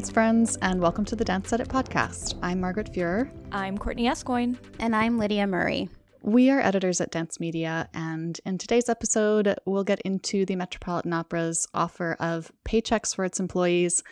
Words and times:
dance 0.00 0.10
friends, 0.10 0.56
and 0.62 0.80
welcome 0.80 1.04
to 1.04 1.14
the 1.14 1.26
Dance 1.26 1.52
Edit 1.52 1.68
podcast. 1.68 2.34
I'm 2.40 2.58
Margaret 2.58 2.90
Fuhrer. 2.90 3.30
I'm 3.52 3.76
Courtney 3.76 4.08
Escoyne. 4.08 4.58
And 4.78 4.96
I'm 4.96 5.18
Lydia 5.18 5.46
Murray. 5.46 5.90
We 6.22 6.48
are 6.48 6.58
editors 6.58 7.02
at 7.02 7.10
Dance 7.10 7.38
Media, 7.38 7.86
and 7.92 8.40
in 8.46 8.56
today's 8.56 8.88
episode, 8.88 9.54
we'll 9.66 9.84
get 9.84 10.00
into 10.00 10.46
the 10.46 10.56
Metropolitan 10.56 11.12
Opera's 11.12 11.68
offer 11.74 12.16
of 12.18 12.50
paychecks 12.64 13.14
for 13.14 13.26
its 13.26 13.40
employees 13.40 14.02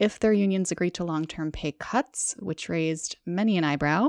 if 0.00 0.18
their 0.18 0.32
unions 0.32 0.72
agree 0.72 0.90
to 0.90 1.04
long 1.04 1.26
term 1.26 1.52
pay 1.52 1.70
cuts, 1.70 2.34
which 2.40 2.68
raised 2.68 3.16
many 3.24 3.56
an 3.56 3.62
eyebrow. 3.62 4.08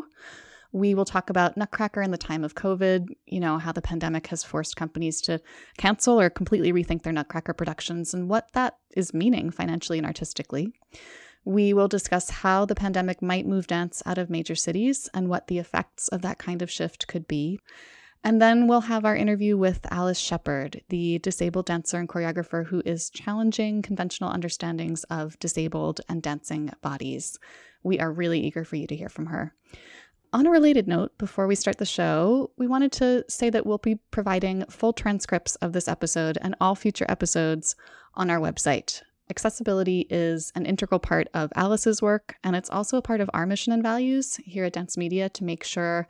We 0.72 0.96
will 0.96 1.06
talk 1.06 1.30
about 1.30 1.56
Nutcracker 1.56 2.02
in 2.02 2.10
the 2.10 2.18
time 2.18 2.44
of 2.44 2.56
COVID, 2.56 3.10
you 3.28 3.40
know, 3.40 3.60
how 3.60 3.72
the 3.72 3.82
pandemic 3.84 4.26
has 4.28 4.44
forced 4.44 4.76
companies 4.76 5.22
to 5.22 5.40
cancel 5.78 6.20
or 6.20 6.32
completely 6.32 6.74
rethink 6.74 7.04
their 7.04 7.14
Nutcracker 7.14 7.54
productions 7.54 8.16
and 8.16 8.28
what 8.28 8.52
that 8.54 8.78
is 8.96 9.14
meaning 9.14 9.52
financially 9.52 10.00
and 10.00 10.08
artistically. 10.08 10.74
We 11.48 11.72
will 11.72 11.88
discuss 11.88 12.30
how 12.30 12.66
the 12.66 12.76
pandemic 12.76 13.22
might 13.22 13.48
move 13.48 13.68
dance 13.68 14.04
out 14.06 14.18
of 14.18 14.30
major 14.30 14.54
cities 14.54 15.10
and 15.14 15.30
what 15.30 15.48
the 15.48 15.60
effects 15.60 16.10
of 16.10 16.22
that 16.24 16.40
kind 16.40 16.62
of 16.62 16.70
shift 16.70 17.08
could 17.08 17.26
be. 17.26 17.62
And 18.22 18.42
then 18.42 18.68
we'll 18.68 18.82
have 18.82 19.06
our 19.06 19.16
interview 19.16 19.56
with 19.56 19.88
Alice 19.90 20.20
Sheppard, 20.20 20.82
the 20.90 21.20
disabled 21.20 21.68
dancer 21.68 22.00
and 22.00 22.10
choreographer 22.10 22.66
who 22.66 22.82
is 22.86 23.10
challenging 23.10 23.82
conventional 23.82 24.30
understandings 24.30 25.06
of 25.06 25.40
disabled 25.40 26.02
and 26.10 26.22
dancing 26.22 26.70
bodies. 26.82 27.40
We 27.82 27.98
are 27.98 28.12
really 28.12 28.42
eager 28.42 28.66
for 28.66 28.76
you 28.76 28.86
to 28.86 28.96
hear 28.98 29.08
from 29.08 29.28
her. 29.28 29.54
On 30.34 30.46
a 30.46 30.52
related 30.52 30.86
note, 30.86 31.18
before 31.18 31.48
we 31.48 31.56
start 31.56 31.78
the 31.78 31.86
show, 31.86 32.52
we 32.58 32.68
wanted 32.68 32.92
to 32.92 33.24
say 33.30 33.50
that 33.52 33.66
we'll 33.66 33.78
be 33.78 33.96
providing 34.12 34.66
full 34.66 34.92
transcripts 34.92 35.56
of 35.56 35.72
this 35.72 35.88
episode 35.88 36.38
and 36.42 36.56
all 36.60 36.76
future 36.76 37.06
episodes 37.08 37.78
on 38.16 38.30
our 38.30 38.40
website. 38.40 39.02
Accessibility 39.30 40.08
is 40.10 40.52
an 40.56 40.66
integral 40.66 41.00
part 41.00 41.28
of 41.34 41.52
Alice's 41.56 42.02
work, 42.02 42.38
and 42.44 42.56
it's 42.56 42.70
also 42.70 42.98
a 42.98 43.02
part 43.02 43.20
of 43.20 43.30
our 43.34 43.46
mission 43.46 43.74
and 43.74 43.84
values 43.84 44.38
here 44.38 44.64
at 44.64 44.74
Dance 44.74 44.98
Media 44.98 45.30
to 45.30 45.44
make 45.44 45.64
sure 45.64 46.08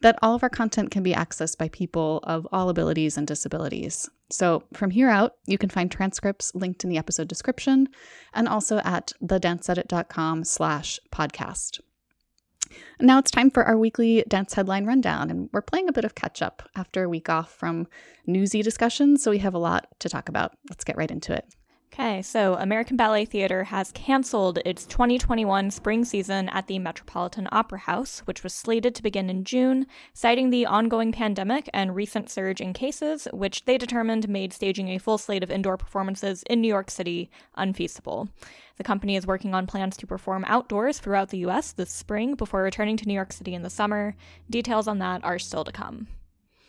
that 0.00 0.18
all 0.22 0.34
of 0.34 0.42
our 0.42 0.50
content 0.50 0.90
can 0.90 1.02
be 1.02 1.12
accessed 1.12 1.58
by 1.58 1.68
people 1.68 2.20
of 2.22 2.46
all 2.52 2.68
abilities 2.68 3.16
and 3.16 3.26
disabilities. 3.26 4.08
So 4.30 4.62
from 4.72 4.90
here 4.90 5.08
out, 5.08 5.36
you 5.46 5.58
can 5.58 5.70
find 5.70 5.90
transcripts 5.90 6.54
linked 6.54 6.84
in 6.84 6.90
the 6.90 6.98
episode 6.98 7.26
description 7.26 7.88
and 8.34 8.46
also 8.46 8.78
at 8.78 9.12
thedanceedit.com 9.22 10.44
slash 10.44 11.00
podcast. 11.10 11.80
Now 13.00 13.18
it's 13.18 13.30
time 13.30 13.50
for 13.50 13.64
our 13.64 13.78
weekly 13.78 14.24
dance 14.28 14.52
headline 14.52 14.84
rundown, 14.84 15.30
and 15.30 15.48
we're 15.52 15.62
playing 15.62 15.88
a 15.88 15.92
bit 15.92 16.04
of 16.04 16.14
catch 16.14 16.42
up 16.42 16.68
after 16.76 17.02
a 17.02 17.08
week 17.08 17.30
off 17.30 17.50
from 17.50 17.86
newsy 18.26 18.62
discussions, 18.62 19.22
so 19.22 19.30
we 19.30 19.38
have 19.38 19.54
a 19.54 19.58
lot 19.58 19.88
to 20.00 20.08
talk 20.10 20.28
about. 20.28 20.52
Let's 20.68 20.84
get 20.84 20.98
right 20.98 21.10
into 21.10 21.32
it. 21.32 21.46
Okay, 21.92 22.22
so 22.22 22.54
American 22.54 22.96
Ballet 22.96 23.24
Theatre 23.24 23.64
has 23.64 23.90
canceled 23.92 24.58
its 24.64 24.84
2021 24.86 25.70
spring 25.70 26.04
season 26.04 26.48
at 26.50 26.66
the 26.66 26.78
Metropolitan 26.78 27.48
Opera 27.50 27.78
House, 27.80 28.20
which 28.20 28.44
was 28.44 28.54
slated 28.54 28.94
to 28.94 29.02
begin 29.02 29.28
in 29.30 29.42
June, 29.42 29.86
citing 30.12 30.50
the 30.50 30.66
ongoing 30.66 31.12
pandemic 31.12 31.68
and 31.72 31.96
recent 31.96 32.30
surge 32.30 32.60
in 32.60 32.72
cases, 32.72 33.26
which 33.32 33.64
they 33.64 33.78
determined 33.78 34.28
made 34.28 34.52
staging 34.52 34.88
a 34.88 34.98
full 34.98 35.18
slate 35.18 35.42
of 35.42 35.50
indoor 35.50 35.76
performances 35.76 36.44
in 36.44 36.60
New 36.60 36.68
York 36.68 36.90
City 36.90 37.30
unfeasible. 37.56 38.28
The 38.76 38.84
company 38.84 39.16
is 39.16 39.26
working 39.26 39.54
on 39.54 39.66
plans 39.66 39.96
to 39.96 40.06
perform 40.06 40.44
outdoors 40.46 40.98
throughout 40.98 41.30
the 41.30 41.38
US 41.46 41.72
this 41.72 41.90
spring 41.90 42.34
before 42.34 42.62
returning 42.62 42.98
to 42.98 43.08
New 43.08 43.14
York 43.14 43.32
City 43.32 43.54
in 43.54 43.62
the 43.62 43.70
summer. 43.70 44.14
Details 44.48 44.86
on 44.86 44.98
that 44.98 45.24
are 45.24 45.38
still 45.38 45.64
to 45.64 45.72
come. 45.72 46.06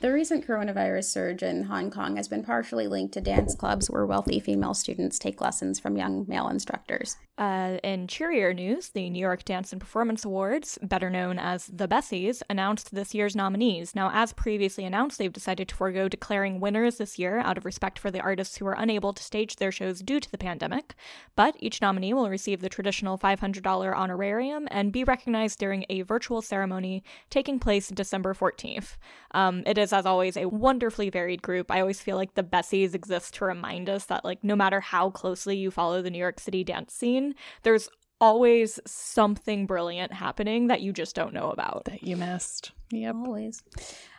The 0.01 0.13
recent 0.13 0.47
coronavirus 0.47 1.11
surge 1.11 1.43
in 1.43 1.63
Hong 1.63 1.91
Kong 1.91 2.15
has 2.15 2.29
been 2.29 2.41
partially 2.41 2.87
linked 2.87 3.13
to 3.15 3.21
dance 3.21 3.53
clubs 3.53 3.89
where 3.89 4.05
wealthy 4.05 4.39
female 4.39 4.73
students 4.73 5.19
take 5.19 5.41
lessons 5.41 5.77
from 5.77 5.97
young 5.97 6.23
male 6.25 6.47
instructors. 6.47 7.17
Uh, 7.37 7.79
in 7.83 8.07
cheerier 8.07 8.53
news, 8.53 8.89
the 8.89 9.09
New 9.09 9.19
York 9.19 9.43
Dance 9.43 9.73
and 9.73 9.79
Performance 9.79 10.23
Awards, 10.23 10.77
better 10.81 11.09
known 11.09 11.37
as 11.37 11.67
the 11.67 11.87
Bessies, 11.87 12.41
announced 12.49 12.93
this 12.93 13.13
year's 13.13 13.35
nominees. 13.35 13.93
Now, 13.93 14.11
as 14.13 14.31
previously 14.31 14.85
announced, 14.85 15.17
they've 15.17 15.31
decided 15.31 15.67
to 15.67 15.75
forego 15.75 16.07
declaring 16.07 16.61
winners 16.61 16.97
this 16.97 17.19
year 17.19 17.39
out 17.39 17.57
of 17.57 17.65
respect 17.65 17.99
for 17.99 18.09
the 18.11 18.21
artists 18.21 18.57
who 18.57 18.65
were 18.65 18.73
unable 18.77 19.13
to 19.13 19.23
stage 19.23 19.55
their 19.55 19.71
shows 19.71 20.01
due 20.01 20.19
to 20.21 20.31
the 20.31 20.37
pandemic. 20.37 20.95
But 21.35 21.55
each 21.59 21.81
nominee 21.81 22.13
will 22.13 22.29
receive 22.29 22.61
the 22.61 22.69
traditional 22.69 23.17
$500 23.17 23.95
honorarium 23.95 24.67
and 24.71 24.93
be 24.93 25.03
recognized 25.05 25.59
during 25.59 25.85
a 25.89 26.01
virtual 26.01 26.41
ceremony 26.41 27.03
taking 27.29 27.59
place 27.59 27.87
December 27.89 28.33
14th. 28.33 28.97
Um, 29.31 29.63
it 29.65 29.77
is, 29.77 29.88
as 29.93 30.05
always, 30.05 30.37
a 30.37 30.45
wonderfully 30.45 31.09
varied 31.09 31.41
group. 31.41 31.71
I 31.71 31.81
always 31.81 32.01
feel 32.01 32.15
like 32.17 32.35
the 32.35 32.43
Bessies 32.43 32.93
exist 32.93 33.35
to 33.35 33.45
remind 33.45 33.89
us 33.89 34.05
that, 34.05 34.25
like, 34.25 34.43
no 34.43 34.55
matter 34.55 34.79
how 34.79 35.09
closely 35.09 35.57
you 35.57 35.71
follow 35.71 36.01
the 36.01 36.09
New 36.09 36.19
York 36.19 36.39
City 36.39 36.63
dance 36.63 36.93
scene, 36.93 37.35
there's 37.63 37.89
always 38.21 38.79
something 38.85 39.65
brilliant 39.65 40.13
happening 40.13 40.67
that 40.67 40.81
you 40.81 40.91
just 40.91 41.15
don't 41.15 41.33
know 41.33 41.51
about. 41.51 41.85
That 41.85 42.03
you 42.03 42.17
missed. 42.17 42.71
Yep. 42.91 43.15
Always. 43.15 43.63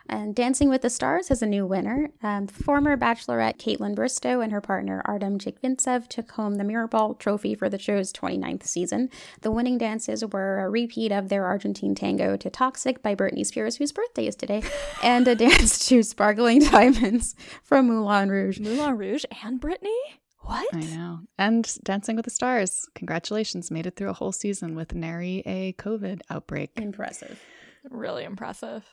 And 0.09 0.35
Dancing 0.35 0.69
with 0.69 0.81
the 0.81 0.89
Stars 0.89 1.29
has 1.29 1.41
a 1.41 1.45
new 1.45 1.65
winner. 1.65 2.09
Um, 2.21 2.47
former 2.47 2.97
Bachelorette 2.97 3.57
Kaitlyn 3.57 3.95
Bristowe 3.95 4.43
and 4.43 4.51
her 4.51 4.61
partner 4.61 5.01
Artem 5.05 5.37
Chigvintsev 5.37 6.07
took 6.07 6.31
home 6.31 6.55
the 6.55 6.63
Mirrorball 6.63 7.17
Trophy 7.17 7.55
for 7.55 7.69
the 7.69 7.79
show's 7.79 8.11
29th 8.11 8.63
season. 8.63 9.09
The 9.41 9.51
winning 9.51 9.77
dances 9.77 10.25
were 10.25 10.59
a 10.59 10.69
repeat 10.69 11.11
of 11.11 11.29
their 11.29 11.45
Argentine 11.45 11.95
tango 11.95 12.35
to 12.37 12.49
Toxic 12.49 13.01
by 13.01 13.15
Britney 13.15 13.45
Spears, 13.45 13.77
whose 13.77 13.91
birthday 13.91 14.27
is 14.27 14.35
today, 14.35 14.63
and 15.03 15.27
a 15.27 15.35
dance 15.35 15.87
to 15.87 16.03
Sparkling 16.03 16.59
Diamonds 16.59 17.35
from 17.63 17.87
Moulin 17.87 18.29
Rouge. 18.29 18.59
Moulin 18.59 18.97
Rouge 18.97 19.25
and 19.43 19.61
Britney? 19.61 19.97
What? 20.39 20.67
I 20.73 20.79
know. 20.79 21.19
And 21.37 21.71
Dancing 21.83 22.15
with 22.15 22.25
the 22.25 22.31
Stars. 22.31 22.87
Congratulations. 22.95 23.69
Made 23.69 23.85
it 23.85 23.95
through 23.95 24.09
a 24.09 24.13
whole 24.13 24.31
season 24.31 24.75
with 24.75 24.95
nary 24.95 25.43
a 25.45 25.73
COVID 25.73 26.21
outbreak. 26.29 26.71
Impressive. 26.75 27.41
Really 27.89 28.23
impressive. 28.23 28.83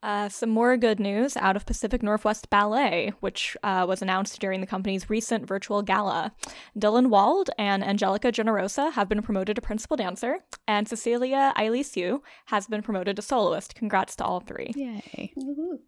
Uh, 0.00 0.28
some 0.28 0.48
more 0.48 0.76
good 0.76 1.00
news 1.00 1.36
out 1.36 1.56
of 1.56 1.66
Pacific 1.66 2.02
Northwest 2.04 2.50
Ballet, 2.50 3.12
which 3.18 3.56
uh, 3.64 3.84
was 3.88 4.00
announced 4.00 4.38
during 4.40 4.60
the 4.60 4.66
company's 4.66 5.10
recent 5.10 5.46
virtual 5.46 5.82
gala. 5.82 6.32
Dylan 6.78 7.08
Wald 7.08 7.50
and 7.58 7.82
Angelica 7.82 8.30
Generosa 8.30 8.92
have 8.92 9.08
been 9.08 9.22
promoted 9.22 9.56
to 9.56 9.62
principal 9.62 9.96
dancer, 9.96 10.38
and 10.68 10.86
Cecilia 10.88 11.52
Iliesiu 11.56 12.20
has 12.46 12.68
been 12.68 12.82
promoted 12.82 13.16
to 13.16 13.22
soloist. 13.22 13.74
Congrats 13.74 14.14
to 14.16 14.24
all 14.24 14.38
three. 14.38 14.72
Yay. 14.76 15.32
Woo-hoo. 15.34 15.80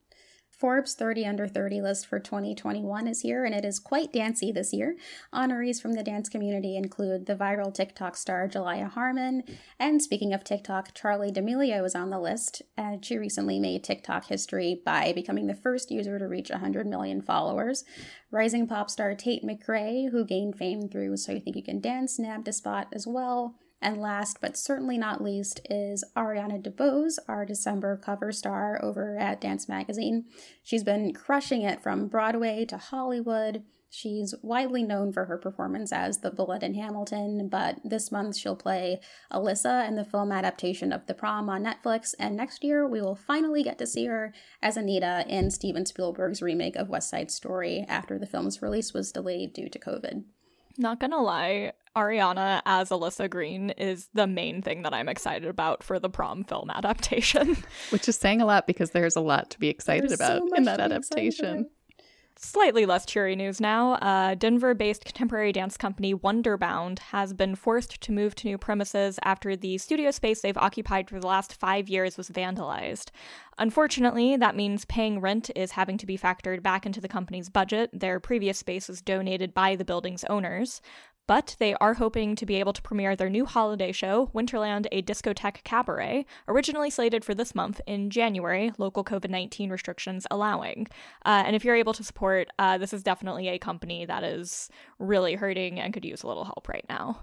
Forbes 0.60 0.94
30 0.94 1.24
Under 1.24 1.48
30 1.48 1.80
list 1.80 2.06
for 2.06 2.20
2021 2.20 3.08
is 3.08 3.22
here, 3.22 3.46
and 3.46 3.54
it 3.54 3.64
is 3.64 3.78
quite 3.78 4.12
dancey 4.12 4.52
this 4.52 4.74
year. 4.74 4.94
Honorees 5.32 5.80
from 5.80 5.94
the 5.94 6.02
dance 6.02 6.28
community 6.28 6.76
include 6.76 7.24
the 7.24 7.34
viral 7.34 7.72
TikTok 7.72 8.14
star 8.14 8.46
Jalaiah 8.46 8.90
Harmon, 8.90 9.42
and 9.78 10.02
speaking 10.02 10.34
of 10.34 10.44
TikTok, 10.44 10.94
Charli 10.94 11.32
D'Amelio 11.32 11.82
is 11.86 11.94
on 11.94 12.10
the 12.10 12.20
list, 12.20 12.60
and 12.76 13.02
she 13.02 13.16
recently 13.16 13.58
made 13.58 13.82
TikTok 13.82 14.26
history 14.26 14.82
by 14.84 15.14
becoming 15.14 15.46
the 15.46 15.54
first 15.54 15.90
user 15.90 16.18
to 16.18 16.28
reach 16.28 16.50
100 16.50 16.86
million 16.86 17.22
followers. 17.22 17.84
Rising 18.30 18.66
pop 18.66 18.90
star 18.90 19.14
Tate 19.14 19.42
McRae, 19.42 20.10
who 20.10 20.26
gained 20.26 20.58
fame 20.58 20.90
through 20.90 21.16
So 21.16 21.32
You 21.32 21.40
Think 21.40 21.56
You 21.56 21.62
Can 21.62 21.80
Dance, 21.80 22.18
nabbed 22.18 22.48
a 22.48 22.52
spot 22.52 22.88
as 22.92 23.06
well. 23.06 23.54
And 23.82 24.00
last 24.00 24.40
but 24.40 24.58
certainly 24.58 24.98
not 24.98 25.22
least 25.22 25.60
is 25.70 26.04
Ariana 26.14 26.62
DeBose, 26.62 27.18
our 27.28 27.46
December 27.46 27.96
cover 27.96 28.30
star 28.30 28.78
over 28.82 29.16
at 29.16 29.40
Dance 29.40 29.68
Magazine. 29.68 30.26
She's 30.62 30.84
been 30.84 31.14
crushing 31.14 31.62
it 31.62 31.82
from 31.82 32.08
Broadway 32.08 32.66
to 32.66 32.76
Hollywood. 32.76 33.62
She's 33.92 34.34
widely 34.40 34.84
known 34.84 35.12
for 35.12 35.24
her 35.24 35.36
performance 35.36 35.92
as 35.92 36.18
the 36.18 36.30
bullet 36.30 36.62
in 36.62 36.74
Hamilton, 36.74 37.48
but 37.48 37.80
this 37.82 38.12
month 38.12 38.36
she'll 38.36 38.54
play 38.54 39.00
Alyssa 39.32 39.88
in 39.88 39.96
the 39.96 40.04
film 40.04 40.30
adaptation 40.30 40.92
of 40.92 41.06
The 41.06 41.14
Prom 41.14 41.48
on 41.48 41.64
Netflix, 41.64 42.14
and 42.16 42.36
next 42.36 42.62
year 42.62 42.86
we 42.86 43.00
will 43.00 43.16
finally 43.16 43.64
get 43.64 43.78
to 43.78 43.88
see 43.88 44.06
her 44.06 44.32
as 44.62 44.76
Anita 44.76 45.24
in 45.26 45.50
Steven 45.50 45.86
Spielberg's 45.86 46.40
remake 46.40 46.76
of 46.76 46.88
West 46.88 47.10
Side 47.10 47.32
Story 47.32 47.84
after 47.88 48.16
the 48.16 48.26
film's 48.26 48.62
release 48.62 48.92
was 48.92 49.10
delayed 49.10 49.52
due 49.52 49.68
to 49.68 49.78
COVID. 49.78 50.22
Not 50.80 50.98
gonna 50.98 51.20
lie, 51.20 51.72
Ariana 51.94 52.62
as 52.64 52.88
Alyssa 52.88 53.28
Greene 53.28 53.70
is 53.70 54.08
the 54.14 54.26
main 54.26 54.62
thing 54.62 54.82
that 54.82 54.94
I'm 54.94 55.10
excited 55.10 55.46
about 55.46 55.82
for 55.82 55.98
the 55.98 56.08
prom 56.08 56.44
film 56.44 56.70
adaptation. 56.74 57.56
Which 57.90 58.08
is 58.08 58.16
saying 58.16 58.40
a 58.40 58.46
lot 58.46 58.66
because 58.66 58.92
there's 58.92 59.14
a 59.14 59.20
lot 59.20 59.50
to 59.50 59.58
be 59.58 59.68
excited 59.68 60.08
There's 60.08 60.18
about 60.18 60.40
so 60.40 60.56
in 60.56 60.64
that 60.64 60.80
adaptation. 60.80 61.68
Slightly 62.36 62.86
less 62.86 63.04
cheery 63.04 63.36
news 63.36 63.60
now. 63.60 63.94
Uh, 63.94 64.34
Denver 64.34 64.72
based 64.72 65.04
contemporary 65.04 65.52
dance 65.52 65.76
company 65.76 66.14
Wonderbound 66.14 66.98
has 66.98 67.34
been 67.34 67.54
forced 67.54 68.00
to 68.00 68.12
move 68.12 68.34
to 68.36 68.48
new 68.48 68.56
premises 68.56 69.18
after 69.22 69.54
the 69.56 69.76
studio 69.76 70.10
space 70.10 70.40
they've 70.40 70.56
occupied 70.56 71.10
for 71.10 71.20
the 71.20 71.26
last 71.26 71.52
five 71.52 71.88
years 71.90 72.16
was 72.16 72.30
vandalized. 72.30 73.10
Unfortunately, 73.58 74.36
that 74.36 74.56
means 74.56 74.86
paying 74.86 75.20
rent 75.20 75.50
is 75.54 75.72
having 75.72 75.98
to 75.98 76.06
be 76.06 76.16
factored 76.16 76.62
back 76.62 76.86
into 76.86 77.00
the 77.00 77.08
company's 77.08 77.50
budget. 77.50 77.90
Their 77.92 78.18
previous 78.18 78.58
space 78.58 78.88
was 78.88 79.02
donated 79.02 79.52
by 79.52 79.76
the 79.76 79.84
building's 79.84 80.24
owners. 80.24 80.80
But 81.30 81.54
they 81.60 81.74
are 81.74 81.94
hoping 81.94 82.34
to 82.34 82.44
be 82.44 82.56
able 82.56 82.72
to 82.72 82.82
premiere 82.82 83.14
their 83.14 83.30
new 83.30 83.46
holiday 83.46 83.92
show, 83.92 84.32
Winterland, 84.34 84.88
a 84.90 85.00
discotheque 85.00 85.62
cabaret, 85.62 86.26
originally 86.48 86.90
slated 86.90 87.24
for 87.24 87.36
this 87.36 87.54
month 87.54 87.80
in 87.86 88.10
January, 88.10 88.72
local 88.78 89.04
COVID 89.04 89.30
19 89.30 89.70
restrictions 89.70 90.26
allowing. 90.28 90.88
Uh, 91.24 91.44
and 91.46 91.54
if 91.54 91.64
you're 91.64 91.76
able 91.76 91.92
to 91.92 92.02
support, 92.02 92.48
uh, 92.58 92.78
this 92.78 92.92
is 92.92 93.04
definitely 93.04 93.46
a 93.46 93.60
company 93.60 94.04
that 94.06 94.24
is 94.24 94.70
really 94.98 95.36
hurting 95.36 95.78
and 95.78 95.94
could 95.94 96.04
use 96.04 96.24
a 96.24 96.26
little 96.26 96.46
help 96.46 96.68
right 96.68 96.86
now. 96.88 97.20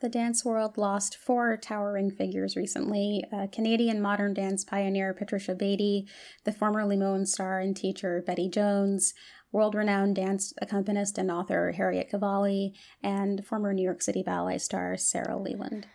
The 0.00 0.08
dance 0.08 0.44
world 0.44 0.78
lost 0.78 1.16
four 1.16 1.56
towering 1.56 2.12
figures 2.12 2.54
recently 2.54 3.24
uh, 3.32 3.48
Canadian 3.50 4.00
modern 4.00 4.32
dance 4.32 4.62
pioneer 4.62 5.12
Patricia 5.12 5.56
Beatty, 5.56 6.06
the 6.44 6.52
former 6.52 6.86
Limon 6.86 7.26
star 7.26 7.58
and 7.58 7.76
teacher 7.76 8.22
Betty 8.24 8.48
Jones, 8.48 9.12
world 9.52 9.74
renowned 9.74 10.16
dance 10.16 10.52
accompanist 10.60 11.18
and 11.18 11.30
author 11.30 11.72
Harriet 11.72 12.10
Cavalli, 12.10 12.74
and 13.02 13.44
former 13.46 13.72
New 13.72 13.82
York 13.84 14.02
City 14.02 14.22
Ballet 14.22 14.58
star 14.58 14.96
Sara 14.96 15.38
Leland 15.38 15.86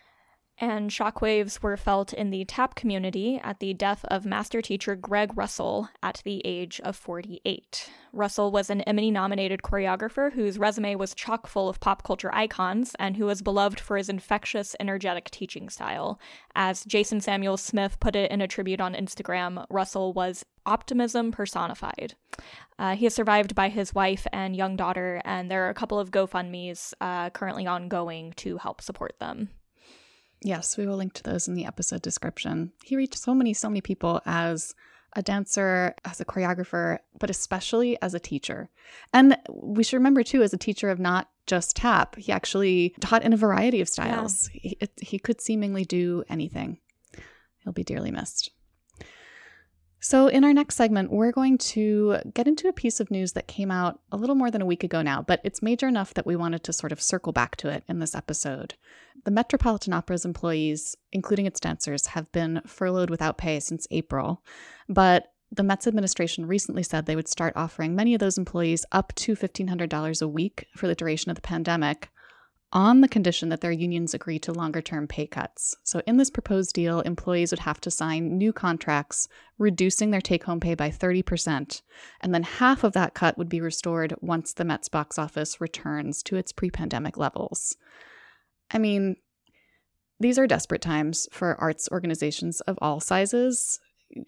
and 0.58 0.90
shockwaves 0.90 1.62
were 1.62 1.76
felt 1.76 2.12
in 2.12 2.30
the 2.30 2.44
tap 2.44 2.74
community 2.74 3.40
at 3.42 3.58
the 3.58 3.74
death 3.74 4.04
of 4.06 4.24
master 4.24 4.62
teacher 4.62 4.94
Gregg 4.94 5.36
Russell 5.36 5.88
at 6.02 6.22
the 6.24 6.40
age 6.44 6.80
of 6.84 6.96
48. 6.96 7.90
Russell 8.12 8.52
was 8.52 8.70
an 8.70 8.82
Emmy 8.82 9.10
nominated 9.10 9.62
choreographer 9.62 10.32
whose 10.32 10.58
resume 10.58 10.94
was 10.94 11.14
chock 11.14 11.48
full 11.48 11.68
of 11.68 11.80
pop 11.80 12.04
culture 12.04 12.32
icons 12.32 12.94
and 13.00 13.16
who 13.16 13.26
was 13.26 13.42
beloved 13.42 13.80
for 13.80 13.96
his 13.96 14.08
infectious, 14.08 14.76
energetic 14.78 15.30
teaching 15.30 15.68
style. 15.68 16.20
As 16.54 16.84
Jason 16.84 17.20
Samuel 17.20 17.56
Smith 17.56 17.98
put 17.98 18.14
it 18.14 18.30
in 18.30 18.40
a 18.40 18.46
tribute 18.46 18.80
on 18.80 18.94
Instagram, 18.94 19.66
Russell 19.68 20.12
was 20.12 20.44
optimism 20.64 21.32
personified. 21.32 22.14
Uh, 22.78 22.94
he 22.94 23.06
is 23.06 23.14
survived 23.14 23.54
by 23.54 23.68
his 23.68 23.94
wife 23.94 24.26
and 24.32 24.54
young 24.54 24.76
daughter, 24.76 25.20
and 25.24 25.50
there 25.50 25.66
are 25.66 25.70
a 25.70 25.74
couple 25.74 25.98
of 25.98 26.10
GoFundMe's 26.10 26.94
uh, 27.00 27.30
currently 27.30 27.66
ongoing 27.66 28.32
to 28.36 28.58
help 28.58 28.80
support 28.80 29.18
them. 29.18 29.50
Yes, 30.44 30.76
we 30.76 30.86
will 30.86 30.96
link 30.96 31.14
to 31.14 31.22
those 31.22 31.48
in 31.48 31.54
the 31.54 31.64
episode 31.64 32.02
description. 32.02 32.72
He 32.84 32.96
reached 32.96 33.18
so 33.18 33.34
many, 33.34 33.54
so 33.54 33.70
many 33.70 33.80
people 33.80 34.20
as 34.26 34.74
a 35.16 35.22
dancer, 35.22 35.94
as 36.04 36.20
a 36.20 36.24
choreographer, 36.24 36.98
but 37.18 37.30
especially 37.30 38.00
as 38.02 38.12
a 38.12 38.20
teacher. 38.20 38.68
And 39.14 39.38
we 39.50 39.82
should 39.82 39.96
remember, 39.96 40.22
too, 40.22 40.42
as 40.42 40.52
a 40.52 40.58
teacher 40.58 40.90
of 40.90 41.00
not 41.00 41.30
just 41.46 41.76
tap, 41.76 42.16
he 42.16 42.30
actually 42.30 42.94
taught 43.00 43.22
in 43.22 43.32
a 43.32 43.38
variety 43.38 43.80
of 43.80 43.88
styles. 43.88 44.50
Yeah. 44.52 44.60
He, 44.60 44.76
it, 44.80 44.92
he 45.00 45.18
could 45.18 45.40
seemingly 45.40 45.84
do 45.84 46.24
anything. 46.28 46.78
He'll 47.60 47.72
be 47.72 47.84
dearly 47.84 48.10
missed. 48.10 48.50
So, 50.04 50.28
in 50.28 50.44
our 50.44 50.52
next 50.52 50.74
segment, 50.74 51.10
we're 51.10 51.32
going 51.32 51.56
to 51.56 52.18
get 52.34 52.46
into 52.46 52.68
a 52.68 52.74
piece 52.74 53.00
of 53.00 53.10
news 53.10 53.32
that 53.32 53.48
came 53.48 53.70
out 53.70 54.00
a 54.12 54.18
little 54.18 54.34
more 54.34 54.50
than 54.50 54.60
a 54.60 54.66
week 54.66 54.84
ago 54.84 55.00
now, 55.00 55.22
but 55.22 55.40
it's 55.44 55.62
major 55.62 55.88
enough 55.88 56.12
that 56.12 56.26
we 56.26 56.36
wanted 56.36 56.62
to 56.64 56.74
sort 56.74 56.92
of 56.92 57.00
circle 57.00 57.32
back 57.32 57.56
to 57.56 57.70
it 57.70 57.84
in 57.88 58.00
this 58.00 58.14
episode. 58.14 58.74
The 59.24 59.30
Metropolitan 59.30 59.94
Opera's 59.94 60.26
employees, 60.26 60.94
including 61.10 61.46
its 61.46 61.58
dancers, 61.58 62.08
have 62.08 62.30
been 62.32 62.60
furloughed 62.66 63.08
without 63.08 63.38
pay 63.38 63.58
since 63.60 63.86
April, 63.90 64.42
but 64.90 65.32
the 65.50 65.62
Met's 65.62 65.86
administration 65.86 66.44
recently 66.44 66.82
said 66.82 67.06
they 67.06 67.16
would 67.16 67.26
start 67.26 67.54
offering 67.56 67.96
many 67.96 68.12
of 68.12 68.20
those 68.20 68.36
employees 68.36 68.84
up 68.92 69.14
to 69.14 69.34
$1,500 69.34 70.20
a 70.20 70.28
week 70.28 70.66
for 70.76 70.86
the 70.86 70.94
duration 70.94 71.30
of 71.30 71.36
the 71.36 71.40
pandemic, 71.40 72.10
on 72.74 73.00
the 73.00 73.08
condition 73.08 73.48
that 73.50 73.60
their 73.60 73.70
unions 73.70 74.14
agree 74.14 74.38
to 74.40 74.52
longer 74.52 74.82
term 74.82 75.06
pay 75.06 75.28
cuts. 75.28 75.76
So, 75.84 76.02
in 76.06 76.16
this 76.16 76.28
proposed 76.28 76.74
deal, 76.74 77.00
employees 77.00 77.52
would 77.52 77.60
have 77.60 77.80
to 77.82 77.90
sign 77.90 78.36
new 78.36 78.52
contracts, 78.52 79.28
reducing 79.58 80.10
their 80.10 80.20
take 80.20 80.44
home 80.44 80.58
pay 80.58 80.74
by 80.74 80.90
30%, 80.90 81.82
and 82.20 82.34
then 82.34 82.42
half 82.42 82.82
of 82.82 82.92
that 82.92 83.14
cut 83.14 83.38
would 83.38 83.48
be 83.48 83.60
restored 83.60 84.14
once 84.20 84.52
the 84.52 84.64
Met's 84.64 84.88
box 84.88 85.18
office 85.18 85.60
returns 85.60 86.22
to 86.24 86.36
its 86.36 86.52
pre 86.52 86.68
pandemic 86.68 87.16
levels. 87.16 87.76
I 88.72 88.78
mean, 88.78 89.16
these 90.18 90.38
are 90.38 90.46
desperate 90.46 90.82
times 90.82 91.28
for 91.30 91.60
arts 91.60 91.88
organizations 91.92 92.60
of 92.62 92.76
all 92.82 92.98
sizes. 92.98 93.78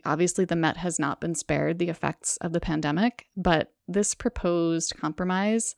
Obviously, 0.05 0.45
the 0.45 0.57
Met 0.57 0.77
has 0.77 1.01
not 1.01 1.21
been 1.21 1.35
spared 1.35 1.79
the 1.79 1.89
effects 1.89 2.37
of 2.41 2.53
the 2.53 2.61
pandemic, 2.61 3.27
but 3.37 3.73
this 3.89 4.15
proposed 4.15 4.97
compromise 4.97 5.75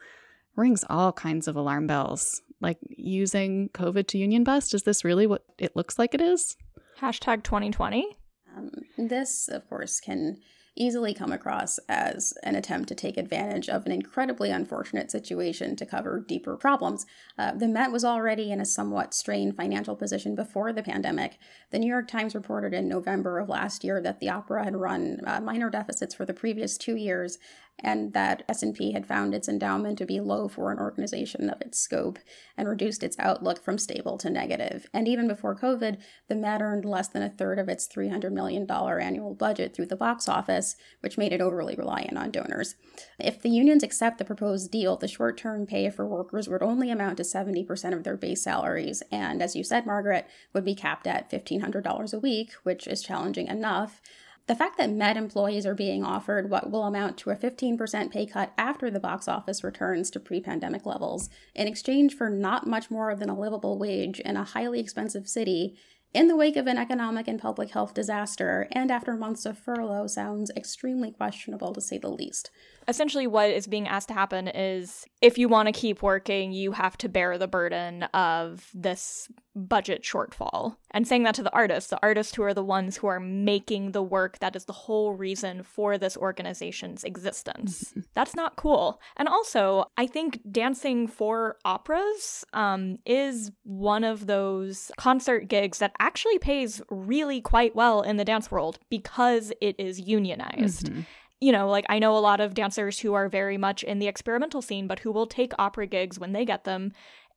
rings 0.56 0.84
all 0.90 1.12
kinds 1.12 1.46
of 1.48 1.56
alarm 1.56 1.86
bells 1.86 2.42
like 2.60 2.78
using 2.88 3.69
COVID 3.70 4.06
to 4.08 4.19
union 4.19 4.44
bust? 4.44 4.75
Is 4.75 4.82
this 4.82 5.05
really 5.05 5.26
what 5.26 5.44
it 5.58 5.76
looks 5.76 5.99
like 5.99 6.14
it 6.14 6.20
is? 6.20 6.56
Hashtag 7.00 7.43
2020. 7.44 8.16
Um, 8.56 8.70
this, 8.96 9.49
of 9.49 9.69
course, 9.69 10.00
can 10.00 10.38
easily 10.78 11.12
come 11.12 11.32
across 11.32 11.78
as 11.88 12.32
an 12.44 12.55
attempt 12.55 12.88
to 12.88 12.94
take 12.94 13.16
advantage 13.16 13.69
of 13.69 13.84
an 13.84 13.93
incredibly 13.93 14.50
unfortunate 14.50 15.10
situation 15.10 15.75
to 15.75 15.84
cover 15.84 16.25
deeper 16.26 16.56
problems. 16.56 17.05
Uh, 17.37 17.52
the 17.52 17.66
Met 17.66 17.90
was 17.90 18.05
already 18.05 18.52
in 18.52 18.61
a 18.61 18.64
somewhat 18.64 19.12
strained 19.12 19.56
financial 19.56 19.96
position 19.96 20.37
before 20.37 20.72
the 20.72 20.82
pandemic. 20.82 21.38
The 21.70 21.81
New 21.81 21.88
York 21.88 22.06
Times 22.06 22.34
reported 22.34 22.72
in 22.72 22.88
November 22.88 23.38
of 23.38 23.49
last 23.49 23.82
year 23.82 24.00
that 24.02 24.20
the 24.20 24.31
opera 24.31 24.64
had 24.64 24.76
run 24.76 25.20
uh, 25.26 25.40
minor 25.40 25.69
deficits 25.69 26.14
for 26.14 26.25
the 26.25 26.34
previous 26.34 26.78
two 26.78 26.94
years 26.94 27.38
and 27.80 28.12
that 28.12 28.42
S&P 28.48 28.92
had 28.92 29.06
found 29.06 29.34
its 29.34 29.48
endowment 29.48 29.98
to 29.98 30.06
be 30.06 30.20
low 30.20 30.48
for 30.48 30.72
an 30.72 30.78
organization 30.78 31.48
of 31.48 31.60
its 31.60 31.78
scope 31.78 32.19
and 32.56 32.69
reduced 32.69 33.02
its 33.02 33.19
outlook 33.19 33.62
from 33.62 33.78
stable 33.78 34.19
to 34.19 34.30
negative. 34.30 34.86
And 34.92 35.06
even 35.06 35.28
before 35.28 35.56
COVID, 35.56 35.98
the 36.28 36.34
Met 36.34 36.60
earned 36.60 36.84
less 36.84 37.08
than 37.08 37.22
a 37.22 37.30
third 37.30 37.58
of 37.58 37.69
its 37.69 37.86
$300 37.88 38.32
million 38.32 38.69
annual 38.70 39.34
budget 39.34 39.75
through 39.75 39.86
the 39.86 39.96
box 39.96 40.28
office, 40.28 40.76
which 41.00 41.19
made 41.19 41.32
it 41.32 41.40
overly 41.40 41.76
reliant 41.76 42.16
on 42.16 42.30
donors. 42.30 42.75
If 43.19 43.40
the 43.40 43.50
unions 43.50 43.82
accept 43.82 44.19
the 44.19 44.25
proposed 44.25 44.70
deal, 44.70 44.96
the 44.96 45.08
short-term 45.08 45.66
pay 45.66 45.88
for 45.90 46.06
workers 46.06 46.48
would 46.48 46.62
only 46.62 46.90
amount 46.90 47.19
to 47.19 47.22
70% 47.22 47.92
of 47.92 48.04
their 48.04 48.16
base 48.16 48.42
salaries, 48.42 49.02
and 49.12 49.42
as 49.42 49.54
you 49.54 49.62
said, 49.64 49.86
Margaret, 49.86 50.26
would 50.52 50.64
be 50.64 50.75
capped 50.75 51.06
at 51.06 51.30
$1,500 51.30 52.14
a 52.14 52.19
week, 52.19 52.52
which 52.62 52.86
is 52.86 53.02
challenging 53.02 53.46
enough. 53.46 54.00
The 54.48 54.56
fact 54.56 54.78
that 54.78 54.88
Met 54.88 55.18
employees 55.18 55.66
are 55.66 55.74
being 55.74 56.02
offered 56.02 56.48
what 56.48 56.70
will 56.70 56.84
amount 56.84 57.18
to 57.18 57.30
a 57.30 57.36
15% 57.36 58.10
pay 58.10 58.24
cut 58.24 58.54
after 58.56 58.90
the 58.90 58.98
box 58.98 59.28
office 59.28 59.62
returns 59.62 60.10
to 60.10 60.20
pre 60.20 60.40
pandemic 60.40 60.86
levels 60.86 61.28
in 61.54 61.68
exchange 61.68 62.16
for 62.16 62.30
not 62.30 62.66
much 62.66 62.90
more 62.90 63.14
than 63.14 63.28
a 63.28 63.38
livable 63.38 63.78
wage 63.78 64.20
in 64.20 64.38
a 64.38 64.44
highly 64.44 64.80
expensive 64.80 65.28
city 65.28 65.76
in 66.14 66.28
the 66.28 66.36
wake 66.36 66.56
of 66.56 66.66
an 66.66 66.78
economic 66.78 67.28
and 67.28 67.38
public 67.38 67.72
health 67.72 67.92
disaster 67.92 68.66
and 68.72 68.90
after 68.90 69.14
months 69.14 69.44
of 69.44 69.58
furlough 69.58 70.06
sounds 70.06 70.50
extremely 70.56 71.10
questionable 71.10 71.74
to 71.74 71.82
say 71.82 71.98
the 71.98 72.08
least 72.08 72.50
essentially 72.88 73.26
what 73.26 73.50
is 73.50 73.67
being 73.67 73.87
asked 73.87 74.08
to 74.08 74.14
happen 74.14 74.49
is 74.49 75.05
if 75.20 75.37
you 75.37 75.46
want 75.49 75.67
to 75.67 75.73
keep 75.73 76.02
working, 76.02 76.52
you 76.52 76.73
have 76.73 76.96
to 76.99 77.08
bear 77.08 77.37
the 77.37 77.47
burden 77.47 78.04
of 78.14 78.71
this 78.75 79.28
budget 79.54 80.02
shortfall. 80.02 80.76
And 80.92 81.07
saying 81.07 81.25
that 81.25 81.35
to 81.35 81.42
the 81.42 81.52
artists, 81.52 81.90
the 81.90 81.99
artists 82.02 82.35
who 82.35 82.45
are 82.45 82.54
the 82.54 82.64
ones 82.64 82.97
who 82.97 83.09
are 83.09 83.21
making 83.21 83.92
the 83.92 84.02
work 84.02 84.38
that 84.38 84.57
is 84.57 84.64
the 84.64 84.73
whole 84.73 85.14
reason 85.14 85.62
for 85.62 85.99
this 85.99 86.16
organization's 86.16 87.04
existence. 87.04 87.92
That's 88.14 88.35
not 88.35 88.57
cool. 88.57 89.00
And 89.16 89.28
also, 89.28 89.87
I 89.97 90.07
think 90.07 90.40
dancing 90.50 91.09
for 91.09 91.57
operas 91.64 92.45
um, 92.52 92.99
is 93.04 93.50
one 93.64 94.04
of 94.04 94.26
those 94.26 94.90
concert 94.97 95.49
gigs 95.49 95.78
that 95.78 95.92
actually 95.99 96.38
pays 96.38 96.80
really 96.88 97.40
quite 97.40 97.75
well 97.76 98.02
in 98.02 98.16
the 98.16 98.25
dance 98.25 98.50
world 98.50 98.78
because 98.88 99.52
it 99.61 99.76
is 99.78 100.00
unionized. 100.00 100.87
Mm-hmm 100.87 101.00
you 101.40 101.52
know, 101.52 101.68
like 101.68 101.87
I 101.88 101.99
know 101.99 102.16
a 102.16 102.18
lot 102.18 102.40
of 102.40 102.54
dancers 102.54 102.99
who 103.00 103.14
are 103.14 103.28
very 103.28 103.57
much 103.57 103.83
in 103.83 103.99
the 103.99 104.09
experimental 104.09 104.62
scene, 104.62 104.87
but 104.87 105.00
who 105.00 105.12
will 105.12 105.26
take 105.26 105.52
opera 105.59 105.87
gigs 105.87 106.18
when 106.18 106.33
they 106.33 106.45
get 106.45 106.64
them, 106.64 106.92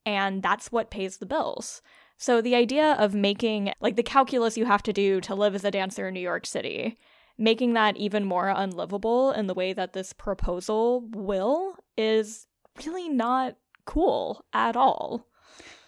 and 0.05 0.41
that's 0.41 0.72
what 0.72 0.91
pays 0.91 1.17
the 1.17 1.25
bills. 1.25 1.81
So 2.17 2.41
the 2.41 2.55
idea 2.55 2.93
of 3.00 3.13
making 3.13 3.74
like 3.79 3.96
the 3.96 4.03
calculus 4.03 4.58
you 4.58 4.65
have 4.65 4.84
to 4.84 4.93
do 4.93 5.22
to 5.22 5.36
live 5.36 5.55
as 5.55 5.63
a 5.63 5.72
dancer 5.72 6.08
in 6.08 6.13
New 6.13 6.20
York 6.20 6.46
City, 6.46 6.98
making 7.38 7.74
that 7.74 7.98
even 7.98 8.25
more 8.25 8.50
unlivable 8.50 9.31
in 9.31 9.48
the 9.48 9.53
way 9.53 9.74
that 9.74 9.93
this 9.93 10.13
proposal 10.13 11.08
will 11.12 11.75
is 11.98 12.48
really 12.86 13.10
not 13.10 13.55
cool 13.86 14.46
at 14.53 14.75
all. 14.75 15.27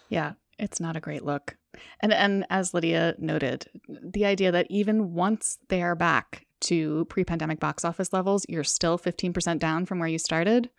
Yeah, 0.08 0.32
it's 0.58 0.80
not 0.80 0.96
a 0.96 1.00
great 1.00 1.24
look. 1.24 1.56
And 2.00 2.12
and 2.12 2.46
as 2.50 2.74
Lydia 2.74 3.14
noted, 3.18 3.66
the 3.88 4.24
idea 4.24 4.52
that 4.52 4.66
even 4.70 5.14
once 5.14 5.58
they 5.68 5.82
are 5.82 5.96
back 5.96 6.43
to 6.60 7.04
pre 7.06 7.24
pandemic 7.24 7.60
box 7.60 7.84
office 7.84 8.12
levels, 8.12 8.46
you're 8.48 8.64
still 8.64 8.98
15% 8.98 9.58
down 9.58 9.86
from 9.86 9.98
where 9.98 10.08
you 10.08 10.18
started. 10.18 10.70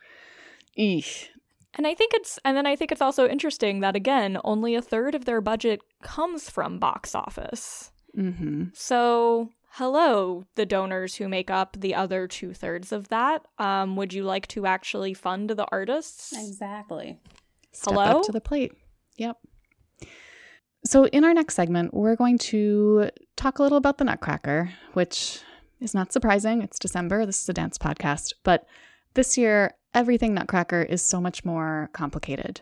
Eesh. 0.78 1.28
And 1.76 1.86
I 1.86 1.94
think 1.94 2.14
it's, 2.14 2.40
and 2.46 2.56
then 2.56 2.66
I 2.66 2.76
think 2.76 2.92
it's 2.92 3.02
also 3.02 3.28
interesting 3.28 3.82
that 3.82 3.96
again, 3.96 4.38
only 4.44 4.76
a 4.76 4.82
third 4.82 5.14
of 5.14 5.26
their 5.26 5.42
budget 5.42 5.82
comes 6.02 6.50
from 6.50 6.80
box 6.80 7.14
office. 7.14 7.92
Mm-hmm. 8.18 8.66
So, 8.74 9.50
hello, 9.72 10.46
the 10.56 10.66
donors 10.66 11.16
who 11.16 11.28
make 11.28 11.50
up 11.50 11.76
the 11.78 11.94
other 11.94 12.28
two 12.28 12.54
thirds 12.54 12.94
of 12.94 13.10
that. 13.10 13.46
Um, 13.58 13.98
would 13.98 14.14
you 14.14 14.24
like 14.24 14.48
to 14.50 14.66
actually 14.66 15.14
fund 15.14 15.50
the 15.50 15.68
artists? 15.70 16.32
Exactly. 16.32 17.20
Step 17.74 17.94
hello? 17.94 18.20
up 18.20 18.24
to 18.24 18.32
the 18.32 18.42
plate. 18.42 18.72
Yep. 19.18 19.38
So, 20.86 21.08
in 21.08 21.26
our 21.26 21.34
next 21.34 21.56
segment, 21.56 21.94
we're 21.94 22.16
going 22.16 22.38
to 22.38 23.10
talk 23.36 23.60
a 23.60 23.64
little 23.64 23.78
about 23.78 23.98
the 23.98 24.06
Nutcracker, 24.06 24.72
which 24.94 25.42
is 25.80 25.94
not 25.94 26.14
surprising. 26.14 26.62
It's 26.62 26.80
December. 26.80 27.26
This 27.26 27.42
is 27.42 27.50
a 27.50 27.54
dance 27.54 27.78
podcast. 27.78 28.34
But 28.44 28.66
this 29.14 29.38
year, 29.38 29.74
everything 29.94 30.34
Nutcracker 30.34 30.82
is 30.84 31.02
so 31.02 31.22
much 31.22 31.46
more 31.46 31.90
complicated. 31.94 32.62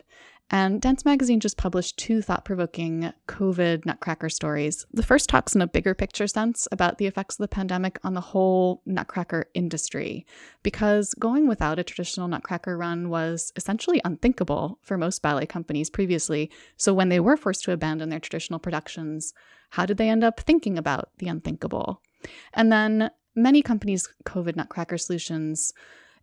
And 0.50 0.80
Dance 0.80 1.06
Magazine 1.06 1.40
just 1.40 1.56
published 1.56 1.96
two 1.96 2.20
thought 2.20 2.44
provoking 2.44 3.12
COVID 3.28 3.86
nutcracker 3.86 4.28
stories. 4.28 4.84
The 4.92 5.02
first 5.02 5.28
talks 5.28 5.54
in 5.54 5.62
a 5.62 5.66
bigger 5.66 5.94
picture 5.94 6.26
sense 6.26 6.68
about 6.70 6.98
the 6.98 7.06
effects 7.06 7.36
of 7.36 7.44
the 7.44 7.48
pandemic 7.48 7.98
on 8.04 8.12
the 8.12 8.20
whole 8.20 8.82
nutcracker 8.84 9.46
industry, 9.54 10.26
because 10.62 11.14
going 11.14 11.48
without 11.48 11.78
a 11.78 11.84
traditional 11.84 12.28
nutcracker 12.28 12.76
run 12.76 13.08
was 13.08 13.52
essentially 13.56 14.02
unthinkable 14.04 14.78
for 14.82 14.98
most 14.98 15.22
ballet 15.22 15.46
companies 15.46 15.88
previously. 15.88 16.50
So 16.76 16.92
when 16.92 17.08
they 17.08 17.20
were 17.20 17.38
forced 17.38 17.64
to 17.64 17.72
abandon 17.72 18.10
their 18.10 18.20
traditional 18.20 18.58
productions, 18.58 19.32
how 19.70 19.86
did 19.86 19.96
they 19.96 20.10
end 20.10 20.22
up 20.22 20.40
thinking 20.40 20.76
about 20.76 21.08
the 21.18 21.28
unthinkable? 21.28 22.02
And 22.52 22.70
then 22.70 23.10
many 23.34 23.62
companies' 23.62 24.08
COVID 24.24 24.56
nutcracker 24.56 24.98
solutions 24.98 25.72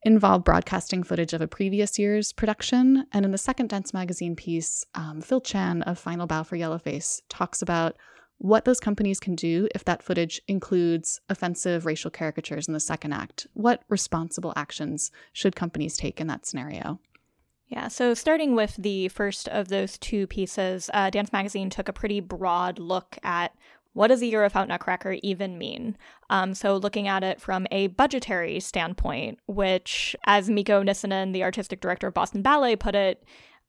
involve 0.03 0.43
broadcasting 0.43 1.03
footage 1.03 1.33
of 1.33 1.41
a 1.41 1.47
previous 1.47 1.99
year's 1.99 2.33
production. 2.33 3.05
And 3.11 3.25
in 3.25 3.31
the 3.31 3.37
second 3.37 3.69
Dance 3.69 3.93
Magazine 3.93 4.35
piece, 4.35 4.83
um, 4.95 5.21
Phil 5.21 5.41
Chan 5.41 5.83
of 5.83 5.99
Final 5.99 6.27
Bow 6.27 6.43
for 6.43 6.57
Yellowface 6.57 7.21
talks 7.29 7.61
about 7.61 7.95
what 8.39 8.65
those 8.65 8.79
companies 8.79 9.19
can 9.19 9.35
do 9.35 9.67
if 9.75 9.85
that 9.85 10.01
footage 10.01 10.41
includes 10.47 11.19
offensive 11.29 11.85
racial 11.85 12.09
caricatures 12.09 12.67
in 12.67 12.73
the 12.73 12.79
second 12.79 13.13
act. 13.13 13.45
What 13.53 13.83
responsible 13.87 14.53
actions 14.55 15.11
should 15.31 15.55
companies 15.55 15.95
take 15.95 16.19
in 16.19 16.25
that 16.27 16.47
scenario? 16.47 16.99
Yeah, 17.67 17.87
so 17.87 18.15
starting 18.15 18.55
with 18.55 18.75
the 18.77 19.09
first 19.09 19.47
of 19.47 19.67
those 19.67 19.97
two 19.99 20.25
pieces, 20.25 20.89
uh, 20.93 21.11
Dance 21.11 21.31
Magazine 21.31 21.69
took 21.69 21.87
a 21.87 21.93
pretty 21.93 22.19
broad 22.19 22.79
look 22.79 23.17
at 23.23 23.55
what 23.93 24.07
does 24.07 24.21
a 24.21 24.25
year 24.25 24.43
without 24.43 24.67
Nutcracker 24.67 25.17
even 25.21 25.57
mean? 25.57 25.97
Um, 26.29 26.53
so, 26.53 26.77
looking 26.77 27.07
at 27.07 27.23
it 27.23 27.41
from 27.41 27.67
a 27.71 27.87
budgetary 27.87 28.59
standpoint, 28.59 29.39
which, 29.47 30.15
as 30.25 30.49
Mikko 30.49 30.83
Nissinen, 30.83 31.33
the 31.33 31.43
artistic 31.43 31.81
director 31.81 32.07
of 32.07 32.13
Boston 32.13 32.41
Ballet, 32.41 32.75
put 32.75 32.95
it, 32.95 33.23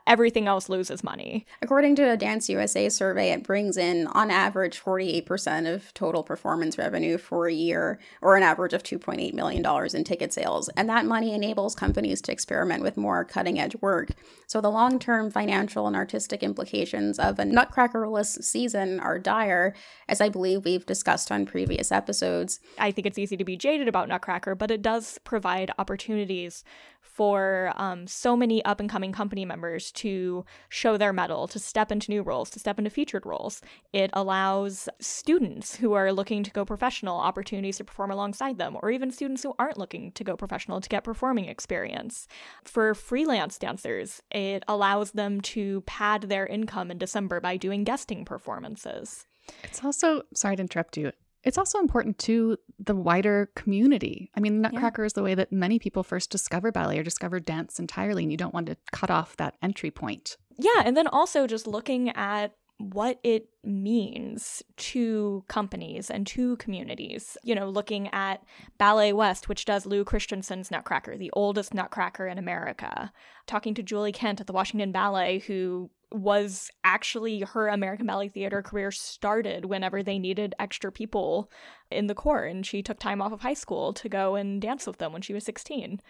everything 0.06 0.46
else 0.46 0.68
loses 0.68 1.04
money. 1.04 1.46
According 1.60 1.96
to 1.96 2.10
a 2.10 2.16
Dance 2.16 2.48
USA 2.48 2.88
survey, 2.88 3.30
it 3.30 3.42
brings 3.42 3.76
in, 3.76 4.06
on 4.08 4.30
average, 4.30 4.82
48% 4.82 5.72
of 5.72 5.92
total 5.94 6.22
performance 6.22 6.78
revenue 6.78 7.18
for 7.18 7.46
a 7.46 7.52
year, 7.52 7.98
or 8.20 8.36
an 8.36 8.42
average 8.42 8.72
of 8.72 8.82
$2.8 8.82 9.32
million 9.34 9.64
in 9.94 10.04
ticket 10.04 10.32
sales. 10.32 10.68
And 10.70 10.88
that 10.88 11.06
money 11.06 11.34
enables 11.34 11.74
companies 11.74 12.20
to 12.22 12.32
experiment 12.32 12.82
with 12.82 12.96
more 12.96 13.24
cutting 13.24 13.58
edge 13.58 13.76
work. 13.80 14.10
So 14.46 14.60
the 14.60 14.70
long 14.70 14.98
term 14.98 15.30
financial 15.30 15.86
and 15.86 15.96
artistic 15.96 16.42
implications 16.42 17.18
of 17.18 17.38
a 17.38 17.44
nutcrackerless 17.44 18.42
season 18.42 19.00
are 19.00 19.18
dire, 19.18 19.74
as 20.08 20.20
I 20.20 20.28
believe 20.28 20.64
we've 20.64 20.86
discussed 20.86 21.30
on 21.30 21.46
previous 21.46 21.92
episodes. 21.92 22.60
I 22.78 22.90
think 22.90 23.06
it's 23.06 23.18
easy 23.18 23.36
to 23.36 23.44
be 23.44 23.56
jaded 23.56 23.88
about 23.88 24.08
Nutcracker, 24.08 24.54
but 24.54 24.70
it 24.70 24.82
does 24.82 25.18
provide 25.24 25.70
opportunities 25.78 26.64
for 27.02 27.72
um, 27.76 28.06
so 28.06 28.36
many 28.36 28.64
up 28.64 28.80
and 28.80 28.88
coming 28.88 29.12
company 29.12 29.44
members 29.44 29.92
to 29.92 30.44
show 30.70 30.96
their 30.96 31.12
mettle, 31.12 31.46
to 31.48 31.58
step 31.58 31.92
into 31.92 32.10
new 32.10 32.22
roles, 32.22 32.48
to 32.50 32.58
step 32.58 32.78
into 32.78 32.90
featured 32.90 33.26
roles. 33.26 33.60
It 33.92 34.10
allows 34.14 34.88
students 35.00 35.76
who 35.76 35.92
are 35.92 36.12
looking 36.12 36.42
to 36.44 36.50
go 36.50 36.64
professional 36.64 37.18
opportunities 37.18 37.76
to 37.76 37.84
perform 37.84 38.10
alongside 38.10 38.56
them, 38.56 38.76
or 38.82 38.90
even 38.90 39.10
students 39.10 39.42
who 39.42 39.54
aren't 39.58 39.76
looking 39.76 40.12
to 40.12 40.24
go 40.24 40.36
professional 40.36 40.80
to 40.80 40.88
get 40.88 41.04
performing 41.04 41.46
experience. 41.46 42.26
For 42.64 42.94
freelance 42.94 43.58
dancers, 43.58 44.22
it 44.30 44.62
allows 44.66 45.10
them 45.10 45.40
to 45.42 45.82
pad 45.82 46.22
their 46.22 46.46
income 46.46 46.90
in 46.90 46.98
December 46.98 47.40
by 47.40 47.56
doing 47.56 47.84
guesting 47.84 48.24
performances. 48.24 49.26
It's 49.64 49.84
also, 49.84 50.22
sorry 50.34 50.56
to 50.56 50.62
interrupt 50.62 50.96
you, 50.96 51.12
it's 51.44 51.58
also 51.58 51.78
important 51.78 52.18
to 52.18 52.56
the 52.78 52.94
wider 52.94 53.50
community. 53.54 54.30
I 54.36 54.40
mean, 54.40 54.60
Nutcracker 54.60 55.02
yeah. 55.02 55.06
is 55.06 55.12
the 55.14 55.22
way 55.22 55.34
that 55.34 55.52
many 55.52 55.78
people 55.78 56.02
first 56.02 56.30
discover 56.30 56.70
ballet 56.70 56.98
or 56.98 57.02
discover 57.02 57.40
dance 57.40 57.78
entirely, 57.78 58.22
and 58.22 58.32
you 58.32 58.38
don't 58.38 58.54
want 58.54 58.66
to 58.66 58.76
cut 58.92 59.10
off 59.10 59.36
that 59.36 59.56
entry 59.62 59.90
point. 59.90 60.36
Yeah, 60.58 60.82
and 60.84 60.96
then 60.96 61.06
also 61.06 61.46
just 61.46 61.66
looking 61.66 62.10
at 62.10 62.54
what 62.78 63.20
it 63.22 63.48
means 63.62 64.62
to 64.76 65.44
companies 65.48 66.10
and 66.10 66.26
to 66.26 66.56
communities. 66.56 67.36
You 67.44 67.54
know, 67.54 67.68
looking 67.68 68.08
at 68.08 68.42
Ballet 68.78 69.12
West, 69.12 69.48
which 69.48 69.64
does 69.64 69.86
Lou 69.86 70.04
Christensen's 70.04 70.70
Nutcracker, 70.70 71.16
the 71.16 71.30
oldest 71.32 71.74
Nutcracker 71.74 72.26
in 72.26 72.38
America. 72.38 73.12
Talking 73.46 73.74
to 73.74 73.82
Julie 73.82 74.12
Kent 74.12 74.40
at 74.40 74.46
the 74.46 74.52
Washington 74.52 74.90
Ballet, 74.90 75.40
who 75.40 75.90
was 76.14 76.70
actually 76.84 77.40
her 77.40 77.68
American 77.68 78.06
Ballet 78.06 78.28
Theater 78.28 78.62
career 78.62 78.90
started 78.90 79.64
whenever 79.64 80.02
they 80.02 80.18
needed 80.18 80.54
extra 80.58 80.92
people 80.92 81.50
in 81.90 82.06
the 82.06 82.14
corps, 82.14 82.44
and 82.44 82.66
she 82.66 82.82
took 82.82 82.98
time 82.98 83.22
off 83.22 83.32
of 83.32 83.40
high 83.40 83.54
school 83.54 83.92
to 83.94 84.08
go 84.08 84.34
and 84.34 84.60
dance 84.60 84.86
with 84.86 84.98
them 84.98 85.12
when 85.12 85.22
she 85.22 85.34
was 85.34 85.44
16. 85.44 86.00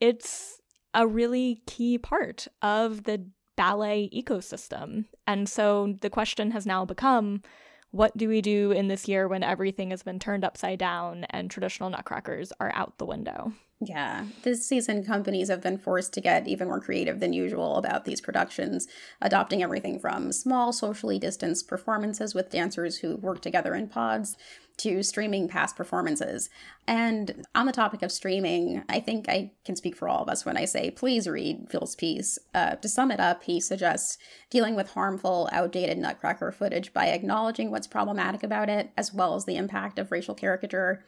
It's 0.00 0.60
a 0.94 1.06
really 1.06 1.62
key 1.66 1.98
part 1.98 2.48
of 2.62 3.04
the 3.04 3.26
ballet 3.56 4.08
ecosystem. 4.14 5.04
And 5.26 5.48
so 5.48 5.96
the 6.00 6.10
question 6.10 6.50
has 6.52 6.66
now 6.66 6.84
become 6.84 7.42
what 7.90 8.16
do 8.16 8.28
we 8.28 8.40
do 8.40 8.70
in 8.70 8.88
this 8.88 9.08
year 9.08 9.26
when 9.26 9.42
everything 9.42 9.90
has 9.90 10.02
been 10.02 10.18
turned 10.18 10.44
upside 10.44 10.78
down 10.78 11.24
and 11.30 11.50
traditional 11.50 11.90
nutcrackers 11.90 12.52
are 12.60 12.72
out 12.74 12.98
the 12.98 13.06
window? 13.06 13.52
Yeah, 13.82 14.26
this 14.42 14.66
season 14.66 15.04
companies 15.04 15.48
have 15.48 15.62
been 15.62 15.78
forced 15.78 16.12
to 16.12 16.20
get 16.20 16.46
even 16.46 16.68
more 16.68 16.80
creative 16.80 17.18
than 17.18 17.32
usual 17.32 17.76
about 17.76 18.04
these 18.04 18.20
productions, 18.20 18.86
adopting 19.22 19.62
everything 19.62 19.98
from 19.98 20.32
small, 20.32 20.70
socially 20.74 21.18
distanced 21.18 21.66
performances 21.66 22.34
with 22.34 22.50
dancers 22.50 22.98
who 22.98 23.16
work 23.16 23.40
together 23.40 23.74
in 23.74 23.88
pods 23.88 24.36
to 24.80 25.02
streaming 25.02 25.46
past 25.46 25.76
performances. 25.76 26.48
And 26.86 27.46
on 27.54 27.66
the 27.66 27.72
topic 27.72 28.02
of 28.02 28.10
streaming, 28.10 28.82
I 28.88 29.00
think 29.00 29.28
I 29.28 29.52
can 29.64 29.76
speak 29.76 29.94
for 29.94 30.08
all 30.08 30.22
of 30.22 30.28
us 30.28 30.46
when 30.46 30.56
I 30.56 30.64
say 30.64 30.90
please 30.90 31.28
read 31.28 31.68
Phil's 31.70 31.94
piece. 31.94 32.38
Uh, 32.54 32.76
to 32.76 32.88
sum 32.88 33.10
it 33.10 33.20
up, 33.20 33.44
he 33.44 33.60
suggests 33.60 34.16
dealing 34.48 34.74
with 34.74 34.90
harmful, 34.92 35.50
outdated 35.52 35.98
Nutcracker 35.98 36.50
footage 36.50 36.92
by 36.94 37.08
acknowledging 37.08 37.70
what's 37.70 37.86
problematic 37.86 38.42
about 38.42 38.70
it, 38.70 38.90
as 38.96 39.12
well 39.12 39.34
as 39.34 39.44
the 39.44 39.56
impact 39.56 39.98
of 39.98 40.10
racial 40.10 40.34
caricature, 40.34 41.04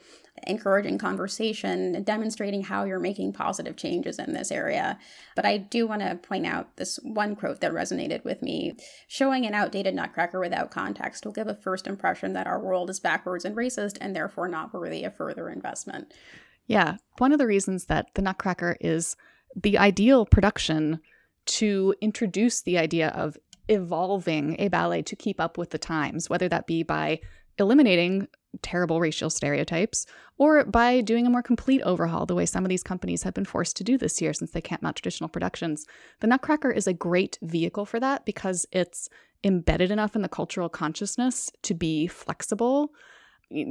encouraging 0.47 0.99
conversation, 0.99 2.03
demonstrating 2.03 2.63
how 2.63 2.85
you're 2.85 2.99
making 2.99 3.33
positive 3.33 3.77
changes 3.77 4.19
in 4.19 4.33
this 4.33 4.51
area. 4.51 4.99
But 5.37 5.45
I 5.45 5.59
do 5.59 5.87
want 5.87 6.03
to 6.03 6.17
point 6.17 6.47
out 6.47 6.77
this 6.77 6.99
one 7.03 7.37
quote 7.37 7.61
that 7.61 7.73
resonated 7.73 8.25
with 8.25 8.43
me. 8.43 8.75
Showing 9.07 9.47
an 9.47 9.55
outdated 9.55 9.95
Nutcracker 9.95 10.41
without 10.41 10.71
context 10.71 11.25
will 11.25 11.33
give 11.33 11.49
a 11.49 11.55
first 11.55 11.87
impression 11.87 12.33
that 12.33 12.47
our 12.47 12.59
world 12.59 12.91
is 12.91 12.99
backwards 12.99 13.45
and 13.45 13.57
racist 13.57 13.99
and 14.01 14.17
therefore 14.17 14.49
not 14.49 14.73
worthy 14.73 15.05
of 15.05 15.15
further 15.15 15.49
investment. 15.51 16.13
Yeah. 16.67 16.97
One 17.19 17.33
of 17.33 17.39
the 17.39 17.47
reasons 17.47 17.87
that 17.87 18.07
the 18.15 18.23
Nutcracker 18.23 18.77
is 18.81 19.17
the 19.55 19.79
ideal 19.79 20.25
production 20.25 21.01
to 21.45 21.95
introduce 22.01 22.63
the 22.63 22.79
idea 22.79 23.09
of 23.09 23.37
evolving 23.69 24.57
a 24.59 24.69
ballet 24.69 25.03
to 25.03 25.17
keep 25.17 25.41
up 25.41 25.59
with 25.59 25.71
the 25.71 25.79
times, 25.79 26.31
whether 26.31 26.49
that 26.49 26.67
be 26.67 26.83
by 26.83 27.21
eliminating 27.59 28.29
terrible 28.61 29.01
racial 29.01 29.31
stereotypes 29.31 30.07
or 30.39 30.65
by 30.65 31.01
doing 31.01 31.27
a 31.27 31.31
more 31.31 31.43
complete 31.43 31.83
overhaul, 31.83 32.27
the 32.27 32.35
way 32.35 32.47
some 32.47 32.65
of 32.65 32.69
these 32.69 32.83
companies 32.83 33.23
have 33.23 33.35
been 33.35 33.45
forced 33.45 33.77
to 33.77 33.85
do 33.85 33.97
this 33.97 34.21
year 34.21 34.33
since 34.33 34.51
they 34.51 34.61
can't 34.61 34.83
mount 34.83 34.97
traditional 34.97 35.29
productions. 35.29 35.87
The 36.21 36.27
Nutcracker 36.27 36.71
is 36.71 36.87
a 36.87 36.93
great 36.93 37.39
vehicle 37.43 37.87
for 37.87 38.01
that 38.01 38.25
because 38.25 38.67
it's 38.73 39.09
embedded 39.45 39.91
enough 39.91 40.15
in 40.15 40.23
the 40.23 40.29
cultural 40.29 40.69
consciousness 40.69 41.51
to 41.63 41.75
be 41.75 42.07
flexible 42.07 42.93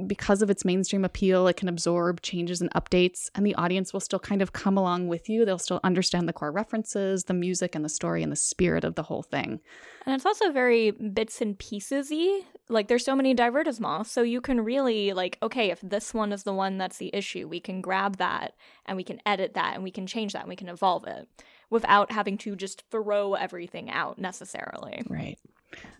because 0.07 0.41
of 0.41 0.49
its 0.49 0.65
mainstream 0.65 1.05
appeal, 1.05 1.47
it 1.47 1.57
can 1.57 1.67
absorb 1.67 2.21
changes 2.21 2.61
and 2.61 2.71
updates, 2.71 3.29
and 3.35 3.45
the 3.45 3.55
audience 3.55 3.93
will 3.93 3.99
still 3.99 4.19
kind 4.19 4.41
of 4.41 4.53
come 4.53 4.77
along 4.77 5.07
with 5.07 5.29
you. 5.29 5.45
They'll 5.45 5.57
still 5.57 5.79
understand 5.83 6.27
the 6.27 6.33
core 6.33 6.51
references, 6.51 7.25
the 7.25 7.33
music, 7.33 7.75
and 7.75 7.83
the 7.83 7.89
story 7.89 8.23
and 8.23 8.31
the 8.31 8.37
spirit 8.37 8.83
of 8.83 8.95
the 8.95 9.03
whole 9.03 9.23
thing. 9.23 9.59
And 10.05 10.15
it's 10.15 10.25
also 10.25 10.51
very 10.51 10.91
bits 10.91 11.41
and 11.41 11.57
pieces 11.57 12.09
y. 12.11 12.41
Like, 12.69 12.87
there's 12.87 13.05
so 13.05 13.15
many 13.15 13.35
divertissements, 13.35 14.07
so 14.07 14.21
you 14.21 14.41
can 14.41 14.61
really, 14.61 15.13
like, 15.13 15.37
okay, 15.43 15.71
if 15.71 15.81
this 15.81 16.13
one 16.13 16.31
is 16.31 16.43
the 16.43 16.53
one 16.53 16.77
that's 16.77 16.97
the 16.97 17.13
issue, 17.13 17.47
we 17.47 17.59
can 17.59 17.81
grab 17.81 18.17
that 18.17 18.55
and 18.85 18.95
we 18.97 19.03
can 19.03 19.21
edit 19.25 19.53
that 19.55 19.75
and 19.75 19.83
we 19.83 19.91
can 19.91 20.07
change 20.07 20.33
that 20.33 20.41
and 20.41 20.49
we 20.49 20.55
can 20.55 20.69
evolve 20.69 21.05
it 21.05 21.27
without 21.69 22.11
having 22.11 22.37
to 22.37 22.55
just 22.55 22.83
throw 22.91 23.33
everything 23.33 23.89
out 23.89 24.19
necessarily. 24.19 25.01
Right. 25.09 25.39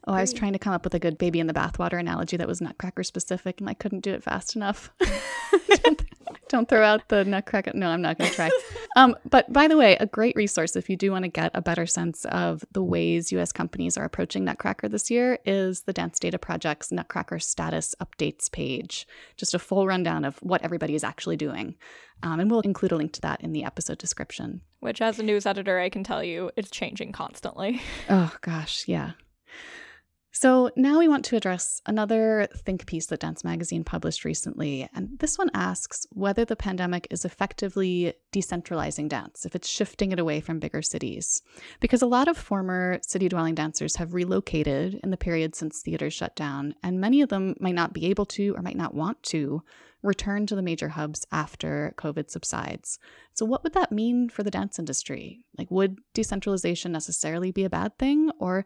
Oh, 0.07 0.13
I 0.13 0.21
was 0.21 0.33
trying 0.33 0.53
to 0.53 0.59
come 0.59 0.73
up 0.73 0.83
with 0.83 0.95
a 0.95 0.99
good 0.99 1.17
baby 1.17 1.39
in 1.39 1.47
the 1.47 1.53
bathwater 1.53 1.99
analogy 1.99 2.35
that 2.35 2.47
was 2.47 2.59
nutcracker 2.59 3.03
specific, 3.03 3.59
and 3.59 3.69
I 3.69 3.75
couldn't 3.75 3.99
do 3.99 4.13
it 4.13 4.23
fast 4.23 4.55
enough. 4.55 4.91
don't, 5.83 6.01
don't, 6.49 6.69
throw 6.69 6.83
out 6.83 7.07
the 7.09 7.23
nutcracker. 7.23 7.71
No, 7.75 7.89
I'm 7.89 8.01
not 8.01 8.17
going 8.17 8.29
to 8.29 8.35
try. 8.35 8.49
Um, 8.95 9.15
but 9.29 9.51
by 9.53 9.67
the 9.67 9.77
way, 9.77 9.95
a 9.99 10.05
great 10.05 10.35
resource 10.35 10.75
if 10.75 10.89
you 10.89 10.97
do 10.97 11.11
want 11.11 11.23
to 11.23 11.29
get 11.29 11.51
a 11.53 11.61
better 11.61 11.85
sense 11.85 12.25
of 12.25 12.65
the 12.71 12.83
ways 12.83 13.31
U.S. 13.31 13.51
companies 13.51 13.95
are 13.97 14.03
approaching 14.03 14.43
Nutcracker 14.43 14.89
this 14.89 15.09
year 15.11 15.39
is 15.45 15.83
the 15.83 15.93
Dance 15.93 16.19
Data 16.19 16.37
Project's 16.37 16.91
Nutcracker 16.91 17.39
status 17.39 17.95
updates 18.01 18.51
page. 18.51 19.07
Just 19.37 19.53
a 19.53 19.59
full 19.59 19.87
rundown 19.87 20.25
of 20.25 20.37
what 20.39 20.63
everybody 20.63 20.95
is 20.95 21.03
actually 21.03 21.37
doing. 21.37 21.75
Um, 22.23 22.39
and 22.39 22.51
we'll 22.51 22.61
include 22.61 22.91
a 22.91 22.97
link 22.97 23.13
to 23.13 23.21
that 23.21 23.41
in 23.41 23.51
the 23.53 23.63
episode 23.63 23.97
description. 23.97 24.61
Which, 24.79 25.01
as 25.01 25.19
a 25.19 25.23
news 25.23 25.45
editor, 25.45 25.79
I 25.79 25.89
can 25.89 26.03
tell 26.03 26.23
you, 26.23 26.51
it's 26.55 26.69
changing 26.69 27.11
constantly. 27.13 27.81
Oh, 28.09 28.35
gosh, 28.41 28.87
yeah. 28.87 29.11
So 30.33 30.71
now 30.77 30.97
we 30.97 31.09
want 31.09 31.25
to 31.25 31.35
address 31.35 31.81
another 31.85 32.47
think 32.55 32.85
piece 32.85 33.07
that 33.07 33.19
Dance 33.19 33.43
Magazine 33.43 33.83
published 33.83 34.23
recently. 34.23 34.89
And 34.93 35.19
this 35.19 35.37
one 35.37 35.51
asks 35.53 36.05
whether 36.11 36.45
the 36.45 36.55
pandemic 36.55 37.05
is 37.11 37.25
effectively 37.25 38.13
decentralizing 38.31 39.09
dance, 39.09 39.45
if 39.45 39.55
it's 39.55 39.67
shifting 39.67 40.13
it 40.13 40.19
away 40.19 40.39
from 40.39 40.59
bigger 40.59 40.81
cities. 40.81 41.41
Because 41.81 42.01
a 42.01 42.07
lot 42.07 42.29
of 42.29 42.37
former 42.37 42.99
city 43.01 43.27
dwelling 43.27 43.55
dancers 43.55 43.97
have 43.97 44.13
relocated 44.13 45.01
in 45.03 45.11
the 45.11 45.17
period 45.17 45.53
since 45.53 45.81
theaters 45.81 46.13
shut 46.13 46.35
down, 46.35 46.75
and 46.81 47.01
many 47.01 47.21
of 47.21 47.27
them 47.27 47.55
might 47.59 47.75
not 47.75 47.91
be 47.93 48.05
able 48.05 48.25
to 48.27 48.55
or 48.55 48.61
might 48.61 48.77
not 48.77 48.95
want 48.95 49.21
to 49.23 49.61
return 50.01 50.47
to 50.47 50.55
the 50.55 50.63
major 50.63 50.89
hubs 50.89 51.25
after 51.31 51.93
COVID 51.97 52.31
subsides. 52.31 52.97
So, 53.33 53.45
what 53.45 53.63
would 53.63 53.73
that 53.73 53.91
mean 53.91 54.29
for 54.29 54.43
the 54.43 54.49
dance 54.49 54.79
industry? 54.79 55.43
Like, 55.57 55.69
would 55.69 55.99
decentralization 56.13 56.91
necessarily 56.91 57.51
be 57.51 57.65
a 57.65 57.69
bad 57.69 57.97
thing? 57.99 58.31
Or 58.39 58.65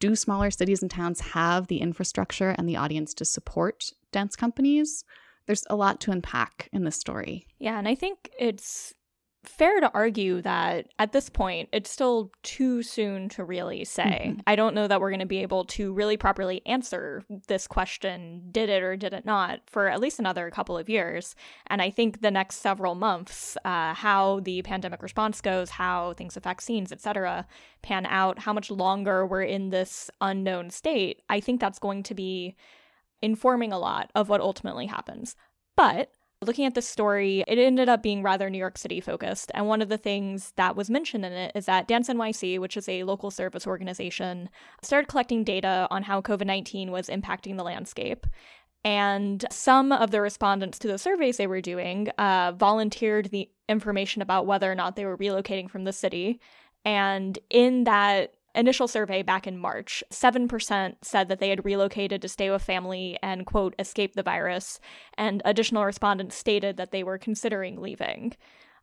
do 0.00 0.16
smaller 0.16 0.50
cities 0.50 0.82
and 0.82 0.90
towns 0.90 1.20
have 1.20 1.66
the 1.66 1.78
infrastructure 1.78 2.54
and 2.56 2.68
the 2.68 2.76
audience 2.76 3.14
to 3.14 3.24
support 3.24 3.92
dance 4.12 4.36
companies? 4.36 5.04
There's 5.46 5.64
a 5.70 5.76
lot 5.76 6.00
to 6.02 6.10
unpack 6.10 6.68
in 6.72 6.84
this 6.84 6.96
story. 6.96 7.46
Yeah, 7.58 7.78
and 7.78 7.86
I 7.86 7.94
think 7.94 8.30
it's 8.38 8.94
fair 9.48 9.80
to 9.80 9.90
argue 9.92 10.42
that 10.42 10.88
at 10.98 11.12
this 11.12 11.28
point, 11.28 11.68
it's 11.72 11.90
still 11.90 12.30
too 12.42 12.82
soon 12.82 13.28
to 13.30 13.44
really 13.44 13.84
say. 13.84 14.28
Mm-hmm. 14.30 14.40
I 14.46 14.56
don't 14.56 14.74
know 14.74 14.86
that 14.86 15.00
we're 15.00 15.10
going 15.10 15.20
to 15.20 15.26
be 15.26 15.42
able 15.42 15.64
to 15.64 15.92
really 15.92 16.16
properly 16.16 16.62
answer 16.66 17.24
this 17.48 17.66
question 17.66 18.48
did 18.50 18.68
it 18.68 18.82
or 18.82 18.96
did 18.96 19.12
it 19.12 19.24
not 19.24 19.60
for 19.66 19.88
at 19.88 20.00
least 20.00 20.18
another 20.18 20.50
couple 20.50 20.76
of 20.76 20.88
years. 20.88 21.34
And 21.66 21.80
I 21.82 21.90
think 21.90 22.20
the 22.20 22.30
next 22.30 22.56
several 22.56 22.94
months, 22.94 23.56
uh, 23.64 23.94
how 23.94 24.40
the 24.40 24.62
pandemic 24.62 25.02
response 25.02 25.40
goes, 25.40 25.70
how 25.70 26.14
things 26.14 26.34
with 26.34 26.44
vaccines, 26.44 26.92
etc., 26.92 27.46
pan 27.82 28.06
out, 28.06 28.40
how 28.40 28.52
much 28.52 28.70
longer 28.70 29.26
we're 29.26 29.42
in 29.42 29.70
this 29.70 30.10
unknown 30.20 30.70
state, 30.70 31.22
I 31.28 31.40
think 31.40 31.60
that's 31.60 31.78
going 31.78 32.02
to 32.04 32.14
be 32.14 32.56
informing 33.22 33.72
a 33.72 33.78
lot 33.78 34.10
of 34.14 34.28
what 34.28 34.40
ultimately 34.40 34.86
happens. 34.86 35.36
But 35.76 36.10
Looking 36.42 36.66
at 36.66 36.74
this 36.74 36.86
story, 36.86 37.42
it 37.48 37.58
ended 37.58 37.88
up 37.88 38.02
being 38.02 38.22
rather 38.22 38.50
New 38.50 38.58
York 38.58 38.76
City 38.76 39.00
focused. 39.00 39.50
And 39.54 39.66
one 39.66 39.80
of 39.80 39.88
the 39.88 39.96
things 39.96 40.52
that 40.56 40.76
was 40.76 40.90
mentioned 40.90 41.24
in 41.24 41.32
it 41.32 41.52
is 41.54 41.64
that 41.64 41.88
Dance 41.88 42.08
NYC, 42.08 42.58
which 42.58 42.76
is 42.76 42.88
a 42.88 43.04
local 43.04 43.30
service 43.30 43.66
organization, 43.66 44.50
started 44.82 45.08
collecting 45.08 45.44
data 45.44 45.88
on 45.90 46.02
how 46.02 46.20
COVID 46.20 46.46
19 46.46 46.90
was 46.90 47.08
impacting 47.08 47.56
the 47.56 47.64
landscape. 47.64 48.26
And 48.84 49.44
some 49.50 49.90
of 49.90 50.12
the 50.12 50.20
respondents 50.20 50.78
to 50.80 50.88
the 50.88 50.98
surveys 50.98 51.38
they 51.38 51.48
were 51.48 51.62
doing 51.62 52.08
uh, 52.18 52.52
volunteered 52.52 53.30
the 53.30 53.50
information 53.68 54.22
about 54.22 54.46
whether 54.46 54.70
or 54.70 54.76
not 54.76 54.94
they 54.94 55.06
were 55.06 55.18
relocating 55.18 55.68
from 55.68 55.84
the 55.84 55.92
city. 55.92 56.38
And 56.84 57.36
in 57.50 57.82
that 57.84 58.35
initial 58.56 58.88
survey 58.88 59.22
back 59.22 59.46
in 59.46 59.58
March, 59.58 60.02
7% 60.10 60.96
said 61.02 61.28
that 61.28 61.38
they 61.38 61.50
had 61.50 61.64
relocated 61.64 62.22
to 62.22 62.28
stay 62.28 62.50
with 62.50 62.62
family 62.62 63.18
and, 63.22 63.46
quote, 63.46 63.74
escape 63.78 64.14
the 64.14 64.22
virus, 64.22 64.80
and 65.16 65.42
additional 65.44 65.84
respondents 65.84 66.34
stated 66.34 66.76
that 66.76 66.90
they 66.90 67.04
were 67.04 67.18
considering 67.18 67.80
leaving. 67.80 68.34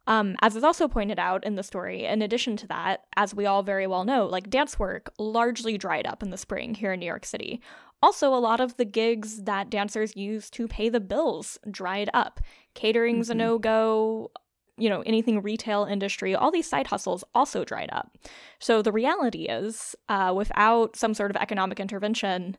Um, 0.05 0.35
as 0.41 0.55
is 0.55 0.63
also 0.63 0.87
pointed 0.87 1.17
out 1.17 1.45
in 1.45 1.55
the 1.55 1.63
story, 1.63 2.05
in 2.05 2.21
addition 2.21 2.57
to 2.57 2.67
that, 2.67 3.05
as 3.15 3.33
we 3.33 3.45
all 3.45 3.63
very 3.63 3.87
well 3.87 4.03
know, 4.03 4.25
like 4.25 4.49
dance 4.49 4.77
work 4.77 5.11
largely 5.17 5.77
dried 5.77 6.05
up 6.05 6.21
in 6.21 6.29
the 6.29 6.37
spring 6.37 6.75
here 6.75 6.91
in 6.91 6.99
New 6.99 7.05
York 7.05 7.25
City. 7.25 7.61
Also, 8.01 8.33
a 8.33 8.35
lot 8.35 8.59
of 8.59 8.75
the 8.75 8.83
gigs 8.83 9.43
that 9.43 9.69
dancers 9.69 10.17
use 10.17 10.49
to 10.49 10.67
pay 10.67 10.89
the 10.89 10.99
bills 10.99 11.57
dried 11.71 12.09
up. 12.13 12.41
Catering's 12.73 13.29
mm-hmm. 13.29 13.39
a 13.39 13.43
no 13.43 13.57
go, 13.57 14.31
you 14.77 14.89
know, 14.89 15.01
anything 15.05 15.41
retail 15.41 15.85
industry, 15.85 16.35
all 16.35 16.51
these 16.51 16.67
side 16.67 16.87
hustles 16.87 17.23
also 17.35 17.63
dried 17.63 17.89
up. 17.91 18.17
So 18.59 18.81
the 18.81 18.91
reality 18.91 19.43
is, 19.43 19.95
uh, 20.09 20.33
without 20.35 20.95
some 20.95 21.13
sort 21.13 21.31
of 21.31 21.37
economic 21.37 21.79
intervention, 21.79 22.57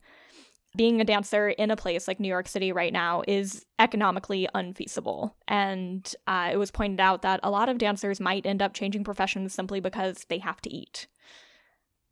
being 0.76 1.00
a 1.00 1.04
dancer 1.04 1.50
in 1.50 1.70
a 1.70 1.76
place 1.76 2.08
like 2.08 2.18
New 2.18 2.28
York 2.28 2.48
City 2.48 2.72
right 2.72 2.92
now 2.92 3.22
is 3.28 3.64
economically 3.78 4.48
unfeasible. 4.54 5.36
And 5.46 6.12
uh, 6.26 6.50
it 6.52 6.56
was 6.56 6.70
pointed 6.70 7.00
out 7.00 7.22
that 7.22 7.40
a 7.42 7.50
lot 7.50 7.68
of 7.68 7.78
dancers 7.78 8.20
might 8.20 8.46
end 8.46 8.60
up 8.60 8.74
changing 8.74 9.04
professions 9.04 9.54
simply 9.54 9.80
because 9.80 10.26
they 10.28 10.38
have 10.38 10.60
to 10.62 10.70
eat. 10.70 11.06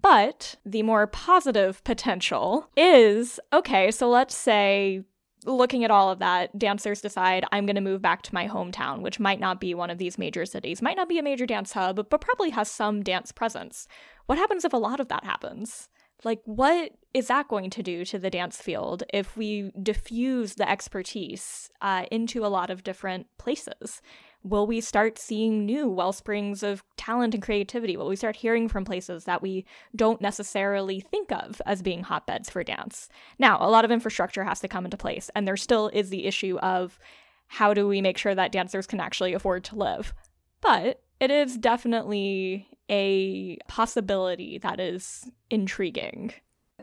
But 0.01 0.57
the 0.65 0.83
more 0.83 1.07
positive 1.07 1.83
potential 1.85 2.69
is 2.77 3.39
okay, 3.53 3.91
so 3.93 4.09
let's 4.09 4.37
say 4.37 5.05
looking 5.45 5.85
at 5.85 5.91
all 5.91 6.11
of 6.11 6.19
that, 6.21 6.57
dancers 6.59 7.01
decide 7.01 7.45
I'm 7.53 7.67
going 7.67 7.77
to 7.77 7.83
move 7.83 8.03
back 8.03 8.23
to 8.23 8.35
my 8.35 8.47
hometown, 8.47 9.01
which 9.01 9.21
might 9.21 9.41
not 9.41 9.61
be 9.61 9.75
one 9.75 9.91
of 9.91 9.99
these 9.99 10.19
major 10.19 10.47
cities, 10.47 10.83
might 10.83 10.97
not 10.97 11.09
be 11.09 11.19
a 11.19 11.23
major 11.23 11.47
dance 11.47 11.73
hub, 11.73 11.97
but 12.09 12.21
probably 12.21 12.51
has 12.51 12.71
some 12.71 13.03
dance 13.03 13.33
presence. 13.33 13.87
What 14.27 14.39
happens 14.39 14.65
if 14.65 14.73
a 14.73 14.79
lot 14.79 15.01
of 15.01 15.09
that 15.09 15.25
happens? 15.25 15.89
Like, 16.25 16.41
what 16.45 16.93
is 17.15 17.27
that 17.27 17.49
going 17.49 17.71
to 17.71 17.83
do 17.83 18.05
to 18.05 18.19
the 18.19 18.31
dance 18.31 18.61
field 18.61 19.03
if 19.13 19.37
we 19.37 19.73
diffuse 19.83 20.55
the 20.55 20.69
expertise 20.71 21.71
uh, 21.81 22.05
into 22.11 22.45
a 22.45 22.49
lot 22.49 22.71
of 22.71 22.85
different 22.85 23.27
places? 23.39 24.01
Will 24.45 24.67
we 24.67 24.81
start 24.81 25.19
seeing 25.19 25.65
new 25.65 25.89
well 25.89 26.13
springs 26.13 26.63
of 26.63 26.83
talent 26.97 27.35
and 27.35 27.43
creativity? 27.43 27.97
Will 27.97 28.09
we 28.09 28.17
start 28.17 28.37
hearing 28.37 28.69
from 28.69 28.85
places 28.85 29.25
that 29.25 29.43
we 29.43 29.65
don't 29.95 30.21
necessarily 30.21 31.01
think 31.01 31.31
of 31.33 31.61
as 31.67 31.83
being 31.83 32.05
hotbeds 32.05 32.51
for 32.51 32.63
dance? 32.65 33.09
Now, 33.39 33.59
a 33.61 33.71
lot 33.71 33.85
of 33.85 33.91
infrastructure 33.91 34.45
has 34.45 34.61
to 34.61 34.69
come 34.69 34.85
into 34.85 34.97
place, 34.97 35.31
and 35.35 35.47
there 35.47 35.57
still 35.57 35.89
is 35.93 36.11
the 36.11 36.27
issue 36.27 36.59
of 36.59 36.99
how 37.47 37.75
do 37.75 37.87
we 37.87 38.01
make 38.01 38.19
sure 38.19 38.35
that 38.35 38.53
dancers 38.53 38.87
can 38.87 39.01
actually 39.01 39.35
afford 39.35 39.65
to 39.65 39.77
live? 39.77 40.15
But 40.61 41.03
it 41.21 41.31
is 41.31 41.57
definitely 41.57 42.67
a 42.91 43.59
possibility 43.69 44.59
that 44.59 44.81
is 44.81 45.31
intriguing. 45.51 46.33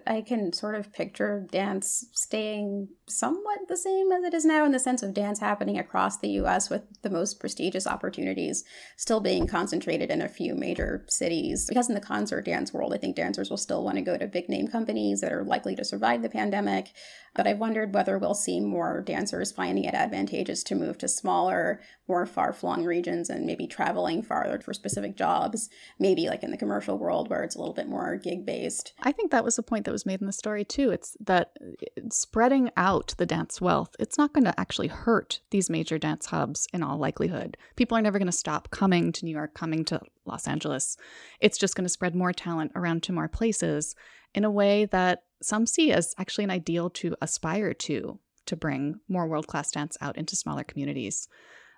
I 0.05 0.21
can 0.21 0.53
sort 0.53 0.75
of 0.75 0.91
picture 0.93 1.47
dance 1.51 2.05
staying 2.13 2.89
somewhat 3.07 3.59
the 3.67 3.77
same 3.77 4.12
as 4.12 4.23
it 4.23 4.33
is 4.33 4.45
now 4.45 4.65
in 4.65 4.71
the 4.71 4.79
sense 4.79 5.03
of 5.03 5.13
dance 5.13 5.39
happening 5.39 5.77
across 5.77 6.17
the 6.17 6.29
US 6.41 6.69
with 6.69 6.83
the 7.01 7.09
most 7.09 7.39
prestigious 7.39 7.88
opportunities 7.88 8.63
still 8.97 9.19
being 9.19 9.47
concentrated 9.47 10.09
in 10.12 10.21
a 10.21 10.29
few 10.29 10.55
major 10.55 11.05
cities. 11.07 11.65
Because 11.67 11.89
in 11.89 11.95
the 11.95 12.01
concert 12.01 12.45
dance 12.45 12.73
world, 12.73 12.93
I 12.93 12.97
think 12.97 13.15
dancers 13.15 13.49
will 13.49 13.57
still 13.57 13.83
want 13.83 13.97
to 13.97 14.01
go 14.01 14.17
to 14.17 14.27
big 14.27 14.49
name 14.49 14.67
companies 14.67 15.21
that 15.21 15.33
are 15.33 15.43
likely 15.43 15.75
to 15.75 15.85
survive 15.85 16.21
the 16.21 16.29
pandemic. 16.29 16.91
But 17.39 17.47
I've 17.47 17.60
wondered 17.60 17.93
whether 17.93 18.17
we'll 18.17 18.34
see 18.34 18.60
more 18.60 18.99
dancers 18.99 19.49
finding 19.49 19.86
it 19.86 19.93
advantageous 19.93 20.62
to 20.63 20.75
move 20.75 20.97
to 20.97 21.08
smaller, 21.08 21.80
more 22.06 22.25
far 22.25 22.52
flung 22.52 22.84
regions 22.84 23.30
and 23.30 23.45
maybe 23.45 23.65
traveling 23.65 24.21
farther 24.21 24.60
for 24.60 24.73
specific 24.73 25.15
jobs, 25.15 25.69
maybe 25.99 26.28
like 26.28 26.43
in 26.43 26.52
the 26.52 26.58
commercial 26.58 26.97
world 26.97 27.30
where 27.30 27.41
it's 27.41 27.56
a 27.56 27.60
little 27.60 27.73
bit 27.73 27.88
more 27.88 28.17
gig 28.17 28.45
based. 28.45 28.91
I 29.04 29.13
think 29.13 29.32
that 29.32 29.45
was 29.45 29.58
a 29.58 29.63
point 29.63 29.86
that 29.86 29.93
was 29.93 30.06
made 30.06 30.19
in 30.19 30.28
the 30.28 30.34
story 30.34 30.65
too. 30.65 30.89
It's 30.89 31.15
that 31.21 31.54
uh, 31.62 32.02
spreading 32.12 32.71
out 32.75 33.13
the 33.17 33.25
dance 33.25 33.62
wealth, 33.62 33.95
it's 33.99 34.17
not 34.17 34.34
going 34.34 34.43
to 34.43 34.60
actually 34.60 34.89
hurt 34.89 35.39
these 35.49 35.69
major 35.69 35.97
dance 35.97 36.25
hubs 36.25 36.67
in 36.73 36.84
all 36.84 36.97
likelihood. 36.97 37.56
People 37.78 37.97
are 37.97 38.02
never 38.02 38.19
going 38.19 38.25
to 38.25 38.34
stop 38.34 38.69
coming 38.69 39.13
to 39.13 39.23
New 39.23 39.32
York, 39.32 39.54
coming 39.54 39.86
to 39.86 40.02
Los 40.25 40.45
Angeles. 40.45 40.97
It's 41.39 41.58
just 41.58 41.75
going 41.75 41.86
to 41.86 41.89
spread 41.89 42.15
more 42.15 42.34
talent 42.34 42.73
around 42.75 43.02
to 43.04 43.13
more 43.13 43.30
places 43.30 43.95
in 44.33 44.43
a 44.43 44.51
way 44.51 44.85
that 44.85 45.23
some 45.41 45.65
see 45.65 45.91
as 45.91 46.13
actually 46.17 46.43
an 46.43 46.51
ideal 46.51 46.89
to 46.89 47.15
aspire 47.21 47.73
to, 47.73 48.19
to 48.45 48.55
bring 48.55 48.99
more 49.07 49.27
world 49.27 49.47
class 49.47 49.71
dance 49.71 49.97
out 50.01 50.17
into 50.17 50.35
smaller 50.35 50.63
communities. 50.63 51.27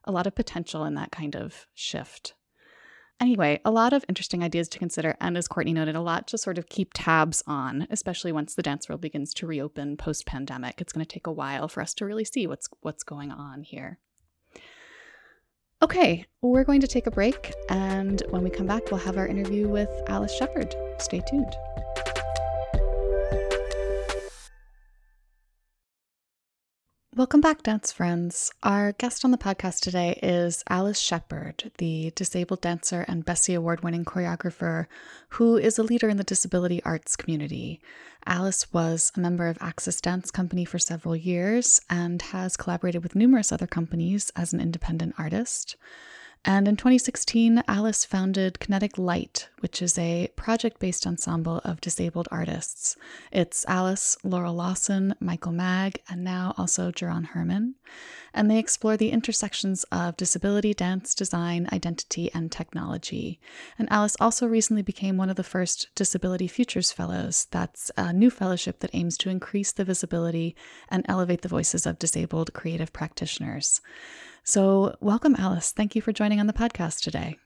A 0.06 0.12
lot 0.12 0.26
of 0.26 0.36
potential 0.36 0.84
in 0.86 0.96
that 0.96 1.12
kind 1.12 1.36
of 1.36 1.68
shift. 1.74 2.34
Anyway, 3.20 3.62
a 3.64 3.70
lot 3.70 3.94
of 3.94 4.04
interesting 4.10 4.44
ideas 4.44 4.68
to 4.68 4.80
consider, 4.80 5.16
and 5.22 5.38
as 5.38 5.48
Courtney 5.48 5.74
noted, 5.74 5.96
a 5.96 6.02
lot 6.02 6.28
to 6.28 6.40
sort 6.40 6.58
of 6.58 6.70
keep 6.70 6.90
tabs 6.92 7.44
on, 7.46 7.88
especially 7.92 8.32
once 8.32 8.56
the 8.56 8.64
dance 8.64 8.90
world 8.90 9.00
begins 9.00 9.32
to 9.36 9.46
reopen 9.46 9.96
post 9.96 10.26
pandemic. 10.26 10.82
It's 10.82 10.92
going 10.92 11.06
to 11.06 11.14
take 11.14 11.28
a 11.28 11.32
while 11.32 11.68
for 11.68 11.82
us 11.82 11.94
to 11.96 12.06
really 12.06 12.26
see 12.26 12.48
what's 12.48 12.68
what's 12.82 13.04
going 13.04 13.32
on 13.32 13.62
here. 13.62 14.00
Okay, 15.84 16.26
we're 16.42 16.64
going 16.64 16.82
to 16.82 16.88
take 16.88 17.06
a 17.06 17.12
break, 17.12 17.54
and 17.70 18.24
when 18.32 18.44
we 18.44 18.50
come 18.50 18.66
back, 18.66 18.90
we'll 18.90 19.00
have 19.00 19.18
our 19.18 19.28
interview 19.28 19.68
with 19.68 19.90
Alice 20.08 20.36
Sheppard. 20.36 20.74
Stay 20.98 21.22
tuned. 21.30 21.54
Welcome 27.18 27.42
back, 27.42 27.64
dance 27.64 27.92
friends. 27.92 28.54
Our 28.64 28.94
guest 28.94 29.26
on 29.26 29.32
the 29.32 29.38
podcast 29.38 29.82
today 29.82 30.18
is 30.24 30.64
Alice 30.70 30.98
Sheppard, 30.98 31.70
the 31.78 32.14
disabled 32.16 32.62
dancer 32.62 33.04
and 33.06 33.26
Bessie 33.26 33.54
Award 33.54 33.84
winning 33.84 34.06
choreographer 34.06 34.86
who 35.32 35.58
is 35.58 35.78
a 35.78 35.84
leader 35.84 36.08
in 36.08 36.16
the 36.16 36.24
disability 36.24 36.82
arts 36.84 37.18
community. 37.18 37.82
Alice 38.26 38.72
was 38.72 39.12
a 39.18 39.20
member 39.20 39.50
of 39.50 39.58
Axis 39.60 40.00
Dance 40.00 40.32
Company 40.32 40.64
for 40.64 40.80
several 40.80 41.14
years 41.14 41.82
and 41.90 42.22
has 42.22 42.56
collaborated 42.56 43.04
with 43.04 43.14
numerous 43.14 43.52
other 43.52 43.68
companies 43.68 44.32
as 44.38 44.54
an 44.54 44.62
independent 44.62 45.14
artist. 45.18 45.76
And 46.44 46.68
in 46.68 46.76
2016, 46.76 47.64
Alice 47.68 48.04
founded 48.04 48.60
Kinetic 48.60 48.98
Light, 48.98 49.48
which 49.60 49.80
is 49.80 49.96
a 50.00 50.28
project 50.36 50.80
based 50.80 51.06
ensemble 51.06 51.62
of 51.64 51.82
disabled 51.82 52.28
artists. 52.32 52.98
It's 53.32 53.64
Alice, 53.68 54.18
Laurel 54.24 54.56
Lawson, 54.56 55.14
Michael 55.20 55.52
Maag, 55.52 55.98
and 56.10 56.24
now 56.24 56.56
also 56.58 56.92
Jerron 56.92 57.28
Herman. 57.28 57.76
And 58.34 58.50
they 58.50 58.58
explore 58.58 58.98
the 58.98 59.12
intersections 59.12 59.84
of 59.92 60.18
disability, 60.18 60.74
dance, 60.74 61.14
design, 61.14 61.70
identity, 61.72 62.32
and 62.34 62.52
technology. 62.52 63.40
And 63.78 63.88
Alice 63.92 64.18
also 64.20 64.48
recently 64.48 64.82
became 64.82 65.18
one 65.18 65.30
of 65.30 65.36
the 65.36 65.44
first 65.44 65.90
Disability 65.94 66.48
Futures 66.48 66.92
Fellows. 66.92 67.46
That's 67.52 67.92
a 67.98 68.12
new 68.12 68.32
fellowship 68.32 68.80
that 68.80 68.92
aims 68.94 69.16
to 69.18 69.30
increase 69.30 69.72
the 69.72 69.86
visibility 69.86 70.56
and 70.90 71.06
elevate 71.08 71.44
the 71.44 71.50
voices 71.50 71.86
of 71.86 72.00
disabled 72.00 72.54
creative 72.54 72.92
practitioners. 72.92 73.80
So, 74.44 74.96
welcome, 75.02 75.36
Alice. 75.38 75.72
Thank 75.72 75.96
you 75.96 76.02
for 76.02 76.12
joining 76.12 76.40
on 76.40 76.48
the 76.48 76.54
podcast 76.54 77.02
today. 77.02 77.38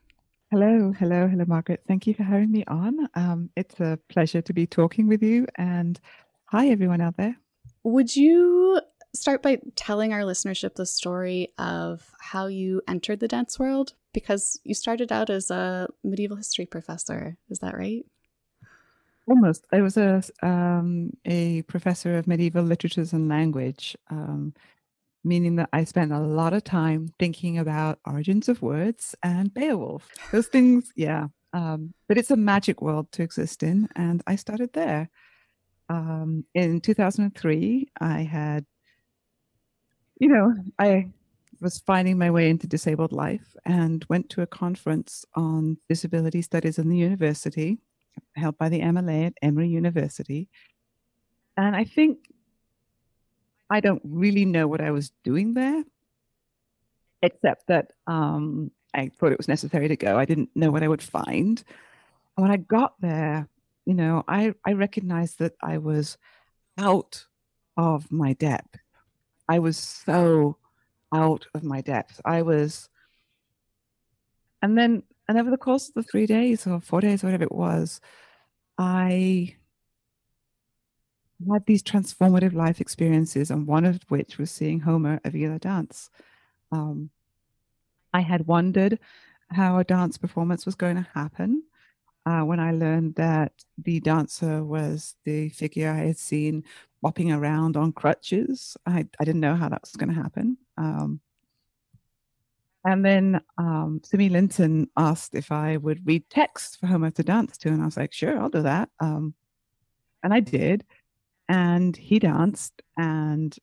Hello, 0.49 0.93
hello, 0.97 1.27
hello, 1.27 1.43
Margaret. 1.45 1.81
Thank 1.87 2.07
you 2.07 2.13
for 2.13 2.23
having 2.23 2.51
me 2.51 2.63
on. 2.67 3.09
Um, 3.15 3.49
it's 3.57 3.79
a 3.79 3.99
pleasure 4.07 4.41
to 4.41 4.53
be 4.53 4.65
talking 4.65 5.07
with 5.07 5.21
you. 5.21 5.45
And 5.55 5.99
hi, 6.45 6.69
everyone 6.69 7.01
out 7.01 7.17
there. 7.17 7.35
Would 7.83 8.15
you 8.15 8.79
start 9.13 9.43
by 9.43 9.59
telling 9.75 10.13
our 10.13 10.21
listenership 10.21 10.75
the 10.75 10.85
story 10.85 11.51
of 11.57 12.09
how 12.19 12.47
you 12.47 12.81
entered 12.87 13.19
the 13.19 13.27
dance 13.27 13.59
world? 13.59 13.93
Because 14.13 14.59
you 14.63 14.73
started 14.73 15.11
out 15.11 15.29
as 15.29 15.51
a 15.51 15.87
medieval 16.03 16.37
history 16.37 16.65
professor. 16.65 17.37
Is 17.49 17.59
that 17.59 17.75
right? 17.75 18.05
Almost. 19.27 19.65
I 19.73 19.81
was 19.81 19.97
a 19.97 20.23
um, 20.43 21.11
a 21.25 21.63
professor 21.63 22.17
of 22.17 22.27
medieval 22.27 22.63
literatures 22.63 23.11
and 23.11 23.27
language 23.27 23.97
um, 24.09 24.53
meaning 25.25 25.55
that 25.57 25.69
I 25.73 25.83
spent 25.83 26.11
a 26.11 26.19
lot 26.19 26.53
of 26.53 26.63
time 26.63 27.09
thinking 27.19 27.57
about 27.57 27.99
origins 28.05 28.47
of 28.47 28.61
words 28.61 29.15
and 29.23 29.53
Beowulf. 29.53 30.07
Those 30.31 30.47
things, 30.47 30.91
yeah. 30.95 31.27
Um, 31.53 31.93
but 32.07 32.17
it's 32.17 32.31
a 32.31 32.37
magic 32.37 32.81
world 32.81 33.11
to 33.13 33.23
exist 33.23 33.63
in, 33.63 33.89
and 33.95 34.21
I 34.27 34.35
started 34.35 34.71
there. 34.73 35.09
Um, 35.89 36.45
in 36.53 36.81
2003, 36.81 37.87
I 37.99 38.21
had, 38.21 38.65
you 40.19 40.29
know, 40.29 40.53
I 40.79 41.11
was 41.61 41.79
finding 41.79 42.17
my 42.17 42.31
way 42.31 42.49
into 42.49 42.67
disabled 42.67 43.11
life 43.11 43.55
and 43.65 44.05
went 44.09 44.29
to 44.31 44.41
a 44.41 44.47
conference 44.47 45.25
on 45.35 45.77
disability 45.89 46.41
studies 46.41 46.79
in 46.79 46.89
the 46.89 46.97
university 46.97 47.79
held 48.35 48.57
by 48.57 48.69
the 48.69 48.81
MLA 48.81 49.27
at 49.27 49.33
Emory 49.41 49.67
University. 49.67 50.49
And 51.57 51.75
I 51.75 51.83
think 51.83 52.19
I 53.69 53.79
don't 53.79 54.01
really 54.03 54.45
know 54.45 54.67
what 54.67 54.81
I 54.81 54.91
was 54.91 55.11
doing 55.23 55.53
there, 55.53 55.83
except 57.21 57.67
that 57.67 57.91
um, 58.07 58.71
I 58.93 59.09
thought 59.09 59.31
it 59.31 59.37
was 59.37 59.47
necessary 59.47 59.87
to 59.87 59.95
go. 59.95 60.17
I 60.17 60.25
didn't 60.25 60.49
know 60.55 60.71
what 60.71 60.83
I 60.83 60.87
would 60.87 61.01
find. 61.01 61.63
And 62.37 62.43
when 62.43 62.51
I 62.51 62.57
got 62.57 62.93
there, 62.99 63.47
you 63.85 63.93
know, 63.93 64.23
I, 64.27 64.53
I 64.65 64.73
recognized 64.73 65.39
that 65.39 65.53
I 65.61 65.77
was 65.77 66.17
out 66.77 67.25
of 67.77 68.11
my 68.11 68.33
depth. 68.33 68.77
I 69.47 69.59
was 69.59 69.77
so 69.77 70.57
out 71.13 71.45
of 71.53 71.63
my 71.63 71.81
depth. 71.81 72.19
I 72.25 72.41
was, 72.41 72.89
and 74.61 74.77
then, 74.77 75.03
and 75.27 75.37
over 75.37 75.49
the 75.49 75.57
course 75.57 75.89
of 75.89 75.95
the 75.95 76.03
three 76.03 76.25
days 76.25 76.67
or 76.67 76.81
four 76.81 77.01
days, 77.01 77.23
whatever 77.23 77.43
it 77.43 77.51
was, 77.51 78.01
I 78.77 79.55
had 81.51 81.65
these 81.65 81.83
transformative 81.83 82.53
life 82.53 82.79
experiences, 82.79 83.51
and 83.51 83.67
one 83.67 83.85
of 83.85 83.99
which 84.07 84.37
was 84.37 84.51
seeing 84.51 84.79
Homer 84.79 85.19
Avila 85.23 85.59
dance. 85.59 86.09
Um, 86.71 87.09
I 88.13 88.21
had 88.21 88.47
wondered 88.47 88.99
how 89.49 89.77
a 89.77 89.83
dance 89.83 90.17
performance 90.17 90.65
was 90.65 90.75
going 90.75 90.95
to 90.95 91.07
happen. 91.13 91.63
Uh, 92.25 92.41
when 92.41 92.59
I 92.59 92.71
learned 92.71 93.15
that 93.15 93.51
the 93.77 93.99
dancer 93.99 94.63
was 94.63 95.15
the 95.25 95.49
figure 95.49 95.91
I 95.91 96.07
had 96.07 96.17
seen 96.17 96.63
bopping 97.03 97.35
around 97.35 97.77
on 97.77 97.91
crutches, 97.91 98.75
I, 98.85 99.05
I 99.19 99.25
didn't 99.25 99.41
know 99.41 99.55
how 99.55 99.69
that 99.69 99.81
was 99.81 99.91
going 99.91 100.09
to 100.09 100.21
happen. 100.21 100.57
Um, 100.77 101.19
and 102.83 103.03
then 103.03 103.41
um, 103.57 104.01
Simi 104.03 104.29
Linton 104.29 104.89
asked 104.95 105.35
if 105.35 105.51
I 105.51 105.77
would 105.77 106.05
read 106.05 106.29
text 106.29 106.79
for 106.79 106.87
Homer 106.87 107.11
to 107.11 107.23
dance 107.23 107.57
to, 107.59 107.69
and 107.69 107.81
I 107.81 107.85
was 107.85 107.97
like, 107.97 108.13
sure, 108.13 108.39
I'll 108.39 108.49
do 108.49 108.61
that. 108.63 108.89
Um, 108.99 109.33
and 110.23 110.33
I 110.33 110.39
did 110.39 110.83
and 111.47 111.95
he 111.95 112.19
danced 112.19 112.81
and 112.97 113.55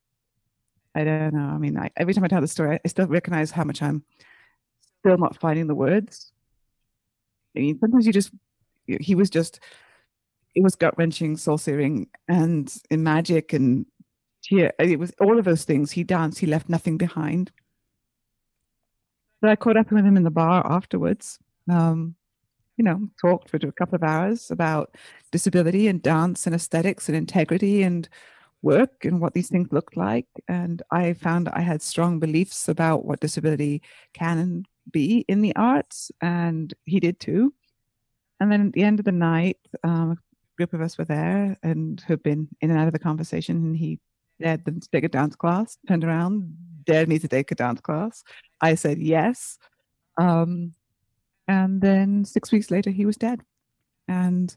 i 0.94 1.04
don't 1.04 1.34
know 1.34 1.48
i 1.48 1.58
mean 1.58 1.76
I, 1.76 1.90
every 1.96 2.14
time 2.14 2.24
i 2.24 2.28
tell 2.28 2.40
the 2.40 2.48
story 2.48 2.78
i 2.84 2.88
still 2.88 3.06
recognize 3.06 3.50
how 3.50 3.64
much 3.64 3.82
i'm 3.82 4.04
still 5.02 5.18
not 5.18 5.36
finding 5.36 5.66
the 5.66 5.74
words. 5.74 6.32
I 7.56 7.60
mean 7.60 7.78
sometimes 7.78 8.06
you 8.06 8.12
just 8.12 8.30
he 8.86 9.14
was 9.14 9.30
just 9.30 9.60
it 10.54 10.62
was 10.62 10.76
gut 10.76 10.96
wrenching 10.96 11.36
soul 11.36 11.58
searing 11.58 12.08
and 12.28 12.72
in 12.90 13.02
magic 13.02 13.52
and 13.52 13.86
yeah 14.50 14.70
it 14.78 14.98
was 14.98 15.12
all 15.20 15.38
of 15.38 15.44
those 15.44 15.64
things. 15.64 15.90
He 15.90 16.04
danced 16.04 16.38
he 16.38 16.46
left 16.46 16.68
nothing 16.68 16.98
behind. 16.98 17.50
But 19.40 19.50
i 19.50 19.56
caught 19.56 19.76
up 19.76 19.90
with 19.90 20.04
him 20.04 20.16
in 20.16 20.22
the 20.22 20.30
bar 20.30 20.64
afterwards 20.64 21.38
um, 21.68 22.14
you 22.76 22.84
know, 22.84 23.08
talked 23.20 23.50
for 23.50 23.56
a 23.56 23.72
couple 23.72 23.94
of 23.94 24.02
hours 24.02 24.50
about 24.50 24.96
disability 25.30 25.88
and 25.88 26.02
dance 26.02 26.46
and 26.46 26.54
aesthetics 26.54 27.08
and 27.08 27.16
integrity 27.16 27.82
and 27.82 28.08
work 28.62 29.04
and 29.04 29.20
what 29.20 29.34
these 29.34 29.48
things 29.48 29.72
looked 29.72 29.96
like. 29.96 30.26
And 30.48 30.82
I 30.90 31.12
found 31.14 31.48
I 31.48 31.60
had 31.60 31.82
strong 31.82 32.18
beliefs 32.18 32.68
about 32.68 33.04
what 33.04 33.20
disability 33.20 33.82
can 34.14 34.64
be 34.90 35.24
in 35.28 35.42
the 35.42 35.54
arts, 35.56 36.10
and 36.20 36.72
he 36.84 37.00
did 37.00 37.20
too. 37.20 37.52
And 38.40 38.50
then 38.50 38.68
at 38.68 38.72
the 38.72 38.82
end 38.82 38.98
of 38.98 39.04
the 39.04 39.12
night, 39.12 39.58
um, 39.84 40.12
a 40.12 40.16
group 40.56 40.72
of 40.72 40.80
us 40.80 40.98
were 40.98 41.04
there 41.04 41.56
and 41.62 42.00
had 42.06 42.22
been 42.22 42.48
in 42.60 42.70
and 42.70 42.78
out 42.78 42.86
of 42.86 42.92
the 42.92 42.98
conversation, 42.98 43.56
and 43.56 43.76
he 43.76 44.00
dared 44.40 44.64
them 44.64 44.80
to 44.80 44.88
take 44.88 45.04
a 45.04 45.08
dance 45.08 45.36
class, 45.36 45.78
turned 45.86 46.04
around, 46.04 46.56
dared 46.84 47.08
me 47.08 47.18
to 47.18 47.28
take 47.28 47.50
a 47.50 47.54
dance 47.54 47.80
class. 47.80 48.24
I 48.60 48.74
said 48.74 48.98
yes. 48.98 49.58
Um, 50.18 50.74
and 51.48 51.80
then 51.80 52.24
six 52.24 52.52
weeks 52.52 52.70
later 52.70 52.90
he 52.90 53.06
was 53.06 53.16
dead. 53.16 53.42
And 54.08 54.54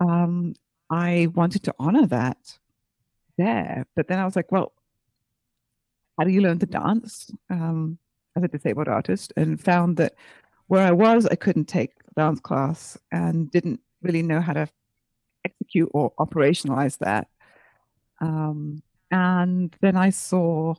um, 0.00 0.54
i 0.90 1.28
wanted 1.34 1.62
to 1.62 1.74
honor 1.78 2.06
that 2.06 2.58
there 3.38 3.86
but 3.96 4.06
then 4.08 4.18
i 4.18 4.24
was 4.24 4.36
like 4.36 4.52
well 4.52 4.72
how 6.18 6.24
do 6.24 6.30
you 6.30 6.40
learn 6.40 6.60
to 6.60 6.66
dance? 6.66 7.32
Um, 7.50 7.98
as 8.36 8.44
a 8.44 8.48
disabled 8.48 8.88
artist 8.88 9.32
and 9.36 9.60
found 9.60 9.96
that 9.96 10.14
where 10.66 10.86
i 10.86 10.90
was 10.90 11.26
i 11.26 11.34
couldn't 11.34 11.66
take 11.66 11.92
dance 12.16 12.40
class 12.40 12.98
and 13.12 13.50
didn't 13.50 13.80
really 14.02 14.22
know 14.22 14.40
how 14.40 14.52
to 14.52 14.68
execute 15.44 15.88
or 15.92 16.12
operationalize 16.18 16.98
that. 16.98 17.28
Um, 18.20 18.82
and 19.10 19.74
then 19.80 19.96
i 19.96 20.10
saw 20.10 20.74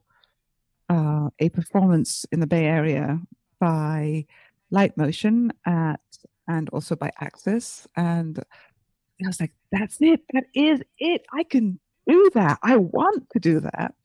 uh, 0.90 1.30
a 1.40 1.50
performance 1.50 2.26
in 2.32 2.40
the 2.40 2.48
bay 2.48 2.66
area 2.66 3.20
by 3.60 4.26
light 4.76 4.96
motion 4.98 5.52
at 5.66 6.00
and 6.48 6.70
also 6.70 6.96
by 6.96 7.10
Axis. 7.20 7.88
And 7.96 8.38
I 9.24 9.28
was 9.28 9.40
like, 9.40 9.54
that's 9.72 9.98
it. 10.00 10.22
That 10.34 10.46
is 10.54 10.82
it. 11.00 11.26
I 11.34 11.44
can 11.44 11.80
do 12.08 12.30
that. 12.36 12.60
I 12.62 12.76
want 12.76 13.30
to 13.32 13.40
do 13.40 13.60
that. 13.62 13.96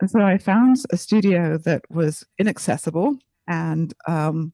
And 0.00 0.10
so 0.10 0.20
I 0.20 0.36
found 0.36 0.76
a 0.90 0.96
studio 0.96 1.56
that 1.58 1.82
was 1.88 2.26
inaccessible 2.38 3.16
and 3.46 3.94
um, 4.06 4.52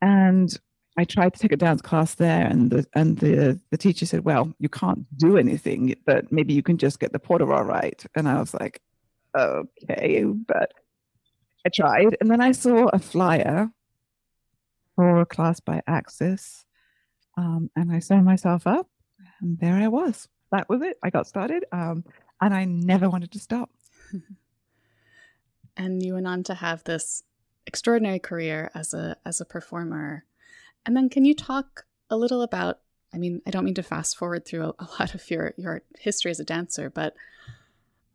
and 0.00 0.58
I 0.98 1.04
tried 1.04 1.34
to 1.34 1.38
take 1.38 1.52
a 1.52 1.56
dance 1.56 1.82
class 1.82 2.14
there, 2.14 2.46
and 2.46 2.70
the 2.70 2.86
and 2.94 3.18
the 3.18 3.60
the 3.70 3.76
teacher 3.76 4.06
said, 4.06 4.24
"Well, 4.24 4.54
you 4.58 4.68
can't 4.68 5.06
do 5.18 5.36
anything, 5.36 5.94
but 6.06 6.30
maybe 6.32 6.54
you 6.54 6.62
can 6.62 6.78
just 6.78 7.00
get 7.00 7.12
the 7.12 7.18
all 7.28 7.64
right." 7.64 8.04
And 8.14 8.28
I 8.28 8.38
was 8.38 8.54
like, 8.54 8.80
"Okay," 9.36 10.24
but 10.24 10.72
I 11.66 11.68
tried, 11.68 12.16
and 12.20 12.30
then 12.30 12.40
I 12.40 12.52
saw 12.52 12.86
a 12.92 13.00
flyer 13.00 13.72
for 14.94 15.20
a 15.20 15.26
class 15.26 15.58
by 15.58 15.82
Axis, 15.88 16.64
um, 17.36 17.70
and 17.74 17.90
I 17.90 17.98
signed 17.98 18.24
myself 18.24 18.68
up, 18.68 18.88
and 19.40 19.58
there 19.58 19.74
I 19.74 19.88
was. 19.88 20.28
That 20.52 20.68
was 20.68 20.80
it. 20.82 20.96
I 21.02 21.10
got 21.10 21.26
started, 21.26 21.64
um, 21.72 22.04
and 22.40 22.54
I 22.54 22.66
never 22.66 23.10
wanted 23.10 23.32
to 23.32 23.40
stop. 23.40 23.70
and 25.76 26.04
you 26.04 26.14
went 26.14 26.28
on 26.28 26.44
to 26.44 26.54
have 26.54 26.84
this 26.84 27.24
extraordinary 27.66 28.20
career 28.20 28.70
as 28.72 28.94
a 28.94 29.16
as 29.26 29.40
a 29.40 29.44
performer. 29.44 30.24
And 30.86 30.96
then, 30.96 31.08
can 31.08 31.24
you 31.24 31.34
talk 31.34 31.84
a 32.08 32.16
little 32.16 32.42
about? 32.42 32.78
I 33.12 33.18
mean, 33.18 33.42
I 33.44 33.50
don't 33.50 33.64
mean 33.64 33.74
to 33.74 33.82
fast 33.82 34.16
forward 34.16 34.46
through 34.46 34.62
a, 34.62 34.74
a 34.78 34.88
lot 35.00 35.16
of 35.16 35.28
your 35.32 35.52
your 35.56 35.82
history 35.98 36.30
as 36.30 36.38
a 36.38 36.44
dancer, 36.44 36.90
but 36.90 37.16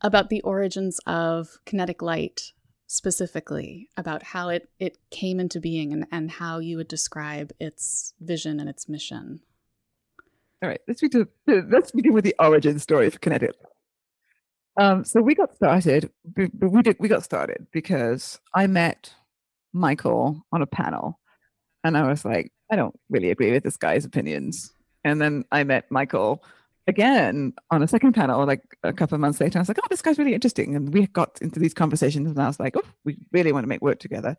about 0.00 0.30
the 0.30 0.40
origins 0.40 1.00
of 1.06 1.58
kinetic 1.66 2.00
light 2.00 2.52
specifically 2.92 3.88
about 3.96 4.22
how 4.22 4.50
it, 4.50 4.68
it 4.78 4.98
came 5.10 5.40
into 5.40 5.58
being 5.58 5.94
and, 5.94 6.06
and 6.12 6.30
how 6.30 6.58
you 6.58 6.76
would 6.76 6.88
describe 6.88 7.50
its 7.58 8.12
vision 8.20 8.60
and 8.60 8.68
its 8.68 8.86
mission. 8.86 9.40
All 10.62 10.68
right, 10.68 10.80
let's 10.86 11.00
begin, 11.00 11.26
let's 11.46 11.90
begin 11.90 12.12
with 12.12 12.24
the 12.24 12.34
origin 12.38 12.78
story 12.78 13.08
for 13.08 13.18
Kinetic. 13.18 13.54
Um, 14.78 15.06
so 15.06 15.22
we 15.22 15.34
got 15.34 15.56
started, 15.56 16.10
we, 16.36 16.82
did, 16.82 16.96
we 17.00 17.08
got 17.08 17.24
started 17.24 17.66
because 17.72 18.38
I 18.54 18.66
met 18.66 19.14
Michael 19.72 20.44
on 20.52 20.60
a 20.60 20.66
panel, 20.66 21.18
and 21.82 21.96
I 21.96 22.06
was 22.06 22.26
like, 22.26 22.52
I 22.70 22.76
don't 22.76 22.98
really 23.08 23.30
agree 23.30 23.52
with 23.52 23.64
this 23.64 23.78
guy's 23.78 24.04
opinions. 24.04 24.70
And 25.02 25.18
then 25.18 25.46
I 25.50 25.64
met 25.64 25.90
Michael 25.90 26.44
again 26.86 27.52
on 27.70 27.82
a 27.82 27.88
second 27.88 28.12
panel, 28.12 28.44
like 28.46 28.62
a 28.82 28.92
couple 28.92 29.14
of 29.14 29.20
months 29.20 29.40
later. 29.40 29.58
I 29.58 29.62
was 29.62 29.68
like, 29.68 29.78
oh, 29.82 29.86
this 29.90 30.02
guy's 30.02 30.18
really 30.18 30.34
interesting. 30.34 30.74
And 30.76 30.92
we 30.92 31.06
got 31.06 31.38
into 31.40 31.60
these 31.60 31.74
conversations, 31.74 32.30
and 32.30 32.40
I 32.40 32.46
was 32.46 32.60
like, 32.60 32.76
oh, 32.76 32.88
we 33.04 33.18
really 33.32 33.52
want 33.52 33.64
to 33.64 33.68
make 33.68 33.82
work 33.82 33.98
together. 33.98 34.36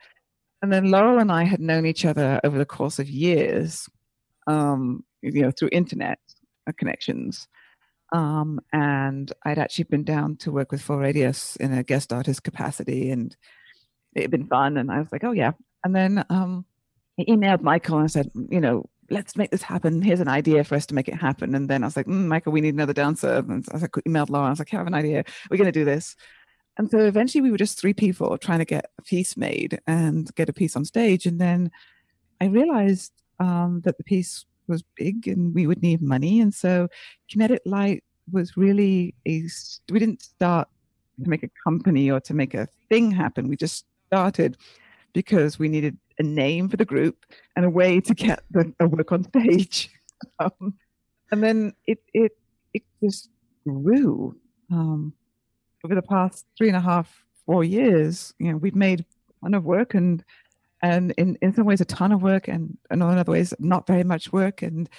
And 0.62 0.72
then 0.72 0.92
Laurel 0.92 1.20
and 1.20 1.32
I 1.32 1.44
had 1.44 1.60
known 1.60 1.86
each 1.86 2.06
other 2.06 2.40
over 2.44 2.58
the 2.58 2.66
course 2.66 3.00
of 3.00 3.10
years, 3.10 3.90
um, 4.48 5.04
you 5.22 5.42
know, 5.42 5.52
through 5.52 5.70
internet 5.72 6.20
connections. 6.78 7.48
Um, 8.14 8.62
and 8.72 9.32
I'd 9.44 9.58
actually 9.58 9.86
been 9.86 10.04
down 10.04 10.38
to 10.38 10.52
work 10.52 10.72
with 10.72 10.82
Full 10.82 11.00
Radius 11.00 11.56
in 11.58 11.74
a 11.74 11.84
guest 11.84 12.14
artist 12.14 12.44
capacity, 12.44 13.12
and 13.12 13.36
it 14.16 14.22
had 14.24 14.32
been 14.32 14.48
fun. 14.48 14.78
And 14.78 14.92
I 14.92 15.00
was 15.00 15.12
like, 15.12 15.24
oh 15.24 15.32
yeah. 15.32 15.52
And 15.84 15.96
then 15.96 16.24
um, 16.30 16.66
I 17.20 17.24
emailed 17.24 17.62
Michael 17.62 17.98
and 17.98 18.06
I 18.06 18.08
said, 18.08 18.32
you 18.50 18.62
know, 18.62 18.86
let's 19.14 19.38
make 19.38 19.52
this 19.52 19.62
happen. 19.62 20.02
Here's 20.02 20.20
an 20.20 20.28
idea 20.28 20.64
for 20.64 20.76
us 20.76 20.86
to 20.88 20.96
make 20.96 21.08
it 21.08 21.16
happen. 21.16 21.54
And 21.56 21.70
then 21.70 21.84
I 21.84 21.88
was 21.88 21.96
like, 21.96 22.08
mm, 22.08 22.26
Michael, 22.26 22.52
we 22.52 22.62
need 22.62 22.74
another 22.74 22.94
dancer. 22.94 23.38
And 23.38 23.66
I 23.70 23.74
was 23.74 23.82
like, 23.84 23.92
emailed 24.08 24.30
Laura. 24.30 24.48
I 24.48 24.50
was 24.50 24.60
like, 24.60 24.74
I 24.74 24.78
have 24.78 24.88
an 24.88 24.94
idea. 24.94 25.24
We're 25.50 25.58
going 25.58 25.72
to 25.72 25.80
do 25.80 25.86
this. 25.86 26.16
And 26.78 26.90
so 26.90 26.98
eventually 26.98 27.42
we 27.42 27.52
were 27.52 27.58
just 27.58 27.80
three 27.80 27.94
people 27.94 28.38
trying 28.38 28.60
to 28.60 28.66
get 28.66 28.90
a 28.98 29.02
piece 29.04 29.38
made 29.38 29.80
and 29.86 30.34
get 30.36 30.50
a 30.50 30.54
piece 30.54 30.76
on 30.76 30.86
stage. 30.86 31.28
And 31.28 31.40
then 31.40 31.70
I 32.42 32.46
realized 32.46 33.14
um, 33.40 33.82
that 33.86 33.98
the 33.98 34.04
piece 34.04 34.46
was 34.68 34.84
big 34.96 35.28
and 35.28 35.54
we 35.54 35.68
would 35.68 35.84
need 35.84 36.02
money. 36.02 36.42
And 36.42 36.54
so 36.54 36.88
Kinetic 37.30 37.62
Light 37.66 38.04
was 38.32 38.58
really 38.58 39.14
a, 39.28 39.44
we 39.92 40.00
didn't 40.00 40.24
start 40.24 40.68
to 41.24 41.30
make 41.30 41.44
a 41.44 41.50
company 41.64 42.10
or 42.10 42.20
to 42.22 42.34
make 42.34 42.56
a 42.56 42.68
thing 42.90 43.12
happen. 43.12 43.48
We 43.48 43.58
just 43.58 43.86
started 44.08 44.58
because 45.14 45.60
we 45.60 45.70
needed 45.70 45.98
a 46.20 46.24
name 46.24 46.70
for 46.70 46.78
the 46.78 46.86
group 46.86 47.26
and 47.56 47.66
a 47.66 47.70
way 47.70 48.00
to 48.02 48.14
get 48.14 48.44
the, 48.52 48.74
the 48.80 48.88
work 48.88 49.12
on 49.12 49.24
stage. 49.24 49.90
Um, 50.40 50.76
and 51.34 51.44
then 51.44 51.74
it, 51.86 52.02
it, 52.14 52.32
it 52.74 52.84
just 53.04 53.30
grew. 53.68 54.38
Um, 54.72 55.12
over 55.84 55.96
the 55.96 56.02
past 56.02 56.46
three 56.58 56.70
and 56.70 56.78
a 56.78 56.80
half, 56.80 57.26
four 57.46 57.66
years, 57.66 58.34
you 58.40 58.50
know, 58.50 58.58
we've 58.58 58.74
made 58.74 59.02
a 59.02 59.06
ton 59.44 59.54
of 59.54 59.66
work 59.66 59.96
and 59.96 60.24
and 60.84 61.14
in, 61.18 61.38
in 61.42 61.54
some 61.54 61.66
ways 61.66 61.82
a 61.82 61.86
ton 61.86 62.12
of 62.12 62.22
work 62.22 62.48
and, 62.48 62.78
and 62.90 63.02
in 63.02 63.08
other 63.08 63.32
ways 63.32 63.54
not 63.58 63.88
very 63.88 64.04
much 64.04 64.32
work 64.34 64.62
and 64.62 64.90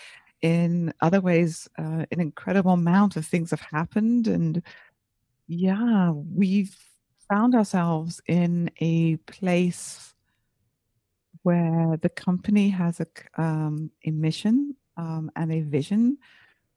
in 0.41 0.93
other 1.01 1.21
ways 1.21 1.69
uh, 1.79 2.05
an 2.11 2.21
incredible 2.21 2.73
amount 2.73 3.17
of 3.17 3.27
things 3.27 3.51
have 3.51 3.61
happened 3.61 4.27
and 4.27 4.63
yeah 5.47 6.11
we've 6.11 6.77
found 7.29 7.55
ourselves 7.55 8.21
in 8.27 8.71
a 8.81 9.17
place 9.17 10.15
where 11.43 11.99
the 12.01 12.09
company 12.09 12.71
has 12.71 13.01
a, 13.01 13.07
um, 13.41 13.91
a 14.05 14.11
mission 14.11 14.75
um, 14.97 15.31
and 15.37 15.53
a 15.53 15.61
vision 15.61 16.19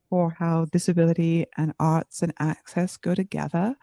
for 0.10 0.36
how 0.38 0.66
disability 0.66 1.46
and 1.58 1.74
arts 1.80 2.22
and 2.22 2.34
access 2.40 2.98
go 2.98 3.14
together, 3.14 3.76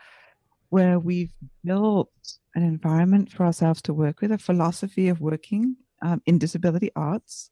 where 0.68 0.98
we've 0.98 1.32
built 1.64 2.10
an 2.54 2.62
environment 2.62 3.30
for 3.30 3.44
ourselves 3.44 3.82
to 3.82 3.94
work 3.94 4.20
with, 4.20 4.32
a 4.32 4.38
philosophy 4.38 5.08
of 5.08 5.20
working 5.20 5.76
um, 6.02 6.22
in 6.26 6.38
disability 6.38 6.90
arts, 6.96 7.50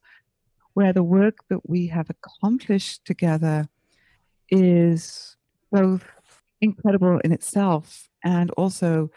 where 0.74 0.92
the 0.92 1.02
work 1.02 1.38
that 1.48 1.68
we 1.68 1.86
have 1.86 2.08
accomplished 2.10 3.04
together 3.04 3.68
is 4.50 5.36
both 5.70 6.04
incredible 6.60 7.18
in 7.24 7.32
itself 7.32 8.08
and 8.24 8.50
also 8.52 9.10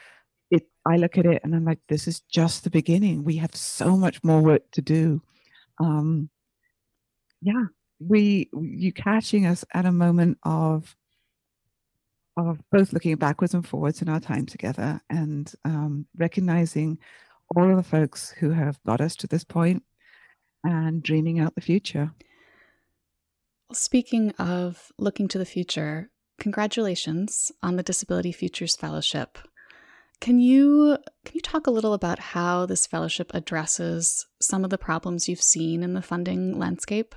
it 0.51 0.63
i 0.85 0.97
look 0.97 1.17
at 1.17 1.25
it 1.25 1.41
and 1.43 1.55
i'm 1.55 1.65
like 1.65 1.79
this 1.89 2.07
is 2.07 2.21
just 2.21 2.63
the 2.63 2.69
beginning 2.69 3.23
we 3.23 3.37
have 3.37 3.55
so 3.55 3.95
much 3.97 4.23
more 4.23 4.41
work 4.41 4.63
to 4.71 4.81
do 4.81 5.21
um 5.79 6.29
yeah 7.41 7.65
we 7.99 8.49
you 8.53 8.91
catching 8.91 9.45
us 9.45 9.63
at 9.73 9.85
a 9.85 9.91
moment 9.91 10.37
of 10.43 10.95
of 12.37 12.59
both 12.71 12.91
looking 12.93 13.15
backwards 13.15 13.53
and 13.53 13.65
forwards 13.65 14.01
in 14.01 14.09
our 14.09 14.19
time 14.19 14.45
together 14.45 15.01
and 15.09 15.53
um, 15.63 16.05
recognizing 16.17 16.97
all 17.55 17.69
of 17.69 17.77
the 17.77 17.83
folks 17.83 18.31
who 18.31 18.49
have 18.51 18.77
got 18.85 19.01
us 19.01 19.15
to 19.15 19.27
this 19.27 19.43
point 19.43 19.83
and 20.63 21.01
dreaming 21.01 21.39
out 21.39 21.55
the 21.55 21.61
future. 21.61 22.11
Speaking 23.71 24.31
of 24.31 24.91
looking 24.97 25.27
to 25.29 25.37
the 25.37 25.45
future, 25.45 26.09
congratulations 26.39 27.51
on 27.63 27.75
the 27.75 27.83
Disability 27.83 28.31
Futures 28.31 28.75
Fellowship. 28.75 29.37
Can 30.21 30.39
you 30.39 30.97
can 31.25 31.35
you 31.35 31.41
talk 31.41 31.67
a 31.67 31.71
little 31.71 31.93
about 31.93 32.19
how 32.19 32.65
this 32.65 32.87
fellowship 32.87 33.31
addresses 33.33 34.27
some 34.39 34.63
of 34.63 34.69
the 34.69 34.77
problems 34.77 35.27
you've 35.27 35.41
seen 35.41 35.83
in 35.83 35.93
the 35.93 36.01
funding 36.01 36.57
landscape? 36.57 37.15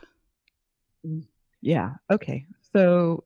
Yeah. 1.61 1.95
Okay. 2.11 2.47
So 2.73 3.25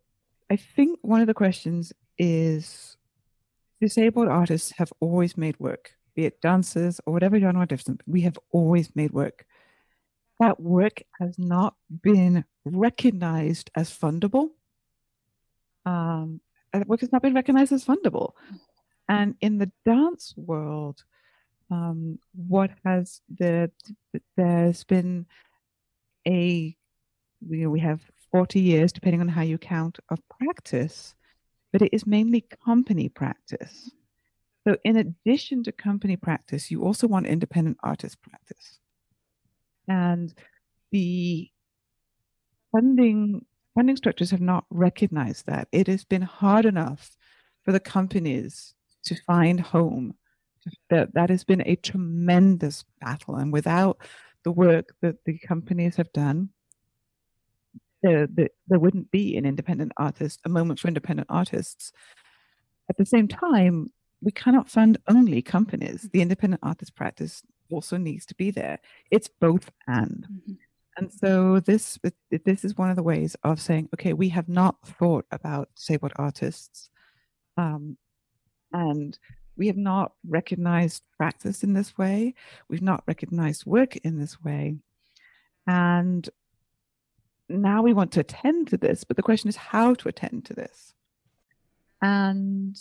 I 0.50 0.57
think 0.57 0.98
one 1.02 1.20
of 1.20 1.26
the 1.26 1.35
questions 1.35 1.92
is 2.18 2.96
disabled 3.81 4.28
artists 4.28 4.72
have 4.76 4.92
always 5.00 5.37
made 5.37 5.59
work, 5.59 5.92
be 6.14 6.26
it 6.26 6.40
dancers 6.40 7.00
or 7.07 7.12
whatever 7.12 7.40
genre 7.40 7.66
different. 7.66 8.02
We 8.07 8.20
have 8.22 8.38
always 8.50 8.94
made 8.94 9.12
work. 9.12 9.46
That 10.38 10.61
work 10.61 11.02
has 11.20 11.38
not 11.38 11.74
been 12.02 12.44
recognized 12.64 13.70
as 13.74 13.90
fundable. 13.90 14.50
Um, 15.85 16.40
work 16.87 17.01
has 17.01 17.12
not 17.12 17.23
been 17.23 17.35
recognized 17.35 17.73
as 17.73 17.85
fundable. 17.85 18.33
And 19.09 19.35
in 19.40 19.59
the 19.59 19.71
dance 19.85 20.35
world, 20.37 21.03
um, 21.71 22.18
what 22.35 22.71
has 22.85 23.21
the 23.38 23.71
there's 24.37 24.85
been 24.85 25.27
a 26.27 26.77
you 27.49 27.64
know, 27.64 27.71
we 27.71 27.81
have 27.81 28.01
40 28.31 28.61
years, 28.61 28.92
depending 28.92 29.21
on 29.21 29.29
how 29.29 29.42
you 29.42 29.59
count, 29.59 29.99
of 30.11 30.18
practice, 30.29 31.14
but 31.73 31.83
it 31.83 31.92
is 31.92 32.07
mainly 32.07 32.47
company 32.64 33.09
practice. 33.09 33.90
So, 34.66 34.77
in 34.85 34.97
addition 34.97 35.64
to 35.64 35.73
company 35.73 36.16
practice, 36.16 36.71
you 36.71 36.85
also 36.85 37.09
want 37.09 37.27
independent 37.27 37.79
artist 37.83 38.23
practice. 38.23 38.79
And 39.88 40.33
the 40.92 41.51
funding 42.71 43.45
funding 43.74 43.96
structures 43.96 44.30
have 44.30 44.40
not 44.40 44.64
recognized 44.70 45.46
that. 45.46 45.68
It 45.72 45.87
has 45.87 46.04
been 46.04 46.22
hard 46.22 46.64
enough 46.64 47.16
for 47.64 47.72
the 47.72 47.80
companies 47.80 48.74
to 49.04 49.16
find 49.26 49.61
home. 49.61 50.14
That 50.90 51.12
that 51.14 51.30
has 51.30 51.42
been 51.42 51.62
a 51.66 51.74
tremendous 51.74 52.85
battle, 53.00 53.35
and 53.35 53.52
without 53.52 53.98
the 54.44 54.52
work 54.52 54.94
that 55.02 55.16
the 55.24 55.38
companies 55.38 55.96
have 55.96 56.12
done, 56.12 56.50
there, 58.02 58.26
there, 58.26 58.50
there 58.68 58.78
wouldn't 58.78 59.11
be 59.11 59.37
an 59.37 59.46
independent 59.46 59.92
artist, 59.96 60.40
a 60.44 60.48
moment 60.48 60.78
for 60.78 60.88
independent 60.88 61.28
artists. 61.30 61.92
At 62.88 62.96
the 62.96 63.06
same 63.06 63.28
time, 63.28 63.92
we 64.20 64.32
cannot 64.32 64.68
fund 64.68 64.98
only 65.08 65.42
companies. 65.42 66.08
The 66.12 66.22
independent 66.22 66.61
artist 66.62 66.94
practice 66.94 67.42
also 67.70 67.96
needs 67.96 68.26
to 68.26 68.35
be 68.35 68.50
there. 68.50 68.78
It's 69.11 69.28
both 69.28 69.70
and. 69.87 70.26
Mm-hmm. 70.30 70.52
And 70.96 71.11
so 71.12 71.61
this 71.61 71.98
this 72.44 72.64
is 72.64 72.76
one 72.76 72.90
of 72.90 72.96
the 72.96 73.02
ways 73.02 73.37
of 73.42 73.61
saying, 73.61 73.88
okay, 73.94 74.12
we 74.12 74.28
have 74.31 74.48
not 74.48 74.76
thought 74.87 75.24
about 75.31 75.70
disabled 75.74 76.12
artists, 76.16 76.90
um, 77.57 77.96
and 78.72 79.18
we 79.57 79.68
have 79.68 79.76
not 79.76 80.12
recognized 80.28 81.02
practice 81.16 81.62
in 81.62 81.72
this 81.72 81.96
way. 81.96 82.35
We've 82.68 82.83
not 82.83 83.05
recognized 83.07 83.64
work 83.64 83.96
in 83.96 84.18
this 84.18 84.42
way, 84.42 84.76
and 85.66 86.28
now 87.48 87.83
we 87.83 87.92
want 87.92 88.12
to 88.12 88.20
attend 88.20 88.68
to 88.68 88.76
this, 88.76 89.05
but 89.05 89.16
the 89.16 89.22
question 89.22 89.48
is 89.48 89.57
how 89.57 89.94
to 89.94 90.09
attend 90.09 90.44
to 90.46 90.55
this. 90.55 90.94
And, 92.00 92.78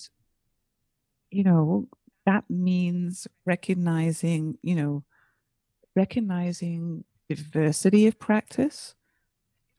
you 1.29 1.43
know, 1.43 1.87
that 2.25 2.45
means 2.49 3.27
recognizing, 3.45 4.57
you 4.61 4.75
know, 4.75 5.03
recognizing 5.95 7.03
diversity 7.35 8.07
of 8.07 8.19
practice. 8.19 8.95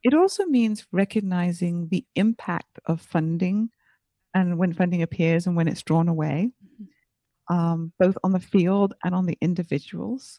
It 0.02 0.14
also 0.14 0.44
means 0.46 0.86
recognizing 0.90 1.88
the 1.88 2.04
impact 2.14 2.78
of 2.86 3.00
funding 3.00 3.70
and 4.34 4.58
when 4.58 4.72
funding 4.72 5.02
appears 5.02 5.46
and 5.46 5.54
when 5.56 5.68
it's 5.68 5.82
drawn 5.82 6.08
away, 6.08 6.50
mm-hmm. 6.64 7.54
um, 7.54 7.92
both 7.98 8.16
on 8.24 8.32
the 8.32 8.40
field 8.40 8.94
and 9.04 9.14
on 9.14 9.26
the 9.26 9.38
individuals. 9.40 10.38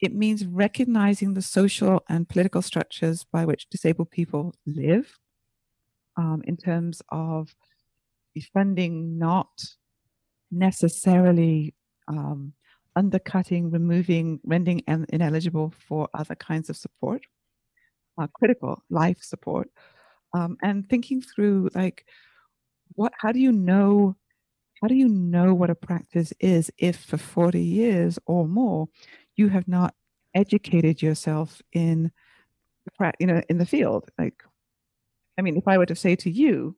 It 0.00 0.14
means 0.14 0.46
recognizing 0.46 1.34
the 1.34 1.42
social 1.42 2.02
and 2.08 2.28
political 2.28 2.62
structures 2.62 3.24
by 3.24 3.44
which 3.44 3.68
disabled 3.68 4.10
people 4.10 4.54
live 4.66 5.18
um, 6.16 6.42
in 6.46 6.56
terms 6.56 7.02
of 7.10 7.54
funding 8.52 9.18
not 9.18 9.64
necessarily 10.50 11.74
um, 12.08 12.52
undercutting, 12.96 13.70
removing, 13.70 14.40
rendering 14.44 14.82
ineligible 14.86 15.72
for 15.88 16.08
other 16.14 16.34
kinds 16.34 16.70
of 16.70 16.76
support, 16.76 17.22
uh, 18.18 18.26
critical 18.28 18.82
life 18.90 19.22
support, 19.22 19.70
um, 20.32 20.56
and 20.62 20.88
thinking 20.88 21.20
through 21.20 21.70
like, 21.74 22.06
what? 22.94 23.12
How 23.18 23.32
do 23.32 23.38
you 23.40 23.52
know 23.52 24.16
how 24.84 24.88
do 24.88 24.94
you 24.94 25.08
know 25.08 25.54
what 25.54 25.70
a 25.70 25.74
practice 25.74 26.32
is 26.40 26.70
if 26.76 26.96
for 26.96 27.16
40 27.16 27.58
years 27.58 28.18
or 28.26 28.46
more 28.46 28.88
you 29.34 29.48
have 29.48 29.66
not 29.66 29.94
educated 30.34 31.00
yourself 31.00 31.62
in 31.72 32.10
you 33.18 33.26
know 33.26 33.40
in 33.48 33.56
the 33.56 33.64
field 33.64 34.10
like 34.18 34.42
i 35.38 35.42
mean 35.42 35.56
if 35.56 35.66
i 35.66 35.78
were 35.78 35.86
to 35.86 35.94
say 35.94 36.14
to 36.16 36.30
you 36.30 36.76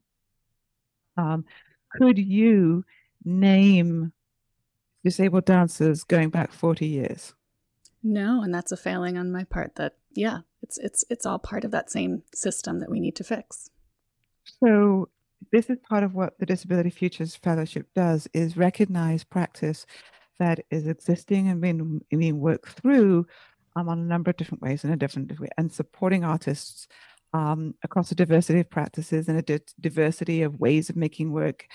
um, 1.16 1.44
could 1.92 2.16
you 2.16 2.84
name 3.24 4.12
disabled 5.06 5.44
dancers 5.44 6.02
going 6.02 6.30
back 6.30 6.52
40 6.52 6.84
years? 6.84 7.32
No 8.02 8.42
and 8.42 8.52
that's 8.52 8.72
a 8.72 8.76
failing 8.76 9.16
on 9.16 9.30
my 9.30 9.44
part 9.44 9.76
that 9.76 9.94
yeah 10.14 10.40
it's 10.62 10.78
it's 10.78 11.04
it's 11.10 11.24
all 11.24 11.38
part 11.38 11.64
of 11.64 11.70
that 11.70 11.90
same 11.90 12.22
system 12.34 12.80
that 12.80 12.90
we 12.90 12.98
need 12.98 13.14
to 13.16 13.24
fix. 13.24 13.70
So 14.60 15.08
this 15.52 15.70
is 15.70 15.78
part 15.88 16.02
of 16.02 16.14
what 16.14 16.38
the 16.40 16.46
disability 16.46 16.90
futures 16.90 17.36
fellowship 17.36 17.86
does 17.94 18.26
is 18.32 18.56
recognize 18.56 19.22
practice 19.22 19.86
that 20.38 20.60
is 20.70 20.86
existing 20.86 21.48
and 21.48 21.60
being, 21.60 22.00
being 22.10 22.40
worked 22.40 22.70
through 22.80 23.26
um, 23.76 23.88
on 23.88 23.98
a 23.98 24.02
number 24.02 24.30
of 24.30 24.36
different 24.36 24.62
ways 24.62 24.84
in 24.84 24.90
a 24.90 24.96
different 24.96 25.38
way 25.38 25.48
and 25.56 25.72
supporting 25.72 26.24
artists 26.24 26.88
um, 27.32 27.74
across 27.84 28.10
a 28.10 28.14
diversity 28.14 28.60
of 28.60 28.70
practices 28.70 29.28
and 29.28 29.38
a 29.38 29.42
di- 29.42 29.74
diversity 29.80 30.42
of 30.42 30.58
ways 30.58 30.90
of 30.90 30.96
making 30.96 31.32
work 31.32 31.66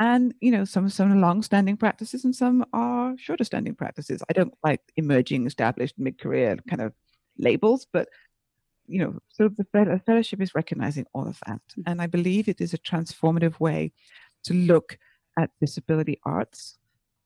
and 0.00 0.34
you 0.40 0.50
know 0.50 0.64
some 0.64 0.88
some 0.88 1.12
are 1.12 1.16
long-standing 1.16 1.76
practices 1.76 2.24
and 2.24 2.34
some 2.34 2.64
are 2.72 3.14
shorter 3.18 3.44
standing 3.44 3.74
practices 3.74 4.22
i 4.28 4.32
don't 4.32 4.54
like 4.64 4.80
emerging 4.96 5.46
established 5.46 5.94
mid-career 5.98 6.56
kind 6.68 6.82
of 6.82 6.92
labels 7.38 7.86
but 7.92 8.08
you 8.86 8.98
know 8.98 9.18
so 9.28 9.48
the 9.48 10.00
fellowship 10.04 10.40
is 10.40 10.54
recognizing 10.54 11.06
all 11.12 11.28
of 11.28 11.38
that 11.46 11.60
mm. 11.78 11.82
and 11.86 12.02
i 12.02 12.06
believe 12.06 12.48
it 12.48 12.60
is 12.60 12.74
a 12.74 12.78
transformative 12.78 13.60
way 13.60 13.92
to 14.42 14.54
look 14.54 14.98
at 15.38 15.50
disability 15.60 16.18
arts 16.24 16.78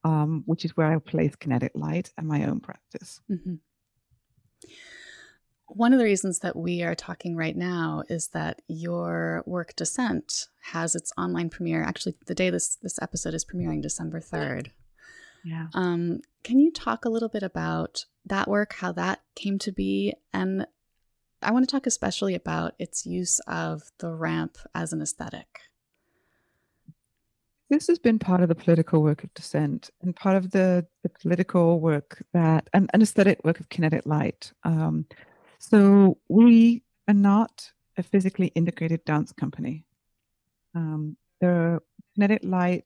um, 0.03 0.43
which 0.45 0.65
is 0.65 0.77
where 0.77 0.93
i 0.93 0.99
place 0.99 1.35
kinetic 1.37 1.73
light 1.75 2.11
and 2.19 2.27
my 2.27 2.45
own 2.45 2.61
practice 2.61 3.21
mm-hmm. 3.31 3.55
One 5.67 5.93
of 5.93 5.99
the 5.99 6.05
reasons 6.05 6.41
that 6.41 6.57
we 6.57 6.83
are 6.83 6.95
talking 6.95 7.37
right 7.37 7.57
now 7.57 8.05
is 8.09 8.29
that 8.29 8.63
your 8.69 9.43
work 9.47 9.75
Descent 9.77 10.49
has 10.63 10.95
its 10.95 11.13
online 11.17 11.51
premiere. 11.51 11.83
Actually, 11.83 12.17
the 12.27 12.35
day 12.35 12.51
this 12.51 12.77
this 12.77 13.01
episode 13.01 13.35
is 13.35 13.45
premiering, 13.45 13.83
December 13.83 14.21
third. 14.21 14.71
Yeah. 15.45 15.67
Um, 15.75 16.21
can 16.43 16.59
you 16.59 16.71
talk 16.71 17.05
a 17.05 17.11
little 17.11 17.29
bit 17.29 17.43
about 17.43 18.05
that 18.27 18.49
work, 18.49 18.75
how 18.75 18.93
that 18.93 19.21
came 19.35 19.59
to 19.61 19.73
be, 19.73 20.15
and 20.33 20.67
I 21.45 21.53
want 21.53 21.69
to 21.69 21.71
talk 21.71 21.87
especially 21.87 22.35
about 22.35 22.75
its 22.79 23.05
use 23.05 23.39
of 23.41 23.83
the 23.99 24.13
ramp 24.15 24.57
as 24.75 24.93
an 24.93 25.03
aesthetic. 25.03 25.61
This 27.71 27.87
has 27.89 27.99
been 27.99 28.19
part 28.19 28.43
of 28.43 28.49
the 28.49 28.55
political 28.55 29.03
work 29.03 29.25
of 29.25 29.35
Descent 29.35 29.91
and 30.03 30.15
part 30.15 30.37
of 30.37 30.51
the, 30.51 30.87
the 31.03 31.09
political 31.09 31.81
work 31.81 32.23
that, 32.33 32.69
and, 32.73 32.89
and 32.93 33.03
aesthetic 33.03 33.45
work 33.45 33.61
of 33.61 33.69
Kinetic 33.69 34.07
Light. 34.07 34.53
Um, 34.65 35.07
so 35.71 36.19
we 36.29 36.83
are 37.09 37.15
not 37.15 37.73
a 37.97 38.03
physically 38.03 38.49
integrated 38.49 39.03
dance 39.07 39.33
company. 39.33 39.87
Um, 40.75 41.17
the 41.41 41.81
Kinetic 42.15 42.45
Light 42.45 42.85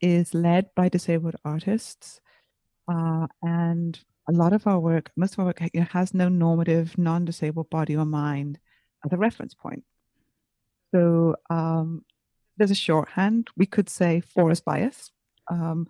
is 0.00 0.34
led 0.34 0.70
by 0.74 0.88
disabled 0.88 1.36
artists, 1.44 2.20
uh, 2.88 3.28
and 3.42 3.98
a 4.28 4.32
lot 4.32 4.52
of 4.52 4.66
our 4.66 4.80
work, 4.80 5.12
most 5.16 5.34
of 5.34 5.38
our 5.38 5.46
work, 5.46 5.60
has 5.92 6.14
no 6.14 6.28
normative, 6.28 6.98
non-disabled 6.98 7.70
body 7.70 7.96
or 7.96 8.04
mind 8.04 8.58
as 9.04 9.12
a 9.12 9.16
reference 9.16 9.54
point. 9.54 9.84
So 10.92 11.36
um, 11.48 12.04
there's 12.56 12.72
a 12.72 12.74
shorthand. 12.74 13.48
We 13.56 13.66
could 13.66 13.88
say 13.88 14.20
forest 14.20 14.64
bias, 14.64 15.12
um, 15.48 15.86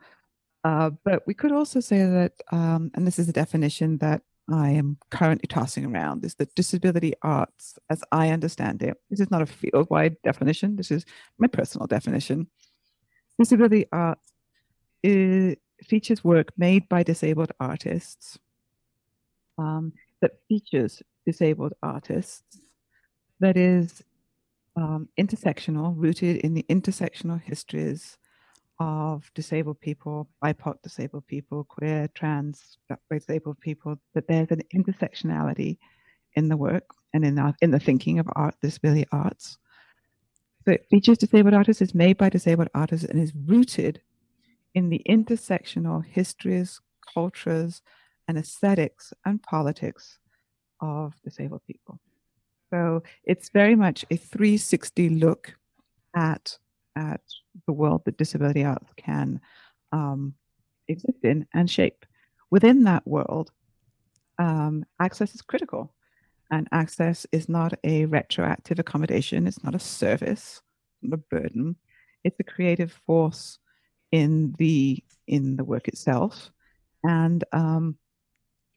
uh, 0.64 0.90
but 1.02 1.26
we 1.26 1.32
could 1.32 1.52
also 1.52 1.80
say 1.80 2.04
that, 2.04 2.32
um, 2.52 2.90
and 2.94 3.06
this 3.06 3.18
is 3.18 3.28
a 3.28 3.32
definition 3.32 3.98
that 3.98 4.20
I 4.48 4.70
am 4.70 4.98
currently 5.10 5.48
tossing 5.48 5.84
around 5.84 6.24
is 6.24 6.34
that 6.36 6.54
disability 6.54 7.14
arts, 7.22 7.78
as 7.90 8.02
I 8.12 8.30
understand 8.30 8.82
it, 8.82 8.96
this 9.10 9.20
is 9.20 9.30
not 9.30 9.42
a 9.42 9.46
field 9.46 9.88
wide 9.90 10.16
definition, 10.22 10.76
this 10.76 10.90
is 10.90 11.04
my 11.38 11.48
personal 11.48 11.86
definition. 11.86 12.46
Disability 13.38 13.86
arts 13.92 14.32
is, 15.02 15.56
features 15.84 16.22
work 16.22 16.52
made 16.56 16.88
by 16.88 17.02
disabled 17.02 17.52
artists 17.58 18.38
um, 19.58 19.92
that 20.20 20.32
features 20.48 21.02
disabled 21.24 21.72
artists, 21.82 22.60
that 23.40 23.56
is 23.56 24.02
um, 24.76 25.08
intersectional, 25.18 25.94
rooted 25.96 26.36
in 26.36 26.54
the 26.54 26.64
intersectional 26.68 27.40
histories 27.40 28.16
of 28.78 29.30
disabled 29.34 29.80
people, 29.80 30.28
BIPOC 30.42 30.82
disabled 30.82 31.26
people, 31.26 31.64
queer, 31.64 32.08
trans, 32.14 32.78
disabled 33.10 33.60
people, 33.60 33.98
that 34.14 34.28
there's 34.28 34.50
an 34.50 34.62
intersectionality 34.74 35.78
in 36.34 36.48
the 36.48 36.56
work 36.56 36.84
and 37.14 37.24
in 37.24 37.34
the, 37.34 37.54
in 37.62 37.70
the 37.70 37.80
thinking 37.80 38.18
of 38.18 38.28
art, 38.36 38.54
disability 38.62 39.06
arts. 39.12 39.58
So 40.66 40.76
features 40.90 41.18
disabled 41.18 41.54
artists, 41.54 41.80
is 41.80 41.94
made 41.94 42.18
by 42.18 42.28
disabled 42.28 42.68
artists, 42.74 43.06
and 43.06 43.20
is 43.20 43.32
rooted 43.46 44.00
in 44.74 44.90
the 44.90 45.02
intersectional 45.08 46.04
histories, 46.04 46.80
cultures, 47.14 47.82
and 48.28 48.36
aesthetics 48.36 49.14
and 49.24 49.42
politics 49.42 50.18
of 50.80 51.14
disabled 51.22 51.62
people. 51.66 52.00
So 52.70 53.02
it's 53.24 53.48
very 53.48 53.76
much 53.76 54.04
a 54.10 54.16
360 54.16 55.10
look 55.10 55.56
at 56.14 56.58
at 56.96 57.20
the 57.66 57.72
world 57.72 58.02
that 58.04 58.18
disability 58.18 58.64
arts 58.64 58.92
can 58.96 59.40
um, 59.92 60.34
exist 60.88 61.18
in 61.22 61.46
and 61.54 61.70
shape. 61.70 62.04
Within 62.50 62.84
that 62.84 63.06
world, 63.06 63.50
um, 64.38 64.84
access 65.00 65.34
is 65.34 65.42
critical. 65.42 65.92
And 66.50 66.68
access 66.70 67.26
is 67.32 67.48
not 67.48 67.74
a 67.82 68.04
retroactive 68.06 68.78
accommodation, 68.78 69.46
it's 69.48 69.64
not 69.64 69.74
a 69.74 69.80
service, 69.80 70.60
not 71.02 71.18
a 71.18 71.22
burden. 71.36 71.76
It's 72.22 72.38
a 72.38 72.44
creative 72.44 72.92
force 73.04 73.58
in 74.12 74.54
the 74.58 75.02
in 75.26 75.56
the 75.56 75.64
work 75.64 75.88
itself. 75.88 76.50
And 77.02 77.42
um, 77.52 77.98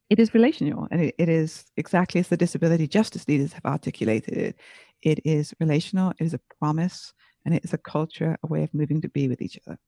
it 0.10 0.20
is 0.20 0.34
relational 0.34 0.88
and 0.90 1.02
it, 1.02 1.16
it 1.20 1.30
is 1.30 1.66
exactly 1.78 2.20
as 2.20 2.28
the 2.28 2.38
disability 2.38 2.88
justice 2.88 3.28
leaders 3.28 3.54
have 3.54 3.66
articulated 3.66 4.36
it. 4.36 4.56
It 5.04 5.20
is 5.24 5.54
relational, 5.60 6.12
it 6.12 6.24
is 6.24 6.34
a 6.34 6.40
promise, 6.60 7.14
and 7.50 7.58
it 7.58 7.66
is 7.66 7.74
a 7.74 7.80
culture, 7.80 8.38
a 8.44 8.48
way 8.48 8.62
of 8.62 8.72
moving 8.76 9.02
to 9.02 9.10
be 9.10 9.28
with 9.28 9.42
each 9.42 9.58
other. 9.66 9.80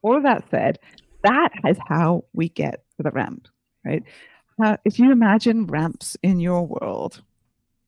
All 0.00 0.16
of 0.16 0.22
that 0.22 0.44
said, 0.50 0.78
that 1.22 1.50
is 1.68 1.76
how 1.86 2.24
we 2.32 2.48
get 2.48 2.82
to 2.96 3.02
the 3.02 3.10
ramp, 3.10 3.48
right? 3.84 4.02
Uh, 4.62 4.78
if 4.86 4.98
you 4.98 5.12
imagine 5.12 5.66
ramps 5.66 6.16
in 6.22 6.40
your 6.40 6.66
world, 6.66 7.22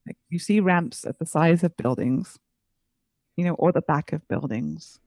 like 0.07 0.19
you 0.29 0.39
see 0.39 0.61
ramps 0.61 1.07
at 1.07 1.19
the 1.19 1.25
size 1.25 1.65
of 1.65 1.75
buildings, 1.79 2.39
you 3.37 3.47
know, 3.47 3.55
or 3.55 3.73
the 3.73 3.81
back 3.81 4.13
of 4.13 4.29
buildings, 4.29 5.01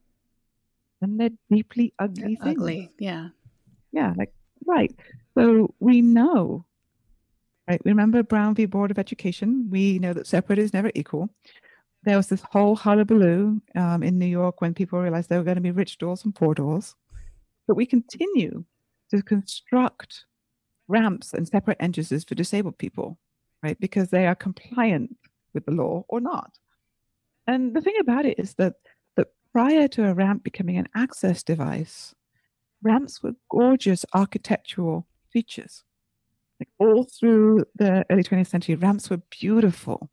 and 1.00 1.20
they're 1.20 1.30
deeply 1.48 1.94
ugly 2.00 2.34
they're 2.34 2.44
things. 2.44 2.60
Ugly, 2.60 2.90
yeah. 2.98 3.28
Yeah, 3.92 4.14
like 4.16 4.32
right. 4.66 4.92
So 5.36 5.72
we 5.78 6.02
know, 6.02 6.66
right? 7.68 7.80
Remember 7.84 8.24
Brown 8.24 8.56
v. 8.56 8.66
Board 8.66 8.90
of 8.90 8.98
Education? 8.98 9.68
We 9.70 10.00
know 10.00 10.12
that 10.12 10.26
separate 10.26 10.58
is 10.58 10.72
never 10.72 10.90
equal 10.96 11.30
there 12.08 12.16
was 12.16 12.28
this 12.28 12.42
whole 12.50 12.76
hullabaloo 12.76 13.60
um, 13.74 14.02
in 14.02 14.18
New 14.18 14.26
York 14.26 14.60
when 14.60 14.74
people 14.74 14.98
realized 14.98 15.28
there 15.28 15.38
were 15.38 15.44
going 15.44 15.56
to 15.56 15.60
be 15.60 15.70
rich 15.70 15.98
doors 15.98 16.24
and 16.24 16.34
poor 16.34 16.54
doors. 16.54 16.94
But 17.66 17.76
we 17.76 17.86
continue 17.86 18.64
to 19.10 19.22
construct 19.22 20.24
ramps 20.86 21.34
and 21.34 21.46
separate 21.46 21.76
entrances 21.80 22.24
for 22.24 22.34
disabled 22.34 22.78
people, 22.78 23.18
right? 23.62 23.78
Because 23.78 24.08
they 24.08 24.26
are 24.26 24.34
compliant 24.34 25.16
with 25.52 25.66
the 25.66 25.72
law 25.72 26.04
or 26.08 26.20
not. 26.20 26.58
And 27.46 27.74
the 27.74 27.80
thing 27.80 27.96
about 28.00 28.26
it 28.26 28.38
is 28.38 28.54
that, 28.54 28.74
that 29.16 29.28
prior 29.52 29.88
to 29.88 30.08
a 30.08 30.14
ramp 30.14 30.44
becoming 30.44 30.76
an 30.76 30.88
access 30.94 31.42
device, 31.42 32.14
ramps 32.82 33.22
were 33.22 33.34
gorgeous 33.50 34.04
architectural 34.14 35.06
features. 35.30 35.84
Like 36.60 36.68
all 36.78 37.04
through 37.04 37.66
the 37.74 38.04
early 38.10 38.24
20th 38.24 38.48
century, 38.48 38.74
ramps 38.74 39.10
were 39.10 39.22
beautiful 39.30 40.10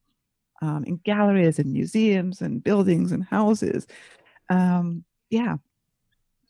um, 0.62 0.84
in 0.86 0.98
galleries 1.04 1.60
and 1.60 1.72
museums 1.72 2.42
and 2.42 2.64
buildings 2.64 3.12
and 3.12 3.24
houses. 3.24 3.88
Um, 4.50 5.04
yeah. 5.30 5.58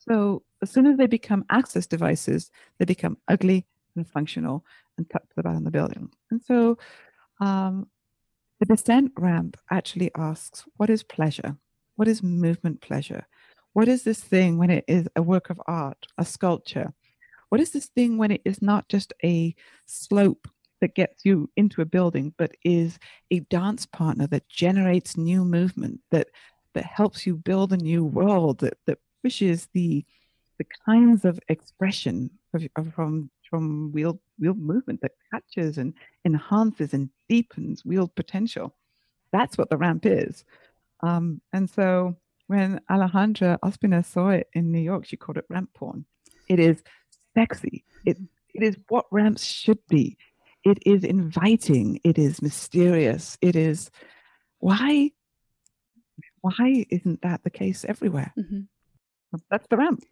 So 0.08 0.44
as 0.62 0.70
soon 0.70 0.86
as 0.86 0.98
they 0.98 1.08
become 1.08 1.46
access 1.50 1.88
devices, 1.88 2.52
they 2.78 2.86
become 2.86 3.18
ugly 3.28 3.66
and 3.96 4.08
functional 4.08 4.66
and 4.98 5.10
tucked 5.10 5.30
to 5.30 5.36
the 5.36 5.44
bottom 5.44 5.60
of 5.60 5.64
the 5.64 5.72
building. 5.72 6.10
And 6.32 6.42
so 6.42 6.78
um, 7.40 7.88
the 8.60 8.66
descent 8.66 9.12
ramp 9.18 9.58
actually 9.70 10.12
asks, 10.16 10.66
what 10.78 10.90
is 10.90 11.04
pleasure? 11.04 11.58
What 11.96 12.08
is 12.08 12.22
movement 12.22 12.82
pleasure? 12.82 13.26
What 13.74 13.88
is 13.88 14.04
this 14.04 14.22
thing 14.22 14.58
when 14.58 14.70
it 14.70 14.86
is 14.88 15.08
a 15.16 15.22
work 15.22 15.50
of 15.50 15.62
art, 15.68 16.06
a 16.18 16.26
sculpture? 16.26 16.94
What 17.50 17.62
is 17.62 17.72
this 17.72 17.88
thing 17.88 18.18
when 18.18 18.32
it 18.32 18.42
is 18.46 18.62
not 18.62 18.88
just 18.90 19.14
a 19.24 19.56
slope 19.86 20.48
that 20.86 20.94
gets 20.94 21.26
you 21.26 21.50
into 21.56 21.82
a 21.82 21.86
building, 21.86 22.32
but 22.38 22.56
is 22.64 23.00
a 23.32 23.40
dance 23.40 23.88
partner 23.88 24.28
that 24.28 24.48
generates 24.48 25.18
new 25.18 25.44
movement, 25.44 26.00
that 26.12 26.28
that 26.76 26.86
helps 26.86 27.26
you 27.26 27.36
build 27.36 27.74
a 27.74 27.78
new 27.78 28.06
world, 28.06 28.60
that 28.60 28.78
that 28.86 29.00
pushes 29.24 29.68
the 29.74 30.06
the 30.60 30.66
kinds 30.86 31.26
of 31.26 31.40
expression 31.50 32.30
of, 32.54 32.64
of, 32.76 32.94
from 32.94 33.32
from 33.50 33.92
wheel 33.94 34.22
wheel 34.38 34.54
movement 34.54 35.02
that 35.02 35.14
catches 35.34 35.80
and 35.80 35.96
enhances 36.24 36.94
and 36.94 37.10
deepens 37.28 37.84
wheel 37.84 38.08
potential. 38.08 38.76
That's 39.32 39.58
what 39.58 39.72
the 39.72 39.78
ramp 39.78 40.06
is. 40.06 40.46
Um, 41.02 41.42
and 41.52 41.68
so 41.68 42.16
when 42.46 42.80
Alejandra 42.92 43.58
Ospina 43.66 44.06
saw 44.06 44.30
it 44.30 44.50
in 44.54 44.72
New 44.72 44.82
York, 44.92 45.08
she 45.08 45.18
called 45.18 45.40
it 45.40 45.46
ramp 45.50 45.72
porn. 45.74 46.06
It 46.48 46.60
is 46.60 46.84
sexy. 47.34 47.86
It 48.06 48.20
it 48.54 48.62
is 48.62 48.78
what 48.88 49.06
ramps 49.12 49.44
should 49.44 49.80
be. 49.90 50.18
It 50.66 50.80
is 50.86 51.04
inviting. 51.04 52.02
It 52.04 52.18
is 52.18 52.42
mysterious. 52.42 53.38
It 53.42 53.56
is 53.56 53.92
why 54.60 55.12
why 56.42 56.86
isn't 56.90 57.22
that 57.22 57.44
the 57.44 57.50
case 57.50 57.86
everywhere? 57.86 58.34
Mm-hmm. 58.38 59.40
That's 59.50 59.68
the 59.68 59.78
ramp. 59.78 60.04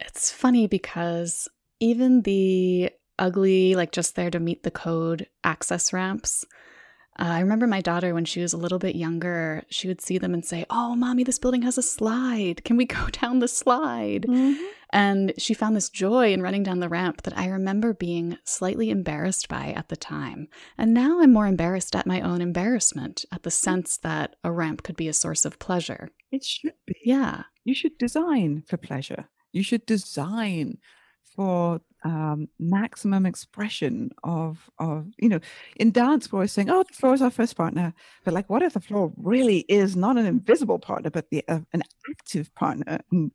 It's 0.00 0.30
funny 0.30 0.66
because 0.66 1.48
even 1.80 2.22
the 2.22 2.90
ugly, 3.18 3.74
like 3.74 3.92
just 3.92 4.16
there 4.16 4.30
to 4.30 4.40
meet 4.40 4.62
the 4.62 4.70
code 4.70 5.28
access 5.42 5.92
ramps, 5.92 6.44
uh, 7.18 7.24
I 7.24 7.40
remember 7.40 7.66
my 7.66 7.80
daughter 7.80 8.12
when 8.12 8.24
she 8.24 8.40
was 8.40 8.52
a 8.52 8.58
little 8.58 8.78
bit 8.78 8.96
younger, 8.96 9.62
she 9.70 9.86
would 9.86 10.00
see 10.00 10.18
them 10.18 10.34
and 10.34 10.44
say, 10.44 10.64
Oh, 10.68 10.96
mommy, 10.96 11.22
this 11.22 11.38
building 11.38 11.62
has 11.62 11.78
a 11.78 11.82
slide. 11.82 12.64
Can 12.64 12.76
we 12.76 12.84
go 12.86 13.06
down 13.08 13.38
the 13.38 13.48
slide? 13.48 14.22
Mm-hmm. 14.22 14.64
And 14.90 15.32
she 15.38 15.54
found 15.54 15.74
this 15.74 15.90
joy 15.90 16.32
in 16.32 16.42
running 16.42 16.62
down 16.62 16.78
the 16.78 16.88
ramp 16.88 17.22
that 17.22 17.36
I 17.36 17.48
remember 17.48 17.92
being 17.92 18.38
slightly 18.44 18.90
embarrassed 18.90 19.48
by 19.48 19.72
at 19.76 19.88
the 19.88 19.96
time. 19.96 20.48
And 20.78 20.94
now 20.94 21.20
I'm 21.20 21.32
more 21.32 21.48
embarrassed 21.48 21.96
at 21.96 22.06
my 22.06 22.20
own 22.20 22.40
embarrassment, 22.40 23.24
at 23.32 23.42
the 23.42 23.50
sense 23.50 23.96
that 23.98 24.36
a 24.44 24.52
ramp 24.52 24.84
could 24.84 24.96
be 24.96 25.08
a 25.08 25.12
source 25.12 25.44
of 25.44 25.58
pleasure. 25.58 26.10
It 26.30 26.44
should 26.44 26.74
be. 26.86 26.94
Yeah. 27.04 27.44
You 27.64 27.74
should 27.74 27.98
design 27.98 28.62
for 28.68 28.76
pleasure. 28.76 29.28
You 29.52 29.62
should 29.64 29.86
design 29.86 30.78
for 31.34 31.80
um, 32.04 32.48
maximum 32.58 33.26
expression 33.26 34.10
of 34.22 34.70
of 34.78 35.06
you 35.18 35.28
know 35.28 35.40
in 35.76 35.90
dance 35.90 36.30
we're 36.30 36.38
always 36.38 36.52
saying 36.52 36.70
oh 36.70 36.82
the 36.82 36.94
floor 36.94 37.14
is 37.14 37.22
our 37.22 37.30
first 37.30 37.56
partner. 37.56 37.92
But 38.24 38.34
like 38.34 38.48
what 38.50 38.62
if 38.62 38.74
the 38.74 38.80
floor 38.80 39.12
really 39.16 39.60
is 39.68 39.96
not 39.96 40.16
an 40.16 40.26
invisible 40.26 40.78
partner 40.78 41.10
but 41.10 41.30
the 41.30 41.44
uh, 41.48 41.60
an 41.72 41.82
active 42.10 42.54
partner? 42.54 43.00
And 43.10 43.32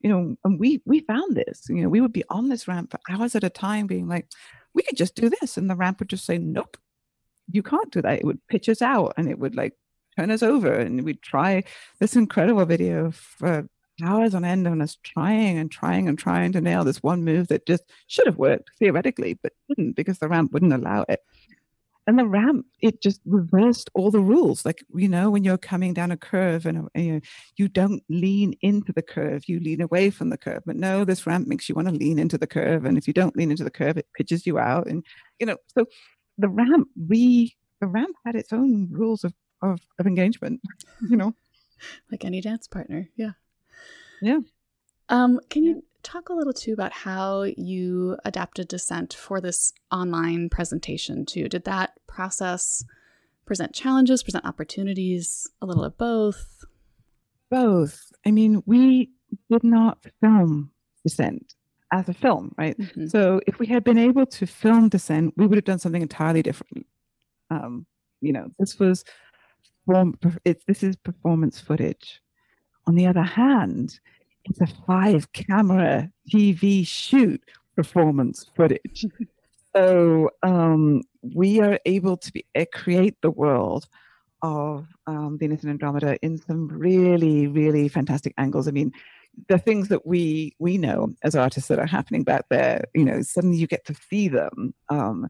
you 0.00 0.10
know 0.10 0.36
and 0.44 0.60
we 0.60 0.82
we 0.84 1.00
found 1.00 1.36
this 1.36 1.66
you 1.68 1.82
know 1.82 1.88
we 1.88 2.00
would 2.00 2.12
be 2.12 2.24
on 2.30 2.48
this 2.48 2.68
ramp 2.68 2.90
for 2.90 3.00
hours 3.08 3.34
at 3.34 3.44
a 3.44 3.50
time 3.50 3.86
being 3.86 4.08
like 4.08 4.26
we 4.74 4.82
could 4.82 4.96
just 4.96 5.14
do 5.14 5.30
this. 5.30 5.56
And 5.56 5.70
the 5.70 5.76
ramp 5.76 6.00
would 6.00 6.10
just 6.10 6.26
say 6.26 6.38
nope 6.38 6.76
you 7.50 7.62
can't 7.62 7.90
do 7.90 8.02
that. 8.02 8.18
It 8.18 8.24
would 8.24 8.46
pitch 8.48 8.68
us 8.68 8.82
out 8.82 9.14
and 9.16 9.28
it 9.28 9.38
would 9.38 9.56
like 9.56 9.74
turn 10.16 10.30
us 10.30 10.42
over. 10.42 10.72
And 10.72 11.04
we'd 11.04 11.22
try 11.22 11.64
this 11.98 12.16
incredible 12.16 12.64
video 12.64 13.10
for 13.10 13.68
hours 14.02 14.34
on 14.34 14.44
end 14.44 14.66
on 14.66 14.80
us 14.80 14.96
trying 15.02 15.58
and 15.58 15.70
trying 15.70 16.08
and 16.08 16.18
trying 16.18 16.52
to 16.52 16.60
nail 16.60 16.84
this 16.84 17.02
one 17.02 17.24
move 17.24 17.48
that 17.48 17.66
just 17.66 17.84
should 18.06 18.26
have 18.26 18.36
worked 18.36 18.70
theoretically, 18.78 19.38
but 19.42 19.52
didn't 19.68 19.96
because 19.96 20.18
the 20.18 20.28
ramp 20.28 20.52
wouldn't 20.52 20.72
allow 20.72 21.04
it. 21.08 21.20
And 22.08 22.18
the 22.18 22.26
ramp, 22.26 22.64
it 22.80 23.02
just 23.02 23.20
reversed 23.26 23.90
all 23.92 24.10
the 24.10 24.18
rules. 24.18 24.64
Like, 24.64 24.82
you 24.94 25.08
know, 25.08 25.28
when 25.28 25.44
you're 25.44 25.58
coming 25.58 25.92
down 25.92 26.10
a 26.10 26.16
curve 26.16 26.64
and, 26.64 26.88
and 26.94 27.04
you, 27.04 27.12
know, 27.12 27.20
you 27.58 27.68
don't 27.68 28.02
lean 28.08 28.54
into 28.62 28.94
the 28.94 29.02
curve, 29.02 29.46
you 29.46 29.60
lean 29.60 29.82
away 29.82 30.08
from 30.08 30.30
the 30.30 30.38
curve. 30.38 30.62
But 30.64 30.76
no, 30.76 31.04
this 31.04 31.26
ramp 31.26 31.46
makes 31.46 31.68
you 31.68 31.74
want 31.74 31.86
to 31.88 31.94
lean 31.94 32.18
into 32.18 32.38
the 32.38 32.46
curve. 32.46 32.86
And 32.86 32.96
if 32.96 33.06
you 33.06 33.12
don't 33.12 33.36
lean 33.36 33.50
into 33.50 33.62
the 33.62 33.70
curve, 33.70 33.98
it 33.98 34.08
pitches 34.14 34.46
you 34.46 34.58
out. 34.58 34.86
And, 34.86 35.04
you 35.38 35.44
know, 35.44 35.58
so 35.76 35.84
the 36.38 36.48
ramp, 36.48 36.88
we, 36.96 37.54
the 37.82 37.86
ramp 37.86 38.16
had 38.24 38.36
its 38.36 38.54
own 38.54 38.88
rules 38.90 39.22
of, 39.22 39.34
of, 39.60 39.78
of 39.98 40.06
engagement, 40.06 40.62
you 41.10 41.16
know. 41.16 41.34
like 42.10 42.24
any 42.24 42.40
dance 42.40 42.66
partner. 42.66 43.10
Yeah. 43.16 43.32
Yeah. 44.20 44.38
Um, 45.08 45.40
can 45.48 45.64
you 45.64 45.84
talk 46.02 46.28
a 46.28 46.34
little 46.34 46.52
too 46.52 46.72
about 46.72 46.92
how 46.92 47.42
you 47.42 48.16
adapted 48.24 48.68
Descent 48.68 49.14
for 49.14 49.40
this 49.40 49.72
online 49.90 50.48
presentation 50.48 51.24
too? 51.26 51.48
Did 51.48 51.64
that 51.64 51.92
process 52.06 52.84
present 53.46 53.74
challenges, 53.74 54.22
present 54.22 54.44
opportunities, 54.44 55.46
a 55.62 55.66
little 55.66 55.84
of 55.84 55.96
both? 55.96 56.64
Both. 57.50 58.12
I 58.26 58.30
mean, 58.30 58.62
we 58.66 59.10
did 59.50 59.64
not 59.64 60.04
film 60.20 60.70
Descent 61.04 61.54
as 61.92 62.08
a 62.08 62.14
film, 62.14 62.54
right? 62.58 62.78
Mm-hmm. 62.78 63.06
So 63.06 63.40
if 63.46 63.58
we 63.58 63.66
had 63.66 63.84
been 63.84 63.98
able 63.98 64.26
to 64.26 64.46
film 64.46 64.90
Descent, 64.90 65.34
we 65.36 65.46
would 65.46 65.56
have 65.56 65.64
done 65.64 65.78
something 65.78 66.02
entirely 66.02 66.42
different. 66.42 66.86
Um, 67.50 67.86
you 68.20 68.32
know, 68.32 68.48
this 68.58 68.78
was 68.78 69.04
form, 69.86 70.18
it's, 70.44 70.64
this 70.66 70.82
is 70.82 70.96
performance 70.96 71.58
footage. 71.58 72.20
On 72.88 72.94
the 72.94 73.06
other 73.06 73.22
hand, 73.22 74.00
it's 74.46 74.62
a 74.62 74.66
five 74.86 75.30
camera 75.34 76.10
TV 76.32 76.86
shoot 76.86 77.42
performance 77.76 78.50
footage. 78.56 79.04
so 79.76 80.30
um, 80.42 81.02
we 81.20 81.60
are 81.60 81.78
able 81.84 82.16
to 82.16 82.32
be, 82.32 82.46
uh, 82.58 82.64
create 82.72 83.14
the 83.20 83.30
world 83.30 83.86
of 84.40 84.86
um, 85.06 85.36
Venus 85.38 85.64
and 85.64 85.70
Andromeda 85.70 86.16
in 86.22 86.38
some 86.38 86.66
really, 86.68 87.46
really 87.46 87.88
fantastic 87.88 88.32
angles. 88.38 88.66
I 88.66 88.70
mean, 88.70 88.92
the 89.48 89.58
things 89.58 89.88
that 89.88 90.06
we 90.06 90.56
we 90.58 90.78
know 90.78 91.14
as 91.22 91.36
artists 91.36 91.68
that 91.68 91.78
are 91.78 91.86
happening 91.86 92.24
back 92.24 92.46
there, 92.48 92.84
you 92.94 93.04
know, 93.04 93.20
suddenly 93.20 93.58
you 93.58 93.66
get 93.66 93.84
to 93.84 93.94
see 94.08 94.28
them. 94.28 94.72
Um, 94.88 95.28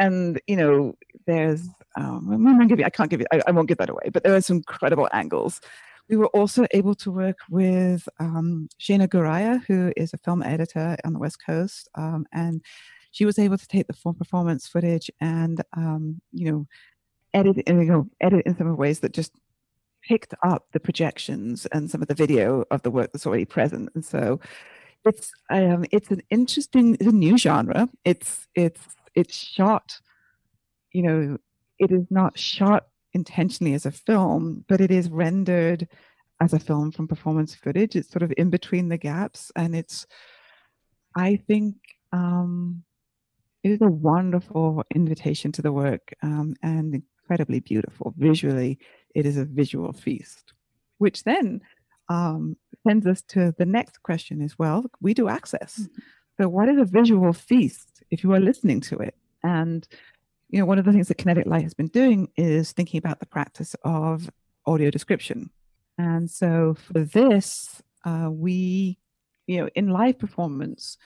and 0.00 0.40
you 0.48 0.56
know, 0.56 0.96
there's 1.28 1.68
um, 1.96 2.28
I'm 2.32 2.66
give 2.66 2.80
you, 2.80 2.84
I 2.84 2.90
can't 2.90 3.08
give 3.08 3.20
you, 3.20 3.26
I, 3.32 3.40
I 3.46 3.50
won't 3.52 3.68
give 3.68 3.78
that 3.78 3.88
away, 3.88 4.10
but 4.12 4.24
there 4.24 4.34
are 4.34 4.40
some 4.40 4.56
incredible 4.58 5.08
angles 5.12 5.60
we 6.08 6.16
were 6.16 6.28
also 6.28 6.66
able 6.72 6.94
to 6.96 7.10
work 7.10 7.38
with 7.50 8.08
um, 8.18 8.68
Shana 8.80 9.08
Guraya, 9.08 9.62
who 9.66 9.92
is 9.96 10.12
a 10.12 10.18
film 10.18 10.42
editor 10.42 10.96
on 11.04 11.12
the 11.12 11.18
West 11.18 11.44
Coast, 11.44 11.88
um, 11.94 12.26
and 12.32 12.62
she 13.10 13.24
was 13.24 13.38
able 13.38 13.58
to 13.58 13.66
take 13.66 13.86
the 13.86 13.92
full 13.92 14.14
performance 14.14 14.66
footage 14.66 15.10
and 15.20 15.62
um, 15.76 16.20
you 16.32 16.50
know 16.50 16.66
edit 17.34 17.58
in 17.58 17.80
you 17.80 17.86
know 17.86 18.08
edit 18.20 18.46
in 18.46 18.56
some 18.56 18.66
of 18.66 18.78
ways 18.78 19.00
that 19.00 19.12
just 19.12 19.32
picked 20.02 20.34
up 20.42 20.66
the 20.72 20.80
projections 20.80 21.66
and 21.66 21.90
some 21.90 22.00
of 22.00 22.08
the 22.08 22.14
video 22.14 22.64
of 22.70 22.82
the 22.82 22.90
work 22.90 23.12
that's 23.12 23.26
already 23.26 23.44
present. 23.44 23.90
And 23.94 24.04
so 24.04 24.40
it's 25.04 25.32
um, 25.50 25.84
it's 25.92 26.10
an 26.10 26.22
interesting 26.30 26.94
it's 26.94 27.06
a 27.06 27.12
new 27.12 27.36
genre. 27.36 27.88
It's 28.04 28.46
it's 28.54 28.80
it's 29.14 29.36
shot, 29.36 30.00
you 30.92 31.02
know, 31.02 31.38
it 31.78 31.90
is 31.90 32.06
not 32.10 32.38
shot 32.38 32.86
intentionally 33.12 33.74
as 33.74 33.86
a 33.86 33.90
film, 33.90 34.64
but 34.68 34.80
it 34.80 34.90
is 34.90 35.10
rendered 35.10 35.88
as 36.40 36.52
a 36.52 36.58
film 36.58 36.92
from 36.92 37.08
performance 37.08 37.54
footage. 37.54 37.96
It's 37.96 38.10
sort 38.10 38.22
of 38.22 38.32
in 38.36 38.50
between 38.50 38.88
the 38.88 38.98
gaps, 38.98 39.50
and 39.56 39.74
it's, 39.74 40.06
I 41.16 41.36
think, 41.36 41.76
um, 42.12 42.84
it 43.64 43.70
is 43.72 43.80
a 43.82 43.88
wonderful 43.88 44.84
invitation 44.94 45.52
to 45.52 45.62
the 45.62 45.72
work 45.72 46.14
um, 46.22 46.54
and 46.62 46.94
incredibly 46.94 47.60
beautiful. 47.60 48.14
Visually, 48.16 48.78
it 49.14 49.26
is 49.26 49.36
a 49.36 49.44
visual 49.44 49.92
feast, 49.92 50.52
which 50.98 51.24
then 51.24 51.60
um, 52.08 52.56
sends 52.86 53.06
us 53.06 53.22
to 53.22 53.54
the 53.58 53.66
next 53.66 54.02
question 54.02 54.40
as 54.42 54.58
well. 54.58 54.84
We 55.00 55.12
do 55.12 55.28
access. 55.28 55.80
Mm-hmm. 55.80 56.00
So, 56.40 56.48
what 56.48 56.68
is 56.68 56.78
a 56.78 56.84
visual 56.84 57.32
feast 57.32 58.02
if 58.10 58.22
you 58.22 58.32
are 58.32 58.40
listening 58.40 58.80
to 58.82 58.98
it? 58.98 59.14
And 59.42 59.86
you 60.48 60.58
know, 60.58 60.66
one 60.66 60.78
of 60.78 60.84
the 60.84 60.92
things 60.92 61.08
that 61.08 61.18
Kinetic 61.18 61.46
Light 61.46 61.62
has 61.62 61.74
been 61.74 61.88
doing 61.88 62.28
is 62.36 62.72
thinking 62.72 62.98
about 62.98 63.20
the 63.20 63.26
practice 63.26 63.76
of 63.84 64.30
audio 64.66 64.90
description. 64.90 65.50
And 65.98 66.30
so 66.30 66.74
for 66.74 67.00
this, 67.00 67.82
uh, 68.04 68.28
we, 68.30 68.98
you 69.46 69.58
know, 69.58 69.68
in 69.74 69.88
live 69.88 70.18
performance, 70.18 70.96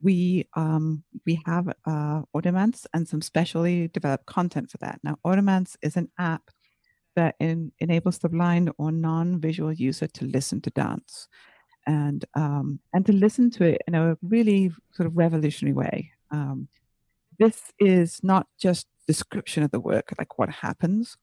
we 0.00 0.48
um, 0.54 1.02
we 1.26 1.40
have 1.44 1.68
uh, 1.68 2.22
Audimance 2.34 2.86
and 2.94 3.06
some 3.06 3.20
specially 3.20 3.88
developed 3.88 4.26
content 4.26 4.70
for 4.70 4.78
that. 4.78 5.00
Now, 5.02 5.18
Audimance 5.24 5.76
is 5.82 5.96
an 5.96 6.08
app 6.18 6.50
that 7.16 7.34
in, 7.40 7.72
enables 7.80 8.18
the 8.18 8.28
blind 8.28 8.70
or 8.78 8.92
non-visual 8.92 9.72
user 9.72 10.06
to 10.06 10.24
listen 10.24 10.60
to 10.62 10.70
dance, 10.70 11.28
and 11.86 12.24
um, 12.34 12.78
and 12.92 13.04
to 13.06 13.12
listen 13.12 13.50
to 13.50 13.64
it 13.64 13.82
in 13.88 13.94
a 13.94 14.16
really 14.22 14.72
sort 14.92 15.08
of 15.08 15.16
revolutionary 15.16 15.74
way. 15.74 16.12
Um, 16.30 16.68
this 17.38 17.72
is 17.78 18.20
not 18.22 18.46
just 18.58 18.86
description 19.06 19.62
of 19.62 19.70
the 19.70 19.80
work, 19.80 20.12
like 20.18 20.38
what 20.38 20.50
happens. 20.50 21.16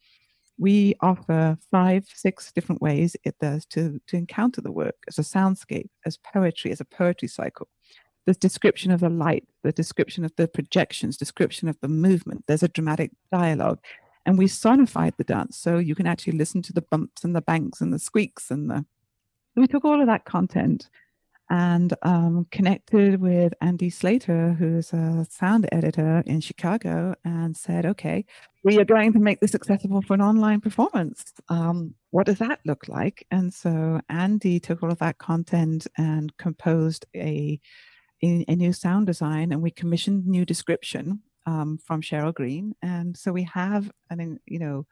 We 0.57 0.95
offer 1.01 1.57
five, 1.69 2.07
six 2.13 2.51
different 2.51 2.81
ways 2.81 3.15
it 3.23 3.35
does 3.39 3.65
to, 3.67 3.99
to 4.07 4.17
encounter 4.17 4.61
the 4.61 4.71
work 4.71 4.95
as 5.07 5.19
a 5.19 5.21
soundscape, 5.21 5.89
as 6.05 6.17
poetry, 6.17 6.71
as 6.71 6.79
a 6.79 6.85
poetry 6.85 7.27
cycle. 7.27 7.67
There's 8.25 8.37
description 8.37 8.91
of 8.91 9.01
the 9.01 9.09
light, 9.09 9.45
the 9.63 9.71
description 9.71 10.25
of 10.25 10.31
the 10.35 10.47
projections, 10.47 11.17
description 11.17 11.67
of 11.67 11.77
the 11.81 11.87
movement. 11.87 12.45
There's 12.47 12.63
a 12.63 12.69
dramatic 12.69 13.11
dialogue. 13.31 13.79
And 14.25 14.37
we 14.37 14.45
sonified 14.45 15.17
the 15.17 15.23
dance 15.23 15.57
so 15.57 15.77
you 15.77 15.93
can 15.93 16.07
actually 16.07 16.37
listen 16.37 16.63
to 16.63 16.73
the 16.73 16.81
bumps 16.81 17.23
and 17.23 17.35
the 17.35 17.41
banks 17.41 17.81
and 17.81 17.93
the 17.93 17.99
squeaks 17.99 18.49
and 18.49 18.69
the. 18.69 18.85
We 19.55 19.67
took 19.67 19.85
all 19.85 20.01
of 20.01 20.07
that 20.07 20.25
content 20.25 20.89
and 21.49 21.93
um, 22.01 22.47
connected 22.51 23.21
with 23.21 23.53
Andy 23.61 23.89
Slater, 23.89 24.53
who's 24.53 24.91
a 24.93 25.25
sound 25.29 25.67
editor 25.71 26.23
in 26.25 26.41
Chicago, 26.41 27.15
and 27.23 27.55
said, 27.55 27.85
okay, 27.85 28.25
we 28.63 28.79
are 28.79 28.85
going 28.85 29.13
to 29.13 29.19
make 29.19 29.39
this 29.39 29.53
accessible 29.53 30.01
for 30.01 30.15
an 30.15 30.21
online 30.21 30.59
performance. 30.59 31.33
Um, 31.49 31.93
what 32.09 32.25
does 32.25 32.39
that 32.39 32.59
look 32.65 32.87
like? 32.87 33.27
And 33.29 33.53
so 33.53 34.01
Andy 34.09 34.59
took 34.59 34.81
all 34.81 34.91
of 34.91 34.99
that 34.99 35.19
content 35.19 35.85
and 35.97 36.35
composed 36.37 37.05
a, 37.15 37.59
a, 38.23 38.45
a 38.47 38.55
new 38.55 38.73
sound 38.73 39.05
design, 39.05 39.51
and 39.51 39.61
we 39.61 39.71
commissioned 39.71 40.25
new 40.25 40.45
description 40.45 41.21
um, 41.45 41.77
from 41.77 42.01
Cheryl 42.01 42.33
Green. 42.33 42.73
And 42.81 43.15
so 43.15 43.31
we 43.31 43.43
have 43.43 43.91
an, 44.09 44.39
you 44.45 44.57
know, 44.57 44.87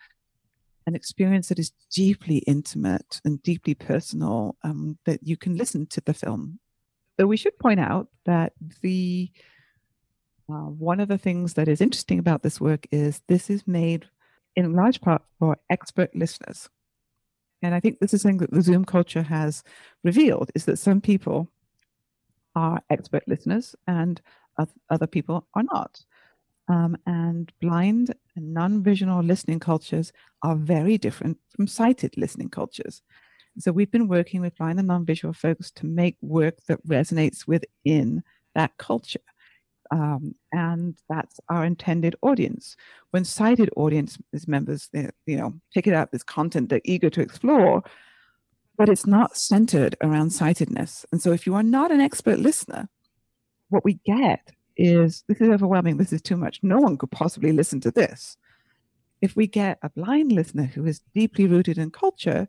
an 0.86 0.96
experience 0.96 1.50
that 1.50 1.60
is 1.60 1.72
deeply 1.92 2.38
intimate 2.40 3.22
and 3.24 3.42
deeply 3.44 3.74
personal 3.74 4.56
um, 4.64 4.98
that 5.06 5.20
you 5.24 5.38
can 5.38 5.56
listen 5.56 5.86
to 5.88 6.02
the 6.02 6.14
film. 6.14 6.60
Though 7.18 7.28
we 7.28 7.38
should 7.38 7.58
point 7.60 7.80
out 7.80 8.08
that 8.26 8.54
the 8.82 9.32
uh, 10.50 10.66
one 10.66 11.00
of 11.00 11.08
the 11.08 11.18
things 11.18 11.54
that 11.54 11.68
is 11.68 11.80
interesting 11.80 12.20
about 12.20 12.44
this 12.44 12.60
work 12.60 12.86
is 12.92 13.22
this 13.28 13.50
is 13.50 13.66
made 13.66 14.06
in 14.56 14.74
large 14.74 15.00
part 15.00 15.22
for 15.40 15.58
expert 15.70 16.14
listeners. 16.16 16.70
And 17.62 17.74
I 17.74 17.80
think 17.80 18.00
this 18.00 18.14
is 18.14 18.22
something 18.22 18.40
that 18.40 18.52
the 18.52 18.62
Zoom 18.62 18.84
culture 18.84 19.24
has 19.24 19.64
revealed 20.04 20.52
is 20.54 20.66
that 20.66 20.80
some 20.80 21.00
people 21.00 21.50
are 22.56 22.84
expert 22.90 23.24
listeners 23.26 23.76
and 23.88 24.22
other 24.90 25.08
people 25.08 25.48
are 25.56 25.64
not. 25.64 26.04
Um, 26.70 26.98
and 27.06 27.52
blind 27.62 28.16
and 28.36 28.54
non-visual 28.54 29.22
listening 29.22 29.60
cultures 29.60 30.14
are 30.44 30.56
very 30.56 30.98
different 30.98 31.38
from 31.50 31.68
sighted 31.68 32.16
listening 32.18 32.50
cultures. 32.50 33.02
So 33.60 33.72
we've 33.72 33.92
been 33.92 34.08
working 34.08 34.42
with 34.42 34.56
blind 34.56 34.80
and 34.80 34.88
non-visual 34.88 35.34
folks 35.34 35.72
to 35.72 35.86
make 35.86 36.18
work 36.22 36.56
that 36.68 36.86
resonates 36.88 37.46
within 37.46 38.24
that 38.56 38.78
culture. 38.78 39.20
Um, 39.92 40.34
and 40.52 40.98
that's 41.08 41.40
our 41.50 41.66
intended 41.66 42.16
audience. 42.22 42.76
When 43.12 43.26
sighted 43.26 43.70
audience 43.76 44.18
members, 44.48 44.90
you 44.94 45.38
know, 45.38 45.54
pick 45.74 45.86
it 45.86 45.94
up 45.94 46.10
as 46.14 46.24
content 46.24 46.70
they're 46.70 46.82
eager 46.84 47.12
to 47.12 47.22
explore, 47.22 47.84
but 48.76 48.90
it's 48.90 49.06
not 49.06 49.38
centered 49.38 49.96
around 50.02 50.32
sightedness. 50.32 51.06
And 51.12 51.22
so 51.22 51.32
if 51.32 51.46
you 51.46 51.54
are 51.54 51.62
not 51.62 51.92
an 51.92 52.00
expert 52.00 52.40
listener, 52.40 52.90
what 53.70 53.86
we 53.86 54.00
get 54.06 54.52
is 54.78 55.24
this 55.28 55.42
is 55.42 55.50
overwhelming. 55.50 55.98
This 55.98 56.14
is 56.14 56.22
too 56.22 56.38
much. 56.38 56.60
No 56.64 56.80
one 56.80 56.98
could 56.98 57.12
possibly 57.12 57.52
listen 57.52 57.80
to 57.82 57.92
this. 57.92 58.38
If 59.22 59.36
we 59.36 59.48
get 59.48 59.80
a 59.82 59.90
blind 59.90 60.32
listener 60.32 60.66
who 60.66 60.86
is 60.86 61.02
deeply 61.14 61.48
rooted 61.48 61.78
in 61.78 61.92
culture, 61.92 62.48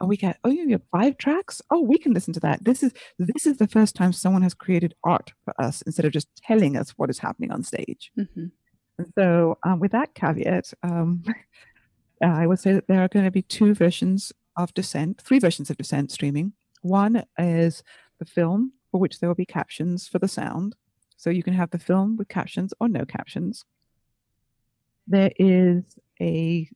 and 0.00 0.08
we 0.08 0.16
get, 0.16 0.38
oh, 0.44 0.50
you 0.50 0.68
have 0.70 0.82
five 0.90 1.16
tracks. 1.16 1.62
Oh, 1.70 1.80
we 1.80 1.98
can 1.98 2.12
listen 2.12 2.32
to 2.34 2.40
that. 2.40 2.64
This 2.64 2.82
is 2.82 2.92
this 3.18 3.46
is 3.46 3.58
the 3.58 3.68
first 3.68 3.94
time 3.94 4.12
someone 4.12 4.42
has 4.42 4.54
created 4.54 4.94
art 5.04 5.32
for 5.44 5.54
us 5.60 5.82
instead 5.82 6.04
of 6.04 6.12
just 6.12 6.28
telling 6.36 6.76
us 6.76 6.90
what 6.96 7.10
is 7.10 7.18
happening 7.18 7.52
on 7.52 7.62
stage. 7.62 8.10
Mm-hmm. 8.18 8.46
And 8.98 9.12
so, 9.16 9.58
um, 9.64 9.80
with 9.80 9.92
that 9.92 10.14
caveat, 10.14 10.72
um, 10.82 11.22
I 12.22 12.46
would 12.46 12.58
say 12.58 12.72
that 12.72 12.88
there 12.88 13.02
are 13.02 13.08
going 13.08 13.24
to 13.24 13.30
be 13.30 13.42
two 13.42 13.74
versions 13.74 14.32
of 14.56 14.74
Descent, 14.74 15.20
three 15.22 15.38
versions 15.38 15.70
of 15.70 15.76
Descent 15.76 16.10
streaming. 16.10 16.52
One 16.82 17.24
is 17.38 17.82
the 18.18 18.24
film, 18.24 18.72
for 18.90 19.00
which 19.00 19.18
there 19.18 19.28
will 19.28 19.34
be 19.34 19.46
captions 19.46 20.08
for 20.08 20.18
the 20.18 20.28
sound. 20.28 20.76
So 21.22 21.30
you 21.30 21.44
can 21.44 21.54
have 21.54 21.70
the 21.70 21.78
film 21.78 22.16
with 22.16 22.26
captions 22.26 22.74
or 22.80 22.88
no 22.88 23.04
captions. 23.04 23.64
There 25.06 25.30
is 25.36 25.84
a 26.20 26.68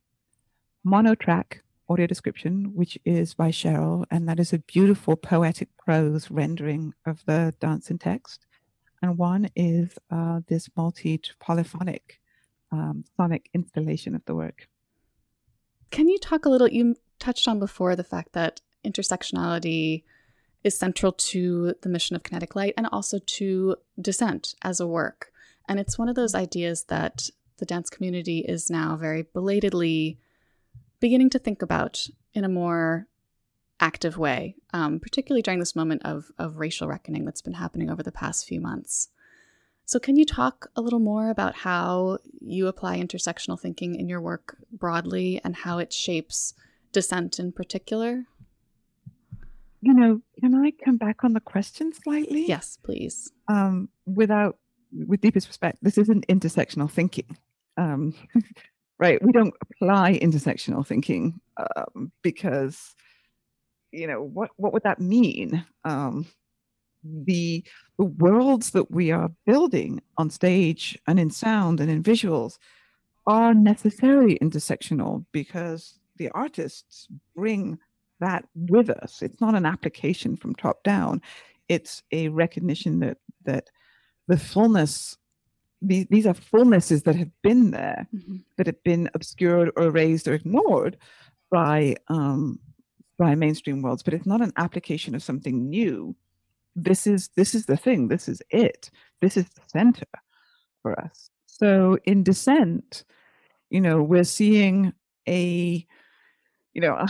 mono 0.85 1.17
track 1.17 1.65
audio 1.89 2.07
description, 2.07 2.71
which 2.73 2.97
is 3.05 3.35
by 3.35 3.51
Cheryl, 3.51 4.05
and 4.09 4.29
that 4.29 4.39
is 4.39 4.53
a 4.53 4.61
beautiful 4.61 5.17
poetic 5.17 5.77
prose 5.77 6.31
rendering 6.31 6.95
of 7.05 7.25
the 7.27 7.55
dance 7.59 7.91
in 7.91 7.99
text. 7.99 8.47
And 9.03 9.19
one 9.19 9.49
is 9.57 9.99
uh, 10.13 10.43
this 10.47 10.69
multi 10.77 11.21
polyphonic 11.41 12.21
um, 12.71 13.03
sonic 13.17 13.51
installation 13.53 14.15
of 14.15 14.25
the 14.27 14.37
work. 14.37 14.69
Can 15.91 16.09
you 16.09 16.21
talk 16.21 16.45
a 16.45 16.49
little? 16.49 16.69
You 16.69 16.95
touched 17.19 17.49
on 17.49 17.59
before 17.59 17.97
the 17.97 18.05
fact 18.05 18.33
that 18.35 18.61
intersectionality 18.87 20.05
is 20.65 20.77
central 20.77 21.13
to 21.13 21.75
the 21.83 21.89
mission 21.89 22.17
of 22.17 22.23
Kinetic 22.23 22.57
Light 22.57 22.75
and 22.77 22.87
also 22.91 23.19
to 23.19 23.77
Descent 24.01 24.55
as 24.63 24.81
a 24.81 24.87
work. 24.87 25.31
And 25.69 25.79
it's 25.81 25.99
one 25.99 26.09
of 26.09 26.17
those 26.17 26.35
ideas 26.35 26.85
that 26.85 27.29
the 27.59 27.67
dance 27.67 27.91
community 27.91 28.41
is 28.41 28.71
now 28.71 28.97
very 28.97 29.23
belatedly 29.23 30.19
beginning 31.01 31.31
to 31.31 31.39
think 31.39 31.63
about 31.63 32.07
in 32.35 32.45
a 32.45 32.49
more 32.49 33.07
active 33.81 34.17
way, 34.17 34.57
um, 34.73 34.99
particularly 34.99 35.43
during 35.43 35.61
this 35.61 35.77
moment 35.77 36.03
of, 36.05 36.31
of 36.39 36.59
racial 36.59 36.89
reckoning 36.89 37.25
that's 37.25 37.43
been 37.43 37.55
happening 37.55 37.91
over 37.91 38.03
the 38.03 38.13
past 38.13 38.47
few 38.47 38.61
months. 38.61 39.09
So, 39.85 40.01
can 40.01 40.17
you 40.17 40.25
talk 40.25 40.69
a 40.75 40.81
little 40.81 40.99
more 40.99 41.31
about 41.31 41.55
how 41.55 42.19
you 42.41 42.67
apply 42.67 42.99
intersectional 42.99 43.61
thinking 43.61 43.95
in 43.95 44.09
your 44.09 44.21
work 44.21 44.57
broadly 44.73 45.41
and 45.45 45.55
how 45.55 45.79
it 45.79 45.93
shapes 45.93 46.55
Descent 46.93 47.39
in 47.39 47.53
particular? 47.53 48.25
You 49.87 49.95
know, 49.95 50.20
can 50.41 50.53
I 50.53 50.72
come 50.84 50.97
back 50.97 51.22
on 51.22 51.32
the 51.32 51.41
question 51.41 51.93
slightly? 51.93 52.45
Yes, 52.45 52.76
please. 52.82 53.30
Um, 53.47 53.89
without, 54.05 54.59
with 54.93 55.20
deepest 55.20 55.47
respect, 55.47 55.78
this 55.80 55.97
isn't 55.97 56.26
intersectional 56.26 56.91
thinking. 56.91 57.37
Um, 57.76 58.12
right? 58.99 59.22
We 59.22 59.30
don't 59.30 59.55
apply 59.62 60.18
intersectional 60.18 60.84
thinking 60.84 61.41
um, 61.57 62.11
because, 62.22 62.97
you 63.93 64.09
know, 64.09 64.20
what 64.20 64.51
what 64.57 64.72
would 64.72 64.82
that 64.82 65.01
mean? 65.01 65.64
Um, 65.84 66.26
the 67.05 67.64
the 67.97 68.07
worlds 68.07 68.70
that 68.70 68.91
we 68.91 69.12
are 69.12 69.30
building 69.47 70.03
on 70.18 70.30
stage 70.30 70.99
and 71.07 71.20
in 71.20 71.30
sound 71.30 71.78
and 71.78 71.89
in 71.89 72.03
visuals 72.03 72.59
are 73.24 73.55
necessarily 73.55 74.37
intersectional 74.41 75.24
because 75.30 76.01
the 76.16 76.28
artists 76.30 77.07
bring 77.37 77.78
that 78.21 78.45
with 78.55 78.91
us. 78.91 79.23
It's 79.23 79.41
not 79.41 79.55
an 79.55 79.67
application 79.67 80.37
from 80.37 80.55
top 80.55 80.83
down. 80.83 81.23
It's 81.69 82.03
a 82.12 82.29
recognition 82.29 83.01
that 83.01 83.19
that 83.45 83.71
the 84.29 84.39
fullness 84.39 85.17
these, 85.83 86.07
these 86.09 86.27
are 86.27 86.35
fullnesses 86.35 87.05
that 87.05 87.17
have 87.17 87.31
been 87.43 87.71
there, 87.71 88.09
mm-hmm. 88.14 88.37
that 88.57 88.67
have 88.67 88.83
been 88.83 89.11
obscured 89.14 89.71
or 89.77 89.85
erased 89.85 90.27
or 90.27 90.35
ignored 90.35 90.97
by 91.51 91.97
um, 92.09 92.59
by 93.19 93.35
mainstream 93.35 93.83
worlds. 93.83 94.03
But 94.03 94.14
it's 94.14 94.27
not 94.27 94.41
an 94.41 94.53
application 94.57 95.14
of 95.14 95.23
something 95.23 95.69
new. 95.69 96.17
This 96.75 97.07
is 97.07 97.31
this 97.37 97.55
is 97.55 97.67
the 97.67 97.77
thing. 97.77 98.09
This 98.09 98.29
is 98.29 98.43
it. 98.51 98.91
This 99.21 99.37
is 99.37 99.47
the 99.51 99.62
center 99.69 100.07
for 100.83 100.99
us. 101.01 101.31
So 101.47 101.99
in 102.05 102.23
descent, 102.23 103.05
you 103.71 103.81
know, 103.81 104.03
we're 104.03 104.25
seeing 104.25 104.93
a 105.29 105.87
you 106.77 106.83
know, 106.83 107.07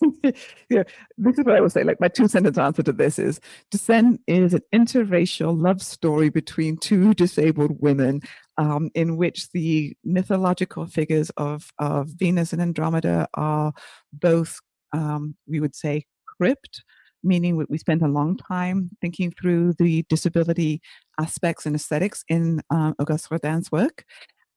you 0.22 0.32
know, 0.70 0.84
this 1.18 1.36
is 1.36 1.44
what 1.44 1.56
I 1.56 1.60
will 1.60 1.68
say. 1.68 1.82
Like 1.82 2.00
my 2.00 2.06
two 2.06 2.28
sentence 2.28 2.56
answer 2.56 2.84
to 2.84 2.92
this 2.92 3.18
is 3.18 3.40
Descent 3.72 4.20
is 4.28 4.54
an 4.54 4.62
interracial 4.72 5.60
love 5.60 5.82
story 5.82 6.28
between 6.28 6.76
two 6.76 7.12
disabled 7.12 7.80
women 7.80 8.22
um, 8.58 8.90
in 8.94 9.16
which 9.16 9.50
the 9.50 9.96
mythological 10.04 10.86
figures 10.86 11.30
of, 11.30 11.72
of 11.80 12.10
Venus 12.10 12.52
and 12.52 12.62
Andromeda 12.62 13.26
are 13.34 13.72
both, 14.12 14.60
um, 14.92 15.34
we 15.48 15.58
would 15.58 15.74
say, 15.74 16.06
cripped, 16.24 16.84
meaning 17.24 17.56
we 17.68 17.78
spent 17.78 18.02
a 18.02 18.08
long 18.08 18.36
time 18.36 18.88
thinking 19.00 19.32
through 19.32 19.72
the 19.80 20.04
disability 20.08 20.80
aspects 21.18 21.66
and 21.66 21.74
aesthetics 21.74 22.22
in 22.28 22.60
uh, 22.70 22.92
Auguste 23.00 23.32
Rodin's 23.32 23.72
work 23.72 24.04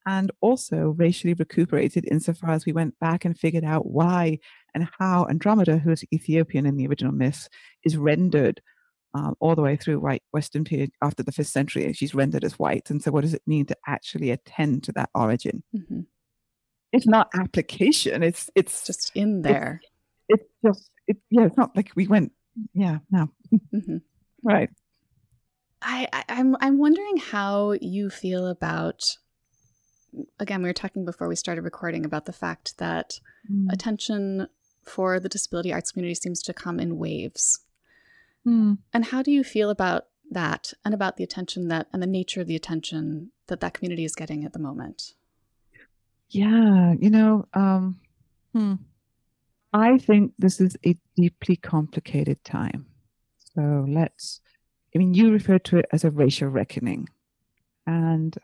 and 0.05 0.31
also 0.41 0.95
racially 0.97 1.33
recuperated 1.33 2.05
insofar 2.09 2.51
as 2.51 2.65
we 2.65 2.73
went 2.73 2.97
back 2.99 3.25
and 3.25 3.37
figured 3.37 3.63
out 3.63 3.87
why 3.87 4.39
and 4.73 4.87
how 4.99 5.25
Andromeda, 5.27 5.77
who 5.77 5.91
is 5.91 6.05
Ethiopian 6.13 6.65
in 6.65 6.77
the 6.77 6.87
original 6.87 7.13
myth, 7.13 7.47
is 7.83 7.97
rendered 7.97 8.61
um, 9.13 9.35
all 9.39 9.55
the 9.55 9.61
way 9.61 9.77
through 9.77 9.99
white 9.99 10.23
Western 10.31 10.65
period 10.65 10.91
after 11.01 11.23
the 11.23 11.31
fifth 11.31 11.47
century. 11.47 11.91
She's 11.93 12.13
rendered 12.13 12.43
as 12.43 12.59
white. 12.59 12.89
And 12.89 13.01
so, 13.01 13.11
what 13.11 13.21
does 13.21 13.33
it 13.33 13.41
mean 13.47 13.65
to 13.67 13.77
actually 13.87 14.31
attend 14.31 14.83
to 14.83 14.91
that 14.93 15.09
origin? 15.15 15.63
Mm-hmm. 15.75 16.01
It's 16.91 17.07
not 17.07 17.29
application. 17.33 18.23
It's 18.23 18.49
it's 18.55 18.85
just 18.85 19.11
in 19.15 19.41
there. 19.41 19.81
It's, 20.27 20.43
it's 20.43 20.53
just 20.65 20.91
it, 21.07 21.17
yeah. 21.29 21.45
It's 21.45 21.57
not 21.57 21.75
like 21.75 21.91
we 21.95 22.07
went 22.07 22.31
yeah 22.73 22.99
no 23.11 23.29
mm-hmm. 23.53 23.97
right. 24.43 24.69
I, 25.81 26.07
I 26.11 26.23
I'm 26.29 26.55
I'm 26.59 26.77
wondering 26.77 27.17
how 27.17 27.73
you 27.73 28.09
feel 28.09 28.47
about 28.47 29.03
again, 30.39 30.61
we 30.61 30.69
were 30.69 30.73
talking 30.73 31.05
before 31.05 31.27
we 31.27 31.35
started 31.35 31.63
recording 31.63 32.05
about 32.05 32.25
the 32.25 32.33
fact 32.33 32.77
that 32.77 33.19
mm. 33.51 33.71
attention 33.71 34.47
for 34.83 35.19
the 35.19 35.29
disability 35.29 35.73
arts 35.73 35.91
community 35.91 36.15
seems 36.15 36.41
to 36.43 36.53
come 36.53 36.79
in 36.79 36.97
waves. 36.97 37.59
Mm. 38.47 38.77
And 38.93 39.05
how 39.05 39.21
do 39.21 39.31
you 39.31 39.43
feel 39.43 39.69
about 39.69 40.05
that 40.31 40.73
and 40.83 40.93
about 40.93 41.17
the 41.17 41.23
attention 41.23 41.67
that 41.69 41.87
and 41.91 42.01
the 42.01 42.07
nature 42.07 42.41
of 42.41 42.47
the 42.47 42.55
attention 42.55 43.31
that 43.47 43.59
that 43.59 43.73
community 43.73 44.05
is 44.05 44.15
getting 44.15 44.43
at 44.43 44.53
the 44.53 44.59
moment? 44.59 45.13
Yeah, 46.29 46.93
you 46.99 47.09
know, 47.09 47.47
um, 47.53 47.99
hmm. 48.53 48.73
I 49.73 49.97
think 49.97 50.33
this 50.39 50.61
is 50.61 50.77
a 50.85 50.95
deeply 51.15 51.55
complicated 51.57 52.43
time. 52.43 52.85
So 53.55 53.85
let's, 53.87 54.41
I 54.95 54.99
mean, 54.99 55.13
you 55.13 55.31
refer 55.31 55.59
to 55.59 55.77
it 55.77 55.85
as 55.91 56.03
a 56.03 56.11
racial 56.11 56.47
reckoning. 56.47 57.09
And 57.85 58.35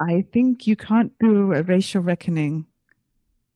I 0.00 0.24
think 0.32 0.66
you 0.66 0.76
can't 0.76 1.12
do 1.20 1.52
a 1.52 1.62
racial 1.62 2.02
reckoning 2.02 2.66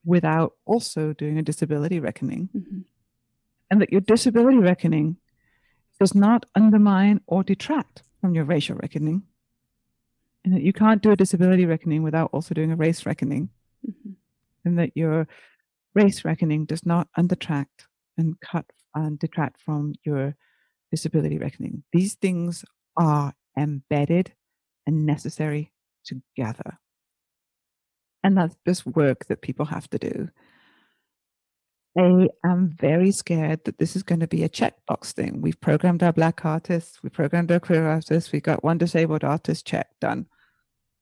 without 0.04 0.54
also 0.64 1.12
doing 1.12 1.38
a 1.38 1.42
disability 1.42 2.00
reckoning. 2.00 2.48
Mm-hmm. 2.56 2.80
And 3.70 3.80
that 3.80 3.92
your 3.92 4.00
disability 4.00 4.58
reckoning 4.58 5.16
does 5.98 6.14
not 6.14 6.46
undermine 6.54 7.20
or 7.26 7.42
detract 7.42 8.02
from 8.20 8.34
your 8.34 8.44
racial 8.44 8.76
reckoning. 8.76 9.22
And 10.44 10.54
that 10.54 10.62
you 10.62 10.72
can't 10.72 11.02
do 11.02 11.12
a 11.12 11.16
disability 11.16 11.66
reckoning 11.66 12.02
without 12.02 12.30
also 12.32 12.54
doing 12.54 12.72
a 12.72 12.76
race 12.76 13.06
reckoning. 13.06 13.50
Mm-hmm. 13.88 14.10
And 14.64 14.78
that 14.78 14.90
your 14.94 15.26
race 15.94 16.24
reckoning 16.24 16.66
does 16.66 16.84
not 16.84 17.08
undertract 17.18 17.86
and 18.16 18.38
cut 18.40 18.66
and 18.94 19.18
detract 19.18 19.60
from 19.60 19.94
your 20.04 20.36
disability 20.90 21.38
reckoning. 21.38 21.82
These 21.92 22.14
things 22.14 22.64
are 22.96 23.34
embedded 23.56 24.32
and 24.86 25.06
necessary 25.06 25.72
together. 26.04 26.78
And 28.24 28.36
that's 28.36 28.56
just 28.66 28.86
work 28.86 29.26
that 29.26 29.42
people 29.42 29.66
have 29.66 29.88
to 29.90 29.98
do. 29.98 30.28
I 31.98 32.28
am 32.44 32.74
very 32.80 33.10
scared 33.10 33.64
that 33.64 33.78
this 33.78 33.96
is 33.96 34.02
going 34.02 34.20
to 34.20 34.26
be 34.26 34.44
a 34.44 34.48
checkbox 34.48 35.12
thing. 35.12 35.42
We've 35.42 35.60
programmed 35.60 36.02
our 36.02 36.12
black 36.12 36.44
artists, 36.44 37.02
we 37.02 37.10
programmed 37.10 37.52
our 37.52 37.60
queer 37.60 37.86
artists, 37.86 38.32
we 38.32 38.40
got 38.40 38.64
one 38.64 38.78
disabled 38.78 39.24
artist 39.24 39.66
check 39.66 39.88
done. 40.00 40.26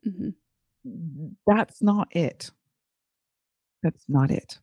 Mm-hmm. 0.07 0.31
That's 1.47 1.81
not 1.81 2.09
it. 2.11 2.51
That's 3.83 4.05
not 4.09 4.31
it. 4.31 4.59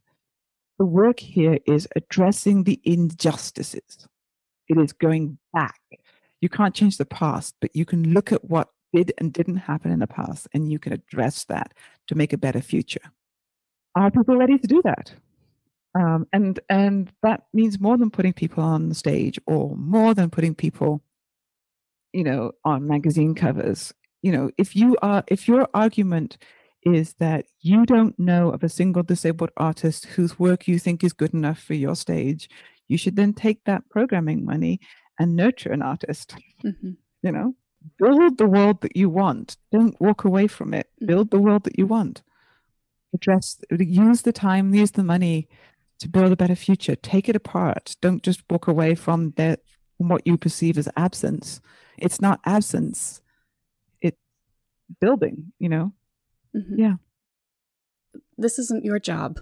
The 0.79 0.85
work 0.85 1.19
here 1.19 1.59
is 1.65 1.87
addressing 1.95 2.63
the 2.63 2.79
injustices. 2.83 4.07
It 4.67 4.77
is 4.77 4.93
going 4.93 5.37
back. 5.53 5.79
You 6.41 6.49
can't 6.49 6.75
change 6.75 6.97
the 6.97 7.05
past, 7.05 7.55
but 7.61 7.75
you 7.75 7.85
can 7.85 8.13
look 8.13 8.31
at 8.31 8.43
what 8.43 8.69
did 8.93 9.13
and 9.17 9.33
didn't 9.33 9.57
happen 9.57 9.91
in 9.91 9.99
the 9.99 10.07
past, 10.07 10.47
and 10.53 10.71
you 10.71 10.79
can 10.79 10.93
address 10.93 11.45
that 11.45 11.73
to 12.07 12.15
make 12.15 12.33
a 12.33 12.37
better 12.37 12.61
future. 12.61 13.11
Are 13.95 14.11
people 14.11 14.37
ready 14.37 14.57
to 14.57 14.67
do 14.67 14.81
that? 14.83 15.13
Um, 15.97 16.27
and 16.31 16.59
and 16.69 17.11
that 17.23 17.45
means 17.53 17.79
more 17.79 17.97
than 17.97 18.11
putting 18.11 18.33
people 18.33 18.63
on 18.63 18.89
the 18.89 18.95
stage, 18.95 19.39
or 19.47 19.75
more 19.75 20.13
than 20.13 20.29
putting 20.29 20.53
people, 20.55 21.01
you 22.13 22.23
know, 22.23 22.51
on 22.63 22.87
magazine 22.87 23.35
covers. 23.35 23.93
You 24.21 24.31
know, 24.31 24.51
if 24.57 24.75
you 24.75 24.97
are, 25.01 25.23
if 25.27 25.47
your 25.47 25.67
argument 25.73 26.37
is 26.83 27.15
that 27.19 27.45
you 27.61 27.85
don't 27.85 28.17
know 28.19 28.49
of 28.49 28.63
a 28.63 28.69
single 28.69 29.03
disabled 29.03 29.51
artist 29.57 30.05
whose 30.05 30.39
work 30.39 30.67
you 30.67 30.79
think 30.79 31.03
is 31.03 31.13
good 31.13 31.33
enough 31.33 31.59
for 31.59 31.73
your 31.73 31.95
stage, 31.95 32.49
you 32.87 32.97
should 32.97 33.15
then 33.15 33.33
take 33.33 33.63
that 33.65 33.89
programming 33.89 34.45
money 34.45 34.79
and 35.19 35.35
nurture 35.35 35.71
an 35.71 35.81
artist. 35.81 36.35
Mm-hmm. 36.63 36.91
You 37.23 37.31
know, 37.31 37.55
build 37.97 38.37
the 38.37 38.47
world 38.47 38.81
that 38.81 38.95
you 38.95 39.09
want. 39.09 39.57
Don't 39.71 39.99
walk 39.99 40.23
away 40.23 40.47
from 40.47 40.73
it. 40.73 40.87
Mm-hmm. 40.95 41.05
Build 41.07 41.31
the 41.31 41.39
world 41.39 41.63
that 41.63 41.77
you 41.77 41.87
want. 41.87 42.21
Address, 43.13 43.59
use 43.71 44.23
the 44.23 44.33
time, 44.33 44.73
use 44.73 44.91
the 44.91 45.03
money 45.03 45.47
to 45.99 46.09
build 46.09 46.31
a 46.31 46.35
better 46.35 46.55
future. 46.55 46.95
Take 46.95 47.29
it 47.29 47.35
apart. 47.35 47.95
Don't 48.01 48.21
just 48.21 48.43
walk 48.49 48.67
away 48.67 48.95
from 48.95 49.31
that 49.37 49.61
from 49.97 50.09
what 50.09 50.27
you 50.27 50.37
perceive 50.37 50.77
as 50.77 50.89
absence. 50.95 51.61
It's 51.97 52.21
not 52.21 52.39
absence. 52.45 53.21
It's 54.01 54.17
building, 55.01 55.53
you 55.57 55.69
know? 55.69 55.93
Mm-hmm. 56.55 56.79
Yeah. 56.79 56.93
This 58.37 58.59
isn't 58.59 58.85
your 58.85 58.99
job. 58.99 59.39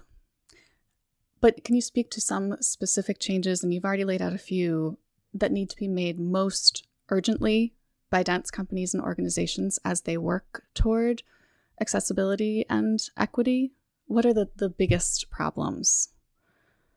But 1.42 1.64
can 1.64 1.76
you 1.76 1.82
speak 1.82 2.10
to 2.12 2.22
some 2.22 2.56
specific 2.62 3.20
changes, 3.20 3.62
and 3.62 3.74
you've 3.74 3.84
already 3.84 4.06
laid 4.06 4.22
out 4.22 4.34
a 4.34 4.38
few, 4.38 4.98
that 5.34 5.52
need 5.52 5.70
to 5.70 5.76
be 5.76 5.90
made 5.90 6.18
most 6.18 6.88
urgently 7.10 7.74
by 8.16 8.24
dance 8.24 8.50
companies 8.50 8.94
and 8.94 9.04
organizations 9.04 9.78
as 9.84 10.04
they 10.04 10.18
work 10.18 10.64
toward 10.74 11.22
accessibility 11.82 12.66
and 12.70 12.98
equity? 13.18 13.74
What 14.06 14.26
are 14.26 14.34
the, 14.34 14.48
the 14.56 14.70
biggest 14.70 15.30
problems? 15.30 16.14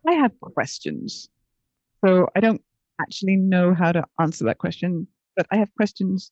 I 0.06 0.12
have 0.12 0.30
questions. 0.38 1.28
So 2.04 2.28
I 2.36 2.38
don't 2.38 2.62
actually 3.00 3.34
know 3.34 3.74
how 3.74 3.90
to 3.90 4.04
answer 4.20 4.44
that 4.44 4.58
question, 4.58 5.08
but 5.34 5.44
I 5.50 5.56
have 5.56 5.74
questions. 5.74 6.30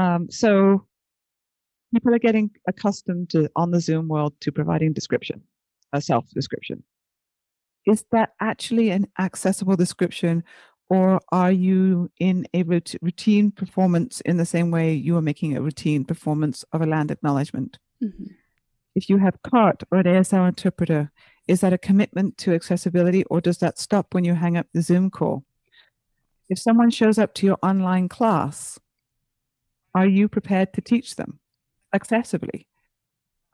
Um, 0.00 0.28
so 0.30 0.88
people 1.94 2.12
are 2.12 2.18
getting 2.18 2.50
accustomed 2.66 3.30
to 3.30 3.48
on 3.54 3.70
the 3.70 3.80
Zoom 3.80 4.08
world 4.08 4.34
to 4.40 4.50
providing 4.50 4.92
description, 4.94 5.42
a 5.92 6.00
self 6.00 6.28
description. 6.30 6.82
Is 7.86 8.04
that 8.10 8.30
actually 8.40 8.90
an 8.90 9.06
accessible 9.16 9.76
description, 9.76 10.42
or 10.90 11.20
are 11.32 11.50
you 11.50 12.10
in 12.20 12.46
a 12.52 12.62
routine 12.64 13.50
performance 13.50 14.20
in 14.20 14.36
the 14.36 14.44
same 14.44 14.70
way 14.70 14.92
you 14.92 15.16
are 15.16 15.22
making 15.22 15.56
a 15.56 15.62
routine 15.62 16.04
performance 16.04 16.64
of 16.72 16.82
a 16.82 16.86
land 16.86 17.10
acknowledgement? 17.10 17.78
Mm-hmm. 18.02 18.26
If 18.94 19.08
you 19.08 19.16
have 19.16 19.42
CART 19.42 19.84
or 19.90 19.98
an 19.98 20.04
ASL 20.04 20.46
interpreter, 20.46 21.10
is 21.48 21.62
that 21.62 21.72
a 21.72 21.78
commitment 21.78 22.36
to 22.38 22.52
accessibility, 22.52 23.24
or 23.24 23.40
does 23.40 23.58
that 23.58 23.78
stop 23.78 24.12
when 24.12 24.24
you 24.24 24.34
hang 24.34 24.58
up 24.58 24.66
the 24.74 24.82
Zoom 24.82 25.10
call? 25.10 25.44
If 26.50 26.58
someone 26.58 26.90
shows 26.90 27.16
up 27.16 27.32
to 27.34 27.46
your 27.46 27.58
online 27.62 28.08
class, 28.08 28.78
are 29.94 30.06
you 30.06 30.28
prepared 30.28 30.74
to 30.74 30.82
teach 30.82 31.16
them? 31.16 31.40
accessibly. 31.94 32.66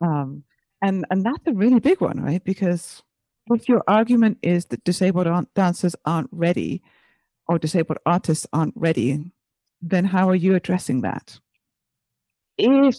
Um, 0.01 0.43
and 0.81 1.05
and 1.09 1.23
that's 1.23 1.47
a 1.47 1.53
really 1.53 1.79
big 1.79 2.01
one, 2.01 2.21
right? 2.21 2.43
Because 2.43 3.01
if 3.47 3.67
your 3.67 3.83
argument 3.87 4.37
is 4.43 4.65
that 4.65 4.83
disabled 4.83 5.47
dancers 5.55 5.95
aren't 6.05 6.29
ready, 6.31 6.83
or 7.47 7.59
disabled 7.59 7.99
artists 8.05 8.47
aren't 8.53 8.73
ready, 8.75 9.31
then 9.81 10.05
how 10.05 10.29
are 10.29 10.35
you 10.35 10.55
addressing 10.55 11.01
that? 11.01 11.39
If 12.57 12.97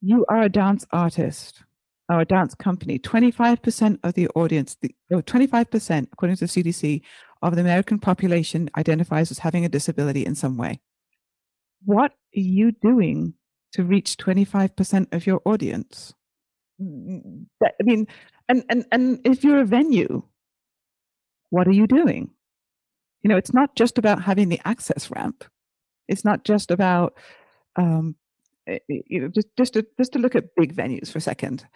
you 0.00 0.24
are 0.28 0.42
a 0.42 0.48
dance 0.48 0.86
artist 0.90 1.62
or 2.08 2.20
a 2.20 2.24
dance 2.24 2.54
company, 2.54 2.98
25% 2.98 3.98
of 4.02 4.14
the 4.14 4.28
audience, 4.28 4.76
the, 4.80 4.94
25%, 5.12 6.08
according 6.12 6.36
to 6.36 6.46
the 6.46 6.62
CDC, 6.62 7.02
of 7.42 7.54
the 7.54 7.60
American 7.60 7.98
population 7.98 8.70
identifies 8.76 9.30
as 9.30 9.38
having 9.38 9.64
a 9.64 9.68
disability 9.68 10.24
in 10.24 10.34
some 10.34 10.56
way. 10.56 10.80
What 11.84 12.12
are 12.12 12.40
you 12.40 12.72
doing 12.72 13.34
to 13.74 13.82
reach 13.82 14.16
25% 14.18 15.12
of 15.12 15.26
your 15.26 15.42
audience. 15.44 16.14
I 16.80 17.82
mean, 17.82 18.06
and, 18.48 18.64
and, 18.68 18.84
and 18.92 19.20
if 19.24 19.42
you're 19.42 19.62
a 19.62 19.64
venue, 19.64 20.22
what 21.50 21.66
are 21.66 21.72
you 21.72 21.88
doing? 21.88 22.30
You 23.24 23.28
know, 23.28 23.36
it's 23.36 23.52
not 23.52 23.74
just 23.74 23.98
about 23.98 24.22
having 24.22 24.50
the 24.50 24.60
access 24.64 25.10
ramp. 25.10 25.44
It's 26.06 26.24
not 26.24 26.44
just 26.44 26.70
about, 26.70 27.14
um, 27.74 28.14
eh, 28.68 28.78
eh, 28.90 29.00
you 29.06 29.20
know, 29.20 29.28
just, 29.28 29.48
just, 29.56 29.72
to, 29.72 29.86
just 29.98 30.12
to 30.12 30.20
look 30.20 30.36
at 30.36 30.54
big 30.56 30.76
venues 30.76 31.10
for 31.10 31.18
a 31.18 31.22
second. 31.22 31.66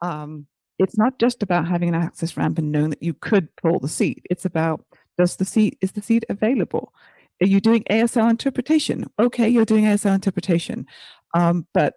Um, 0.00 0.46
it's 0.78 0.98
not 0.98 1.18
just 1.18 1.42
about 1.42 1.68
having 1.68 1.90
an 1.90 1.94
access 1.94 2.36
ramp 2.36 2.58
and 2.58 2.72
knowing 2.72 2.90
that 2.90 3.02
you 3.02 3.14
could 3.14 3.54
pull 3.56 3.78
the 3.78 3.88
seat. 3.88 4.26
It's 4.28 4.44
about 4.44 4.84
does 5.18 5.36
the 5.36 5.44
seat 5.44 5.78
is 5.80 5.92
the 5.92 6.02
seat 6.02 6.24
available? 6.28 6.92
Are 7.40 7.46
you 7.46 7.60
doing 7.60 7.84
ASL 7.90 8.30
interpretation? 8.30 9.10
Okay, 9.18 9.48
you're 9.48 9.64
doing 9.64 9.84
ASL 9.84 10.14
interpretation. 10.14 10.86
Um, 11.34 11.66
but 11.74 11.94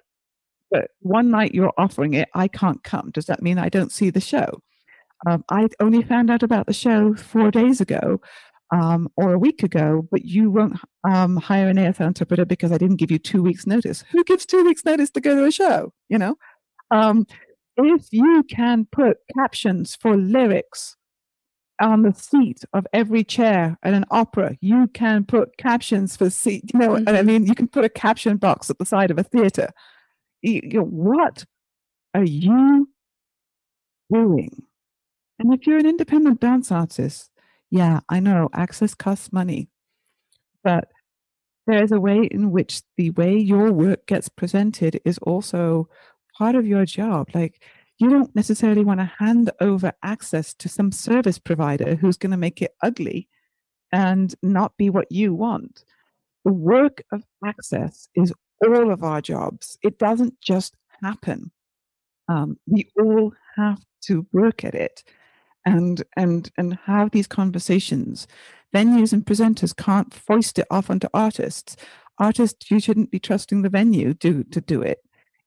but 0.69 0.91
one 0.99 1.31
night 1.31 1.55
you're 1.55 1.73
offering 1.77 2.13
it, 2.13 2.27
I 2.33 2.47
can't 2.47 2.83
come. 2.83 3.11
Does 3.11 3.27
that 3.27 3.41
mean 3.41 3.57
I 3.57 3.69
don't 3.69 3.91
see 3.91 4.09
the 4.09 4.19
show? 4.19 4.61
Um, 5.25 5.43
I 5.49 5.67
only 5.79 6.03
found 6.03 6.29
out 6.29 6.43
about 6.43 6.67
the 6.67 6.73
show 6.73 7.15
four 7.15 7.51
days 7.51 7.79
ago 7.81 8.19
um, 8.71 9.09
or 9.15 9.33
a 9.33 9.39
week 9.39 9.63
ago, 9.63 10.07
but 10.11 10.25
you 10.25 10.49
won't 10.51 10.79
um, 11.03 11.37
hire 11.37 11.69
an 11.69 11.77
ASL 11.77 12.07
interpreter 12.07 12.45
because 12.45 12.71
I 12.71 12.77
didn't 12.77 12.97
give 12.97 13.11
you 13.11 13.19
two 13.19 13.43
weeks' 13.43 13.67
notice. 13.67 14.03
Who 14.11 14.23
gives 14.23 14.45
two 14.45 14.63
weeks' 14.63 14.85
notice 14.85 15.11
to 15.11 15.21
go 15.21 15.35
to 15.35 15.45
a 15.45 15.51
show? 15.51 15.93
You 16.09 16.17
know, 16.17 16.35
um, 16.91 17.25
if 17.77 18.07
you 18.11 18.43
can 18.49 18.87
put 18.91 19.17
captions 19.37 19.95
for 19.95 20.15
lyrics 20.17 20.95
on 21.81 22.03
the 22.03 22.13
seat 22.13 22.63
of 22.73 22.87
every 22.93 23.23
chair 23.23 23.77
at 23.83 23.93
an 23.93 24.05
opera. 24.11 24.55
You 24.61 24.87
can 24.87 25.25
put 25.25 25.57
captions 25.57 26.15
for 26.15 26.29
seat. 26.29 26.71
You 26.73 26.79
know, 26.79 26.89
mm-hmm. 26.89 27.09
I 27.09 27.21
mean, 27.21 27.45
you 27.45 27.55
can 27.55 27.67
put 27.67 27.85
a 27.85 27.89
caption 27.89 28.37
box 28.37 28.69
at 28.69 28.77
the 28.77 28.85
side 28.85 29.11
of 29.11 29.19
a 29.19 29.23
theater. 29.23 29.69
You, 30.41 30.61
you 30.63 30.79
know, 30.79 30.85
what 30.85 31.45
are 32.13 32.23
you 32.23 32.89
doing? 34.11 34.63
And 35.39 35.53
if 35.53 35.67
you're 35.67 35.77
an 35.77 35.85
independent 35.85 36.39
dance 36.39 36.71
artist, 36.71 37.29
yeah, 37.75 37.99
I 38.07 38.21
know 38.21 38.49
access 38.53 38.95
costs 38.95 39.33
money, 39.33 39.67
but 40.63 40.87
there 41.67 41.83
is 41.83 41.91
a 41.91 41.99
way 41.99 42.23
in 42.31 42.51
which 42.51 42.81
the 42.95 43.09
way 43.11 43.35
your 43.37 43.69
work 43.73 44.05
gets 44.07 44.29
presented 44.29 45.01
is 45.03 45.17
also 45.17 45.89
part 46.37 46.55
of 46.55 46.65
your 46.65 46.85
job. 46.85 47.27
Like 47.33 47.61
you 47.99 48.09
don't 48.09 48.33
necessarily 48.33 48.85
want 48.85 49.01
to 49.01 49.11
hand 49.19 49.51
over 49.59 49.91
access 50.03 50.53
to 50.53 50.69
some 50.69 50.93
service 50.93 51.37
provider 51.37 51.95
who's 51.95 52.15
going 52.15 52.31
to 52.31 52.37
make 52.37 52.61
it 52.61 52.73
ugly 52.81 53.27
and 53.91 54.33
not 54.41 54.77
be 54.77 54.89
what 54.89 55.11
you 55.11 55.33
want. 55.33 55.83
The 56.45 56.53
work 56.53 57.03
of 57.11 57.23
access 57.45 58.07
is 58.15 58.31
all 58.65 58.89
of 58.89 59.03
our 59.03 59.19
jobs. 59.19 59.77
It 59.83 59.99
doesn't 59.99 60.39
just 60.39 60.77
happen. 61.03 61.51
Um, 62.29 62.57
we 62.67 62.89
all 62.97 63.33
have 63.57 63.81
to 64.03 64.25
work 64.31 64.63
at 64.63 64.75
it 64.75 65.03
and 65.65 66.03
and 66.15 66.51
and 66.57 66.77
have 66.85 67.11
these 67.11 67.27
conversations 67.27 68.27
venues 68.75 69.13
and 69.13 69.25
presenters 69.25 69.75
can't 69.75 70.13
foist 70.13 70.59
it 70.59 70.67
off 70.69 70.89
onto 70.89 71.07
artists. 71.13 71.77
Artists, 72.19 72.69
you 72.69 72.79
shouldn't 72.79 73.11
be 73.11 73.19
trusting 73.19 73.61
the 73.61 73.69
venue 73.69 74.13
to 74.15 74.43
to 74.43 74.61
do 74.61 74.81
it. 74.81 74.99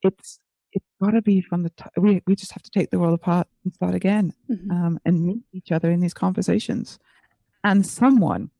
It's 0.02 0.40
it's 0.72 0.86
got 1.02 1.10
to 1.10 1.22
be 1.22 1.40
from 1.40 1.62
the 1.62 1.70
top. 1.70 1.92
We 1.96 2.22
we 2.26 2.34
just 2.34 2.52
have 2.52 2.62
to 2.62 2.70
take 2.70 2.90
the 2.90 2.98
world 2.98 3.14
apart 3.14 3.48
and 3.64 3.74
start 3.74 3.94
again, 3.94 4.32
mm-hmm. 4.50 4.70
um, 4.70 5.00
and 5.04 5.24
meet 5.24 5.42
each 5.52 5.72
other 5.72 5.90
in 5.90 6.00
these 6.00 6.14
conversations. 6.14 6.98
And 7.64 7.86
someone 7.86 8.50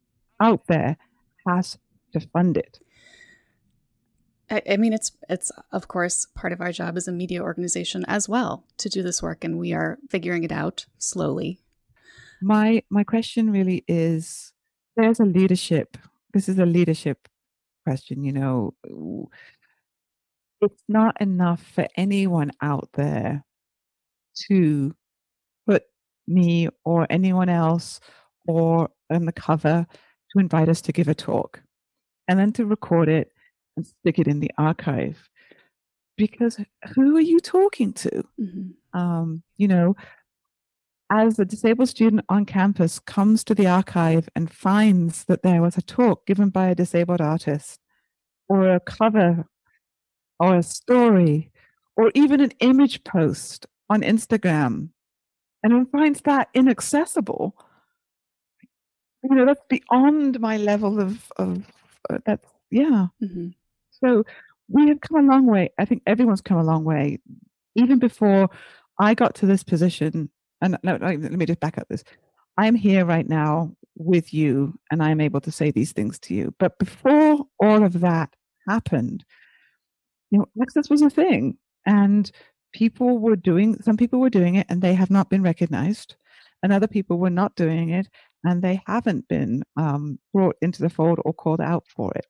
out 0.41 0.67
there 0.67 0.97
has 1.47 1.79
to 2.13 2.21
fund 2.21 2.57
it. 2.57 2.81
I, 4.51 4.77
mean, 4.79 4.93
it's 4.93 5.13
it's 5.29 5.53
of 5.73 5.89
course 5.89 6.27
part 6.35 6.53
of 6.53 6.61
our 6.61 6.73
job 6.73 6.97
as 6.97 7.07
a 7.07 7.13
media 7.13 7.43
organization 7.43 8.05
as 8.09 8.29
well 8.29 8.65
to 8.79 8.89
do 8.89 9.03
this 9.03 9.23
work, 9.23 9.45
and 9.45 9.59
we 9.59 9.73
are 9.73 9.99
figuring 10.09 10.45
it 10.45 10.53
out 10.53 10.87
slowly. 10.99 11.61
My 12.41 12.83
my 12.91 13.05
question 13.05 13.51
really 13.51 13.85
is: 13.87 14.53
there's 14.97 15.21
a 15.21 15.25
leadership. 15.25 15.99
This 16.33 16.49
is 16.49 16.59
a 16.59 16.67
leadership 16.67 17.29
question. 17.85 18.25
You 18.25 18.33
know, 18.33 19.29
it's 20.61 20.83
not 20.89 21.21
enough 21.21 21.63
for 21.63 21.87
anyone 21.97 22.53
out 22.63 22.91
there 22.95 23.45
to 24.49 24.95
put 25.67 25.85
me 26.27 26.69
or 26.85 27.07
anyone 27.11 27.49
else 27.49 28.01
or 28.47 28.89
on 29.11 29.27
the 29.27 29.33
cover 29.33 29.87
to 30.33 30.39
invite 30.39 30.69
us 30.69 30.81
to 30.83 30.93
give 30.93 31.09
a 31.09 31.15
talk 31.15 31.63
and 32.29 32.39
then 32.39 32.53
to 32.53 32.67
record 32.67 33.09
it 33.09 33.33
and 33.79 33.87
stick 33.87 34.19
it 34.19 34.27
in 34.27 34.41
the 34.41 34.51
archive. 34.59 35.29
Because 36.17 36.59
who 36.95 37.17
are 37.17 37.21
you 37.21 37.39
talking 37.39 37.93
to? 37.95 38.25
Mm-hmm. 38.41 38.99
Um, 38.99 39.43
you 39.57 39.69
know, 39.69 39.95
as 41.11 41.39
a 41.39 41.45
disabled 41.45 41.89
student 41.89 42.25
on 42.29 42.45
campus 42.45 42.99
comes 42.99 43.45
to 43.45 43.55
the 43.55 43.67
archive 43.67 44.29
and 44.35 44.51
finds 44.51 45.25
that 45.25 45.43
there 45.43 45.63
was 45.63 45.77
a 45.77 45.83
talk 45.83 46.27
given 46.27 46.51
by 46.51 46.69
a 46.69 46.75
disabled 46.75 47.21
artist 47.21 47.81
or 48.49 48.69
a 48.69 48.81
cover 48.81 49.47
or 50.41 50.57
a 50.57 50.63
story 50.63 51.51
or 51.97 52.11
even 52.15 52.41
an 52.41 52.53
image 52.61 53.05
post 53.05 53.67
on 53.89 54.03
Instagram 54.03 54.91
and 55.63 55.91
finds 55.91 56.21
that 56.23 56.49
inaccessible, 56.53 57.55
you 59.23 59.35
know, 59.35 59.47
that's 59.47 59.65
beyond 59.69 60.41
my 60.41 60.57
level 60.57 61.01
of, 61.01 61.33
of 61.37 61.65
uh, 62.11 62.19
that's, 62.25 62.47
yeah. 62.71 63.07
Mm-hmm. 63.23 63.49
So 64.01 64.25
we 64.69 64.89
have 64.89 65.01
come 65.01 65.29
a 65.29 65.33
long 65.33 65.47
way. 65.47 65.71
I 65.79 65.85
think 65.85 66.03
everyone's 66.07 66.41
come 66.41 66.59
a 66.59 66.65
long 66.65 66.85
way. 66.85 67.19
Even 67.75 67.99
before 67.99 68.49
I 69.01 69.15
got 69.15 69.35
to 69.37 69.47
this 69.47 69.63
position, 69.63 70.31
and 70.61 70.77
no, 70.83 70.99
let 71.01 71.33
me 71.33 71.47
just 71.47 71.61
back 71.61 71.79
up 71.79 71.89
this. 71.89 72.05
I'm 72.57 72.75
here 72.75 73.05
right 73.05 73.29
now 73.29 73.75
with 73.97 74.35
you, 74.35 74.79
and 74.91 75.03
I'm 75.03 75.21
able 75.21 75.41
to 75.43 75.53
say 75.53 75.71
these 75.71 75.93
things 75.93 76.19
to 76.21 76.35
you. 76.35 76.55
But 76.59 76.79
before 76.79 77.47
all 77.61 77.85
of 77.85 78.01
that 78.01 78.35
happened, 78.69 79.25
you 80.31 80.39
know, 80.39 80.49
access 80.61 80.91
was 80.91 81.03
a 81.03 81.11
thing, 81.11 81.57
and 81.87 82.31
people 82.73 83.19
were 83.19 83.37
doing. 83.37 83.81
Some 83.83 83.97
people 83.97 84.21
were 84.21 84.31
doing 84.31 84.57
it, 84.57 84.67
and 84.69 84.83
they 84.83 84.95
have 84.95 85.11
not 85.11 85.31
been 85.31 85.43
recognized, 85.43 86.17
and 86.63 86.73
other 86.73 86.89
people 86.89 87.19
were 87.19 87.31
not 87.31 87.55
doing 87.55 87.91
it, 87.91 88.09
and 88.45 88.61
they 88.61 88.83
haven't 88.87 89.29
been 89.29 89.63
um, 89.77 90.19
brought 90.35 90.57
into 90.61 90.83
the 90.83 90.91
fold 90.91 91.21
or 91.25 91.33
called 91.33 91.61
out 91.61 91.85
for 91.87 92.13
it. 92.15 92.27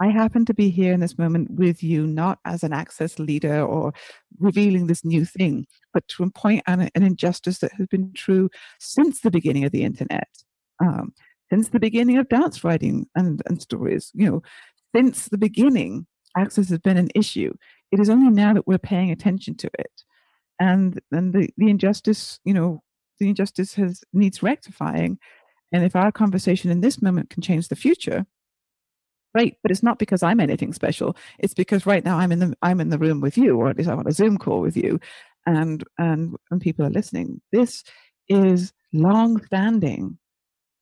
I 0.00 0.08
happen 0.08 0.44
to 0.46 0.54
be 0.54 0.70
here 0.70 0.92
in 0.92 1.00
this 1.00 1.18
moment 1.18 1.50
with 1.52 1.82
you, 1.82 2.06
not 2.06 2.40
as 2.44 2.64
an 2.64 2.72
access 2.72 3.18
leader 3.18 3.62
or 3.62 3.92
revealing 4.38 4.86
this 4.86 5.04
new 5.04 5.24
thing, 5.24 5.66
but 5.92 6.06
to 6.08 6.28
point 6.30 6.62
out 6.66 6.80
an 6.80 7.02
injustice 7.02 7.58
that 7.58 7.72
has 7.72 7.86
been 7.86 8.12
true 8.12 8.50
since 8.80 9.20
the 9.20 9.30
beginning 9.30 9.64
of 9.64 9.72
the 9.72 9.84
internet, 9.84 10.28
um, 10.82 11.12
since 11.50 11.68
the 11.68 11.78
beginning 11.78 12.18
of 12.18 12.28
dance 12.28 12.64
writing 12.64 13.06
and, 13.14 13.40
and 13.46 13.62
stories. 13.62 14.10
You 14.14 14.30
know, 14.30 14.42
since 14.94 15.28
the 15.28 15.38
beginning, 15.38 16.06
access 16.36 16.70
has 16.70 16.80
been 16.80 16.96
an 16.96 17.10
issue. 17.14 17.54
It 17.92 18.00
is 18.00 18.10
only 18.10 18.30
now 18.30 18.52
that 18.54 18.66
we're 18.66 18.78
paying 18.78 19.12
attention 19.12 19.56
to 19.58 19.70
it, 19.78 20.02
and 20.58 21.00
and 21.12 21.32
the 21.32 21.50
the 21.56 21.70
injustice, 21.70 22.40
you 22.44 22.52
know, 22.52 22.82
the 23.20 23.28
injustice 23.28 23.74
has 23.74 24.02
needs 24.12 24.42
rectifying. 24.42 25.18
And 25.72 25.84
if 25.84 25.96
our 25.96 26.12
conversation 26.12 26.70
in 26.70 26.80
this 26.80 27.02
moment 27.02 27.30
can 27.30 27.42
change 27.42 27.68
the 27.68 27.76
future, 27.76 28.26
Right, 29.34 29.56
but 29.62 29.72
it's 29.72 29.82
not 29.82 29.98
because 29.98 30.22
I'm 30.22 30.38
anything 30.38 30.72
special. 30.72 31.16
It's 31.40 31.54
because 31.54 31.86
right 31.86 32.04
now 32.04 32.18
I'm 32.18 32.30
in 32.30 32.38
the 32.38 32.56
I'm 32.62 32.80
in 32.80 32.90
the 32.90 32.98
room 32.98 33.20
with 33.20 33.36
you, 33.36 33.56
or 33.56 33.68
at 33.68 33.76
least 33.76 33.88
I'm 33.88 33.98
on 33.98 34.06
a 34.06 34.12
Zoom 34.12 34.38
call 34.38 34.60
with 34.60 34.76
you, 34.76 35.00
and 35.44 35.82
and 35.98 36.36
and 36.50 36.60
people 36.60 36.86
are 36.86 36.90
listening. 36.90 37.40
This 37.52 37.82
is 38.28 38.72
long 38.92 39.44
standing, 39.46 40.18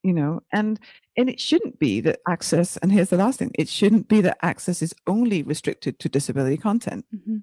you 0.03 0.13
know, 0.13 0.41
and 0.53 0.79
and 1.17 1.31
it 1.31 1.41
shouldn't 1.41 1.79
be 1.79 2.01
that 2.03 2.21
access. 2.29 2.77
And 2.79 2.93
here's 2.93 3.09
the 3.09 3.17
last 3.17 3.39
thing: 3.39 3.53
it 3.55 3.71
shouldn't 3.71 4.09
be 4.09 4.21
that 4.21 4.37
access 4.43 4.83
is 4.83 4.95
only 5.07 5.43
restricted 5.43 5.99
to 6.01 6.11
disability 6.11 6.59
content. 6.59 7.07
Mm-hmm. 7.15 7.37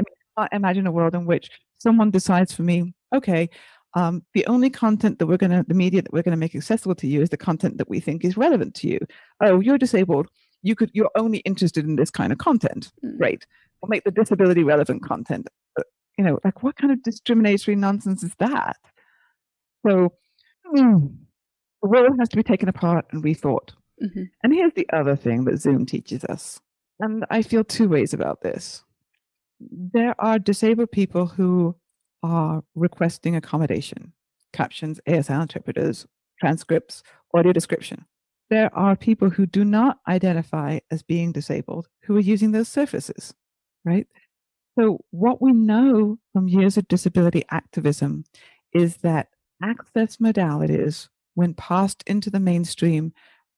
I 0.00 0.02
mean, 0.02 0.16
I 0.36 0.48
imagine 0.50 0.88
a 0.88 0.92
world 0.92 1.14
in 1.14 1.26
which 1.26 1.48
someone 1.78 2.10
decides 2.10 2.52
for 2.52 2.62
me, 2.62 2.92
okay, 3.14 3.50
um, 3.94 4.24
the 4.34 4.46
only 4.46 4.68
content 4.70 5.18
that 5.18 5.26
we're 5.26 5.36
going 5.36 5.52
to, 5.52 5.64
the 5.66 5.74
media 5.74 6.02
that 6.02 6.12
we're 6.12 6.22
going 6.22 6.32
to 6.32 6.36
make 6.36 6.54
accessible 6.54 6.94
to 6.96 7.06
you 7.06 7.22
is 7.22 7.30
the 7.30 7.36
content 7.36 7.78
that 7.78 7.88
we 7.88 8.00
think 8.00 8.24
is 8.24 8.36
relevant 8.36 8.74
to 8.76 8.88
you. 8.88 8.98
Oh, 9.40 9.60
you're 9.60 9.78
disabled 9.78 10.28
you 10.66 10.74
could 10.74 10.90
you're 10.92 11.10
only 11.16 11.38
interested 11.38 11.84
in 11.84 11.96
this 11.96 12.10
kind 12.10 12.32
of 12.32 12.38
content 12.38 12.92
mm. 13.04 13.16
great 13.18 13.46
we'll 13.80 13.88
make 13.88 14.04
the 14.04 14.10
disability 14.10 14.64
relevant 14.64 15.02
content. 15.02 15.48
You 16.18 16.24
know 16.24 16.38
like 16.44 16.62
what 16.62 16.76
kind 16.76 16.92
of 16.92 17.02
discriminatory 17.02 17.76
nonsense 17.76 18.22
is 18.22 18.34
that? 18.38 18.76
So 19.86 20.12
mm, 20.74 21.14
the 21.82 21.88
world 21.88 22.16
has 22.18 22.28
to 22.30 22.36
be 22.36 22.42
taken 22.42 22.68
apart 22.68 23.06
and 23.10 23.22
rethought. 23.22 23.70
Mm-hmm. 24.02 24.24
and 24.42 24.52
here's 24.52 24.74
the 24.74 24.86
other 24.92 25.16
thing 25.16 25.46
that 25.46 25.58
zoom 25.58 25.86
teaches 25.86 26.22
us 26.24 26.60
and 27.00 27.24
i 27.30 27.40
feel 27.40 27.64
two 27.64 27.88
ways 27.88 28.12
about 28.12 28.42
this. 28.42 28.84
There 29.58 30.14
are 30.18 30.38
disabled 30.38 30.90
people 30.90 31.24
who 31.24 31.76
are 32.22 32.62
requesting 32.74 33.36
accommodation 33.36 34.12
captions 34.52 35.00
asl 35.08 35.40
interpreters 35.40 36.06
transcripts 36.38 37.02
audio 37.34 37.52
description 37.52 38.04
there 38.50 38.74
are 38.76 38.96
people 38.96 39.30
who 39.30 39.46
do 39.46 39.64
not 39.64 39.98
identify 40.06 40.78
as 40.90 41.02
being 41.02 41.32
disabled 41.32 41.88
who 42.04 42.16
are 42.16 42.20
using 42.20 42.52
those 42.52 42.68
surfaces, 42.68 43.34
right? 43.84 44.06
So, 44.78 45.00
what 45.10 45.40
we 45.40 45.52
know 45.52 46.18
from 46.32 46.48
years 46.48 46.76
of 46.76 46.86
disability 46.86 47.44
activism 47.50 48.24
is 48.72 48.98
that 48.98 49.28
access 49.62 50.18
modalities, 50.18 51.08
when 51.34 51.54
passed 51.54 52.04
into 52.06 52.30
the 52.30 52.40
mainstream, 52.40 53.12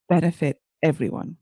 benefit 0.09 0.61
everyone. 0.83 1.37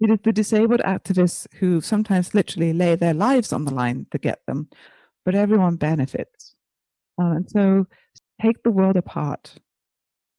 It 0.00 0.10
is 0.10 0.18
the 0.22 0.32
disabled 0.32 0.80
activists 0.80 1.46
who 1.54 1.80
sometimes 1.80 2.34
literally 2.34 2.72
lay 2.72 2.94
their 2.94 3.14
lives 3.14 3.52
on 3.52 3.64
the 3.64 3.74
line 3.74 4.06
to 4.12 4.18
get 4.18 4.40
them, 4.46 4.68
but 5.24 5.34
everyone 5.34 5.76
benefits. 5.76 6.54
Uh, 7.20 7.32
and 7.32 7.50
so, 7.50 7.86
take 8.40 8.62
the 8.62 8.70
world 8.70 8.96
apart 8.96 9.56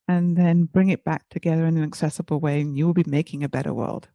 and 0.07 0.37
then 0.37 0.65
bring 0.65 0.89
it 0.89 1.03
back 1.03 1.29
together 1.29 1.65
in 1.65 1.77
an 1.77 1.83
accessible 1.83 2.39
way 2.39 2.61
and 2.61 2.77
you 2.77 2.85
will 2.85 2.93
be 2.93 3.03
making 3.07 3.43
a 3.43 3.49
better 3.49 3.73
world. 3.73 4.07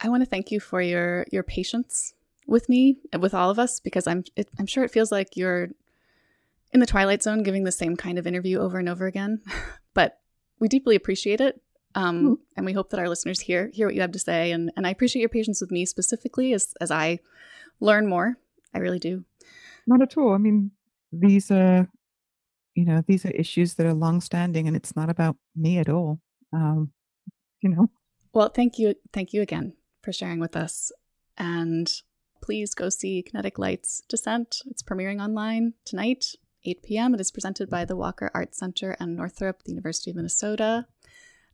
I 0.00 0.08
want 0.08 0.22
to 0.22 0.28
thank 0.28 0.50
you 0.50 0.60
for 0.60 0.80
your 0.80 1.26
your 1.30 1.42
patience 1.42 2.14
with 2.46 2.68
me 2.68 2.98
with 3.18 3.34
all 3.34 3.50
of 3.50 3.58
us 3.60 3.78
because 3.78 4.08
i'm 4.08 4.24
it, 4.34 4.48
i'm 4.58 4.66
sure 4.66 4.82
it 4.82 4.90
feels 4.90 5.12
like 5.12 5.36
you're 5.36 5.68
in 6.72 6.80
the 6.80 6.86
twilight 6.86 7.22
zone 7.22 7.44
giving 7.44 7.62
the 7.62 7.70
same 7.70 7.94
kind 7.94 8.18
of 8.18 8.26
interview 8.26 8.58
over 8.58 8.80
and 8.80 8.88
over 8.88 9.06
again 9.06 9.40
but 9.94 10.18
we 10.58 10.66
deeply 10.66 10.96
appreciate 10.96 11.40
it 11.40 11.62
um, 11.94 12.16
mm-hmm. 12.16 12.34
and 12.56 12.66
we 12.66 12.72
hope 12.72 12.90
that 12.90 12.98
our 12.98 13.08
listeners 13.08 13.38
hear 13.38 13.70
hear 13.72 13.86
what 13.86 13.94
you 13.94 14.00
have 14.00 14.10
to 14.10 14.18
say 14.18 14.50
and 14.50 14.72
and 14.76 14.88
i 14.88 14.90
appreciate 14.90 15.20
your 15.20 15.28
patience 15.28 15.60
with 15.60 15.70
me 15.70 15.86
specifically 15.86 16.52
as 16.52 16.74
as 16.80 16.90
i 16.90 17.20
learn 17.82 18.06
more. 18.06 18.38
I 18.72 18.78
really 18.78 19.00
do. 19.00 19.24
Not 19.86 20.00
at 20.00 20.16
all. 20.16 20.32
I 20.32 20.38
mean 20.38 20.70
these 21.12 21.50
are 21.50 21.88
you 22.74 22.84
know 22.84 23.02
these 23.06 23.24
are 23.24 23.30
issues 23.30 23.74
that 23.74 23.86
are 23.86 23.94
long-standing 23.94 24.66
and 24.66 24.76
it's 24.76 24.96
not 24.96 25.10
about 25.10 25.36
me 25.56 25.78
at 25.78 25.88
all 25.88 26.20
um, 26.52 26.92
you 27.60 27.70
know? 27.70 27.90
Well 28.32 28.48
thank 28.48 28.78
you 28.78 28.94
thank 29.12 29.32
you 29.32 29.42
again 29.42 29.74
for 30.02 30.12
sharing 30.12 30.40
with 30.40 30.56
us. 30.56 30.92
And 31.38 31.90
please 32.42 32.74
go 32.74 32.88
see 32.88 33.22
kinetic 33.22 33.58
lights 33.58 34.02
descent. 34.08 34.62
It's 34.66 34.82
premiering 34.82 35.22
online 35.22 35.74
tonight 35.84 36.26
8 36.64 36.82
p.m 36.82 37.14
it 37.14 37.20
is 37.20 37.30
presented 37.30 37.68
by 37.70 37.84
the 37.84 37.96
walker 37.96 38.30
art 38.34 38.54
center 38.54 38.96
and 39.00 39.16
northrop 39.16 39.62
the 39.62 39.72
university 39.72 40.10
of 40.10 40.16
minnesota. 40.16 40.86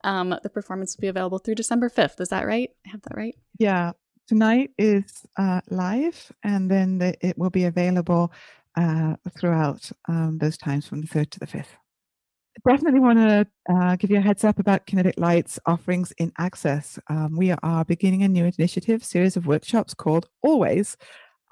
Um, 0.04 0.34
the 0.42 0.50
performance 0.50 0.96
will 0.96 1.02
be 1.02 1.08
available 1.08 1.38
through 1.38 1.56
december 1.56 1.88
5th 1.88 2.20
is 2.20 2.28
that 2.28 2.46
right? 2.46 2.70
I 2.86 2.90
have 2.90 3.02
that 3.02 3.16
right? 3.16 3.36
Yeah. 3.58 3.92
Tonight 4.28 4.70
is 4.76 5.26
uh, 5.38 5.62
live 5.70 6.30
and 6.44 6.70
then 6.70 6.98
the, 6.98 7.26
it 7.26 7.38
will 7.38 7.50
be 7.50 7.64
available 7.64 8.30
uh, 8.78 9.16
throughout 9.36 9.90
um, 10.08 10.38
those 10.38 10.56
times 10.56 10.86
from 10.86 11.00
the 11.00 11.06
3rd 11.08 11.30
to 11.30 11.40
the 11.40 11.46
5th. 11.46 11.74
Definitely 12.66 13.00
want 13.00 13.18
to 13.18 13.46
uh, 13.72 13.96
give 13.96 14.10
you 14.10 14.18
a 14.18 14.20
heads 14.20 14.44
up 14.44 14.58
about 14.58 14.86
Kinetic 14.86 15.18
Lights 15.18 15.58
offerings 15.66 16.12
in 16.18 16.32
Access. 16.38 16.98
Um, 17.08 17.36
we 17.36 17.52
are 17.52 17.84
beginning 17.84 18.22
a 18.22 18.28
new 18.28 18.44
initiative, 18.44 19.04
series 19.04 19.36
of 19.36 19.46
workshops 19.46 19.94
called 19.94 20.28
ALLways 20.44 20.96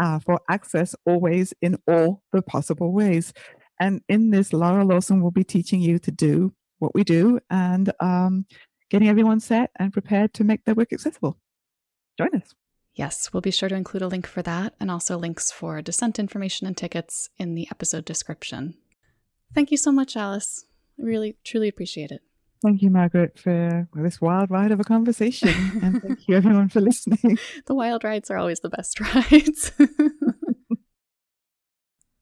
uh, 0.03 0.18
for 0.18 0.41
Access 0.51 0.95
Always 1.05 1.55
in 1.62 1.77
all 1.87 2.22
the 2.33 2.43
possible 2.43 2.93
ways. 2.93 3.33
And 3.81 4.03
in 4.09 4.31
this, 4.31 4.53
Laurel 4.53 4.87
Lawson 4.87 5.22
will 5.22 5.31
be 5.31 5.45
teaching 5.45 5.81
you 5.81 5.99
to 6.01 6.11
do 6.11 6.53
what 6.79 6.95
we 6.95 7.05
do 7.05 7.39
and 7.51 7.93
um, 8.01 8.47
getting 8.91 9.09
everyone 9.09 9.41
set 9.41 9.70
and 9.79 9.93
prepared 9.93 10.33
to 10.35 10.45
make 10.45 10.64
their 10.64 10.74
work 10.74 10.93
accessible. 10.93 11.39
Join 12.18 12.35
us. 12.35 12.55
Yes, 12.97 13.30
we'll 13.30 13.42
be 13.42 13.51
sure 13.51 13.68
to 13.68 13.74
include 13.74 14.03
a 14.03 14.09
link 14.09 14.26
for 14.26 14.40
that 14.42 14.74
and 14.80 14.90
also 14.90 15.18
links 15.18 15.53
for 15.53 15.82
descent 15.82 16.18
information 16.18 16.66
and 16.66 16.74
tickets 16.74 17.28
in 17.38 17.55
the 17.55 17.68
episode 17.70 18.07
description. 18.07 18.74
Thank 19.55 19.70
you 19.70 19.76
so 19.76 19.92
much, 19.92 20.16
Alice. 20.16 20.64
I 20.99 21.05
really, 21.05 21.36
truly 21.44 21.68
appreciate 21.68 22.11
it. 22.11 22.22
Thank 22.62 22.80
you, 22.80 22.88
Margaret, 22.88 23.38
for 23.38 23.86
this 23.94 24.18
wild 24.18 24.51
ride 24.51 24.72
of 24.72 24.80
a 24.80 24.84
conversation. 24.84 25.51
and 25.82 26.03
thank 26.03 26.26
you, 26.26 26.36
everyone, 26.36 26.70
for 26.70 26.80
listening. 26.80 27.38
The 27.66 27.74
wild 27.74 28.03
rides 28.03 28.30
are 28.30 28.38
always 28.38 28.61
the 28.61 28.70
best 28.70 28.99
rides. 29.14 29.72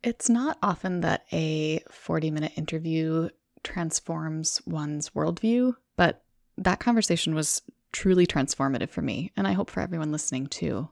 it's 0.03 0.29
not 0.29 0.59
often 0.61 1.03
that 1.03 1.25
a 1.33 1.85
40 1.89 2.33
minute 2.33 2.53
interview 2.57 3.29
transforms 3.63 4.61
one's 4.67 5.11
worldview, 5.11 5.77
but 5.97 6.25
that 6.59 6.81
conversation 6.81 7.37
was 7.37 7.63
truly 7.95 8.27
transformative 8.27 8.91
for 8.91 9.01
me, 9.01 9.33
and 9.37 9.47
I 9.47 9.53
hope 9.53 9.71
for 9.71 9.81
everyone 9.81 10.13
listening 10.13 10.49
too. 10.49 10.91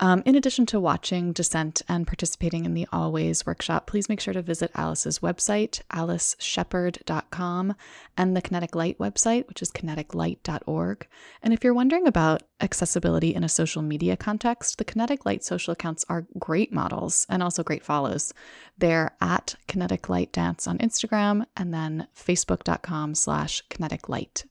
Um, 0.00 0.22
in 0.26 0.34
addition 0.34 0.66
to 0.66 0.80
watching 0.80 1.32
Descent 1.32 1.82
and 1.88 2.06
participating 2.06 2.64
in 2.64 2.74
the 2.74 2.86
ALLways 2.92 3.46
workshop, 3.46 3.86
please 3.86 4.08
make 4.08 4.18
sure 4.18 4.34
to 4.34 4.42
visit 4.42 4.72
Alice's 4.74 5.20
website, 5.20 5.82
alicesheppard.com, 5.92 7.74
and 8.16 8.36
the 8.36 8.42
Kinetic 8.42 8.74
Light 8.74 8.98
website, 8.98 9.46
which 9.46 9.62
is 9.62 9.70
kineticlight.org. 9.70 11.06
And 11.42 11.52
if 11.54 11.62
you're 11.62 11.74
wondering 11.74 12.08
about 12.08 12.42
accessibility 12.60 13.34
in 13.34 13.44
a 13.44 13.48
social 13.48 13.82
media 13.82 14.16
context, 14.16 14.78
the 14.78 14.84
Kinetic 14.84 15.24
Light 15.24 15.44
social 15.44 15.72
accounts 15.72 16.04
are 16.08 16.26
great 16.40 16.72
models 16.72 17.24
and 17.28 17.40
also 17.40 17.62
great 17.62 17.84
follows. 17.84 18.34
They're 18.76 19.14
at 19.20 19.54
Kinetic 19.68 20.08
Light 20.08 20.32
Dance 20.32 20.66
on 20.66 20.78
Instagram 20.78 21.46
and 21.56 21.72
then 21.72 22.08
facebook.com 22.16 23.14
slash 23.14 23.62
kinetic 23.68 24.08
light. 24.08 24.44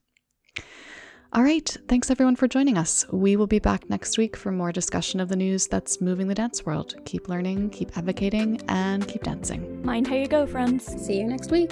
All 1.34 1.42
right. 1.42 1.68
Thanks 1.88 2.12
everyone 2.12 2.36
for 2.36 2.48
joining 2.48 2.78
us. 2.78 3.08
We 3.12 3.38
will 3.38 3.48
be 3.48 3.58
back 3.58 3.90
next 3.90 4.20
week 4.20 4.38
for 4.38 4.52
more 4.52 4.72
discussion 4.72 5.20
of 5.20 5.30
the 5.30 5.36
news 5.36 5.66
that's 5.66 6.00
moving 6.00 6.28
the 6.28 6.36
dance 6.36 6.64
world. 6.64 6.94
Keep 7.06 7.28
learning, 7.28 7.72
keep 7.72 7.98
advocating, 7.98 8.62
and 8.68 9.08
keep 9.08 9.24
dancing. 9.24 9.84
Mind 9.84 10.06
how 10.06 10.16
you 10.16 10.28
go, 10.28 10.46
friends. 10.46 10.86
See 11.04 11.18
you 11.18 11.24
next 11.24 11.50
week. 11.50 11.72